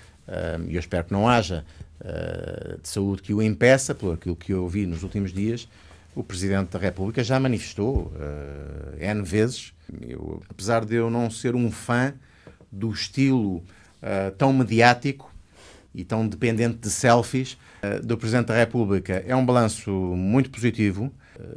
e 0.68 0.74
eu 0.74 0.81
espero 0.81 1.05
que 1.05 1.12
não 1.12 1.29
haja, 1.29 1.64
uh, 2.01 2.81
de 2.81 2.89
saúde 2.89 3.22
que 3.22 3.35
o 3.35 3.43
impeça, 3.43 3.95
pelo 3.95 4.12
aquilo 4.12 4.37
que 4.37 4.53
eu 4.53 4.68
vi 4.68 4.87
nos 4.87 5.03
últimos 5.03 5.33
dias, 5.33 5.68
o 6.18 6.24
Presidente 6.24 6.70
da 6.70 6.79
República 6.81 7.22
já 7.22 7.39
manifestou 7.39 8.12
uh, 8.14 8.97
N 8.99 9.22
vezes. 9.22 9.72
Eu, 10.03 10.43
apesar 10.49 10.85
de 10.85 10.97
eu 10.97 11.09
não 11.09 11.31
ser 11.31 11.55
um 11.55 11.70
fã 11.70 12.12
do 12.72 12.91
estilo 12.91 13.59
uh, 13.59 14.31
tão 14.37 14.53
mediático 14.53 15.33
e 15.95 16.05
tão 16.05 16.26
dependente 16.26 16.79
de 16.79 16.91
selfies 16.91 17.57
uh, 17.83 18.05
do 18.05 18.18
Presidente 18.18 18.47
da 18.47 18.57
República, 18.57 19.22
é 19.26 19.35
um 19.37 19.47
balanço 19.47 19.93
muito 19.93 20.51
positivo. 20.51 21.12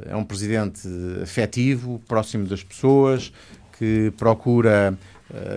é 0.06 0.14
um 0.14 0.24
Presidente 0.24 0.86
afetivo, 1.20 2.00
próximo 2.06 2.46
das 2.46 2.62
pessoas, 2.62 3.32
que 3.76 4.12
procura 4.16 4.96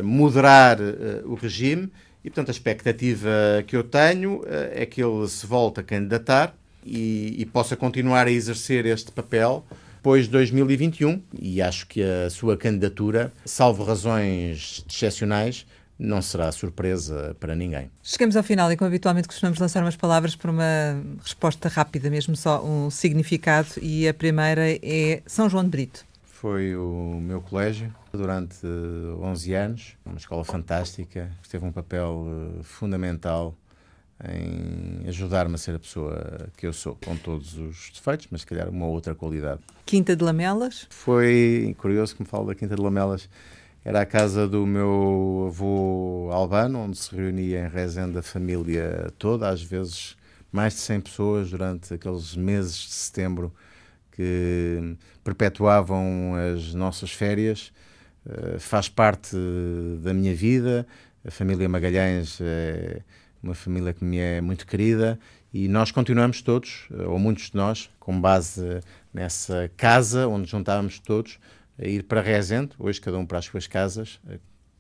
moderar 0.01 0.77
o 1.25 1.35
regime 1.35 1.91
e, 2.25 2.29
portanto, 2.31 2.49
a 2.49 2.51
expectativa 2.51 3.29
que 3.67 3.75
eu 3.77 3.83
tenho 3.83 4.41
é 4.73 4.83
que 4.83 4.99
ele 4.99 5.27
se 5.27 5.45
volte 5.45 5.79
a 5.79 5.83
candidatar 5.83 6.55
e, 6.83 7.35
e 7.37 7.45
possa 7.45 7.75
continuar 7.75 8.25
a 8.25 8.31
exercer 8.31 8.83
este 8.87 9.11
papel 9.11 9.63
depois 9.97 10.25
de 10.25 10.31
2021 10.31 11.21
e 11.39 11.61
acho 11.61 11.85
que 11.85 12.01
a 12.01 12.27
sua 12.31 12.57
candidatura, 12.57 13.31
salvo 13.45 13.83
razões 13.83 14.83
excepcionais, 14.89 15.67
não 15.99 16.19
será 16.19 16.51
surpresa 16.51 17.37
para 17.39 17.55
ninguém. 17.55 17.91
Chegamos 18.01 18.35
ao 18.35 18.41
final 18.41 18.71
e, 18.71 18.75
como 18.75 18.87
habitualmente, 18.87 19.27
costumamos 19.27 19.59
lançar 19.59 19.83
umas 19.83 19.95
palavras 19.95 20.35
para 20.35 20.49
uma 20.49 20.99
resposta 21.21 21.69
rápida, 21.69 22.09
mesmo 22.09 22.35
só 22.35 22.65
um 22.65 22.89
significado, 22.89 23.69
e 23.81 24.07
a 24.07 24.13
primeira 24.13 24.63
é 24.81 25.21
São 25.27 25.47
João 25.47 25.63
de 25.63 25.69
Brito. 25.69 26.05
Foi 26.23 26.75
o 26.75 27.19
meu 27.21 27.39
colégio 27.39 27.93
durante 28.15 28.65
11 28.65 29.53
anos, 29.53 29.97
uma 30.05 30.17
escola 30.17 30.43
fantástica, 30.43 31.31
que 31.41 31.49
teve 31.49 31.65
um 31.65 31.71
papel 31.71 32.25
eh, 32.59 32.63
fundamental 32.63 33.55
em 34.23 35.07
ajudar-me 35.07 35.55
a 35.55 35.57
ser 35.57 35.75
a 35.75 35.79
pessoa 35.79 36.49
que 36.55 36.65
eu 36.65 36.71
sou, 36.71 36.97
com 37.03 37.15
todos 37.17 37.57
os 37.57 37.91
defeitos, 37.93 38.27
mas 38.31 38.41
se 38.41 38.47
calhar 38.47 38.69
uma 38.69 38.85
outra 38.85 39.13
qualidade. 39.13 39.61
Quinta 39.85 40.15
de 40.15 40.23
Lamelas? 40.23 40.87
Foi 40.89 41.75
curioso 41.77 42.15
que 42.15 42.23
me 42.23 42.27
fale 42.27 42.47
da 42.47 42.55
Quinta 42.55 42.75
de 42.75 42.81
Lamelas. 42.81 43.29
Era 43.83 44.01
a 44.01 44.05
casa 44.05 44.47
do 44.47 44.65
meu 44.65 45.45
avô 45.47 46.29
Albano, 46.31 46.79
onde 46.79 46.97
se 46.97 47.15
reunia 47.15 47.65
em 47.65 47.69
Rezende 47.69 48.17
a 48.17 48.21
família 48.23 49.11
toda, 49.19 49.49
às 49.49 49.61
vezes 49.61 50.15
mais 50.51 50.73
de 50.73 50.79
100 50.79 51.01
pessoas 51.01 51.51
durante 51.51 51.93
aqueles 51.93 52.35
meses 52.35 52.75
de 52.75 52.93
setembro 52.93 53.53
que 54.11 54.95
perpetuavam 55.23 56.33
as 56.35 56.73
nossas 56.73 57.11
férias. 57.11 57.73
Uh, 58.25 58.59
faz 58.59 58.89
parte 58.89 59.35
da 60.01 60.13
minha 60.13 60.35
vida. 60.35 60.85
A 61.23 61.31
família 61.31 61.67
Magalhães 61.69 62.39
é 62.41 63.01
uma 63.41 63.53
família 63.53 63.93
que 63.93 64.03
me 64.03 64.17
é 64.17 64.41
muito 64.41 64.65
querida 64.65 65.19
e 65.57 65.69
nós 65.69 65.89
continuamos 65.89 66.41
todos, 66.41 66.85
ou 67.07 67.17
muitos 67.17 67.49
de 67.49 67.55
nós, 67.55 67.89
com 67.97 68.19
base 68.19 68.81
nessa 69.13 69.71
casa 69.77 70.27
onde 70.27 70.51
juntávamos 70.51 70.99
todos, 70.99 71.39
a 71.79 71.87
ir 71.87 72.03
para 72.03 72.19
Rezende, 72.19 72.71
hoje 72.77 72.99
cada 72.99 73.17
um 73.17 73.25
para 73.25 73.37
as 73.37 73.45
suas 73.45 73.65
casas, 73.65 74.19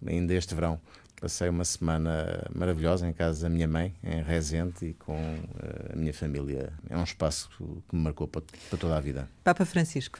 ainda 0.05 0.33
este 0.33 0.53
verão. 0.53 0.77
Passei 1.21 1.47
uma 1.47 1.63
semana 1.63 2.45
maravilhosa 2.53 3.07
em 3.07 3.13
casa 3.13 3.43
da 3.43 3.49
minha 3.49 3.69
mãe, 3.69 3.95
em 4.03 4.21
Rezende, 4.21 4.87
e 4.87 4.93
com 4.95 5.17
a 5.93 5.95
minha 5.95 6.13
família. 6.13 6.73
É 6.89 6.97
um 6.97 7.03
espaço 7.05 7.49
que 7.87 7.95
me 7.95 8.01
marcou 8.01 8.27
para, 8.27 8.41
para 8.69 8.77
toda 8.77 8.97
a 8.97 8.99
vida. 8.99 9.29
Papa 9.45 9.63
Francisco. 9.63 10.19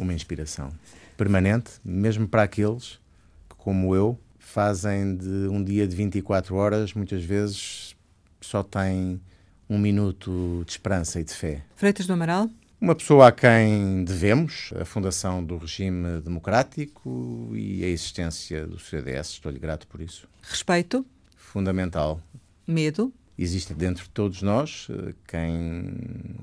Uma 0.00 0.12
inspiração 0.12 0.72
permanente, 1.16 1.72
mesmo 1.84 2.26
para 2.28 2.42
aqueles 2.42 3.00
que, 3.48 3.56
como 3.56 3.94
eu, 3.94 4.18
fazem 4.38 5.16
de 5.16 5.48
um 5.48 5.62
dia 5.62 5.86
de 5.86 5.96
24 5.96 6.54
horas, 6.54 6.92
muitas 6.94 7.24
vezes 7.24 7.96
só 8.40 8.62
têm 8.62 9.20
um 9.68 9.78
minuto 9.78 10.62
de 10.66 10.72
esperança 10.72 11.20
e 11.20 11.24
de 11.24 11.32
fé. 11.32 11.62
Freitas 11.74 12.06
do 12.06 12.12
Amaral? 12.12 12.50
Uma 12.80 12.96
pessoa 12.96 13.28
a 13.28 13.32
quem 13.32 14.04
devemos 14.04 14.72
a 14.78 14.84
fundação 14.84 15.42
do 15.42 15.56
regime 15.56 16.20
democrático 16.20 17.52
e 17.54 17.84
a 17.84 17.86
existência 17.86 18.66
do 18.66 18.78
CDS. 18.78 19.30
Estou-lhe 19.30 19.58
grato 19.58 19.86
por 19.86 20.00
isso. 20.00 20.28
Respeito. 20.42 21.06
Fundamental. 21.36 22.20
Medo. 22.66 23.12
Existe 23.38 23.72
dentro 23.72 24.02
de 24.02 24.10
todos 24.10 24.42
nós 24.42 24.88
eh, 24.90 25.14
quem 25.28 25.94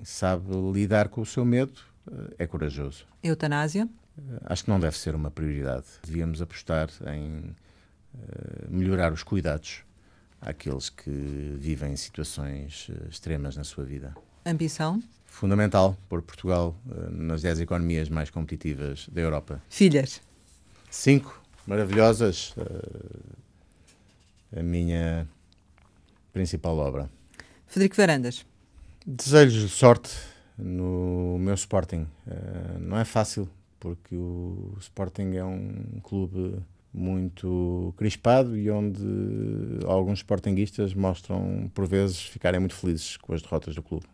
sabe 0.03 0.45
lidar 0.73 1.09
com 1.09 1.21
o 1.21 1.25
seu 1.25 1.43
medo, 1.43 1.73
eh, 2.09 2.35
é 2.39 2.47
corajoso. 2.47 3.05
Eutanásia. 3.21 3.87
Eh, 4.19 4.39
acho 4.45 4.63
que 4.63 4.69
não 4.69 4.79
deve 4.79 4.97
ser 4.97 5.15
uma 5.15 5.31
prioridade. 5.31 5.85
Devíamos 6.03 6.41
apostar 6.41 6.89
em 7.07 7.55
melhorar 8.67 9.13
os 9.13 9.21
cuidados 9.21 9.83
àqueles 10.41 10.89
que 10.89 11.11
vivem 11.59 11.95
situações 11.95 12.89
extremas 13.07 13.55
na 13.55 13.63
sua 13.63 13.83
vida. 13.85 14.15
Ambição? 14.45 15.01
Fundamental 15.25 15.95
pôr 16.09 16.21
Portugal 16.23 16.75
nas 17.11 17.43
10 17.43 17.59
economias 17.59 18.09
mais 18.09 18.31
competitivas 18.31 19.07
da 19.11 19.21
Europa. 19.21 19.61
Filhas? 19.69 20.21
Cinco, 20.89 21.39
maravilhosas. 21.67 22.55
A 24.57 24.63
minha 24.63 25.27
principal 26.33 26.75
obra. 26.77 27.07
Federico 27.67 27.95
Varandas. 27.95 28.43
Desejo 29.05 29.69
sorte 29.69 30.09
no 30.57 31.37
meu 31.39 31.53
Sporting. 31.53 32.07
Não 32.79 32.97
é 32.97 33.05
fácil, 33.05 33.47
porque 33.79 34.15
o 34.15 34.75
Sporting 34.79 35.35
é 35.35 35.43
um 35.43 35.99
clube 36.03 36.59
muito 36.93 37.93
crispado 37.97 38.57
e 38.57 38.69
onde 38.69 39.03
alguns 39.85 40.19
sportinguistas 40.19 40.93
mostram, 40.93 41.69
por 41.73 41.87
vezes, 41.87 42.21
ficarem 42.21 42.59
muito 42.59 42.75
felizes 42.75 43.17
com 43.17 43.33
as 43.33 43.41
derrotas 43.41 43.75
do 43.75 43.83
clube. 43.83 44.05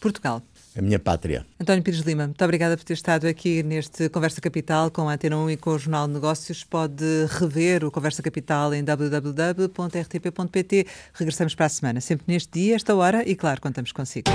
Portugal. 0.00 0.42
A 0.76 0.82
minha 0.82 0.98
pátria. 0.98 1.46
António 1.58 1.82
Pires 1.82 2.00
Lima, 2.00 2.26
muito 2.26 2.44
obrigada 2.44 2.76
por 2.76 2.84
ter 2.84 2.92
estado 2.92 3.26
aqui 3.26 3.62
neste 3.62 4.10
Conversa 4.10 4.38
Capital 4.40 4.90
com 4.90 5.08
a 5.08 5.14
Antena 5.14 5.38
1 5.38 5.50
e 5.50 5.56
com 5.56 5.70
o 5.70 5.78
Jornal 5.78 6.06
de 6.06 6.12
Negócios. 6.14 6.62
Pode 6.62 7.04
rever 7.30 7.84
o 7.84 7.90
Conversa 7.90 8.22
Capital 8.22 8.74
em 8.74 8.84
www.rtp.pt. 8.84 9.66
Regressamos 11.14 11.54
para 11.54 11.66
a 11.66 11.70
semana, 11.70 12.02
sempre 12.02 12.26
neste 12.28 12.52
dia, 12.52 12.74
esta 12.74 12.94
hora, 12.94 13.26
e 13.26 13.34
claro, 13.34 13.62
contamos 13.62 13.92
consigo. 13.92 14.30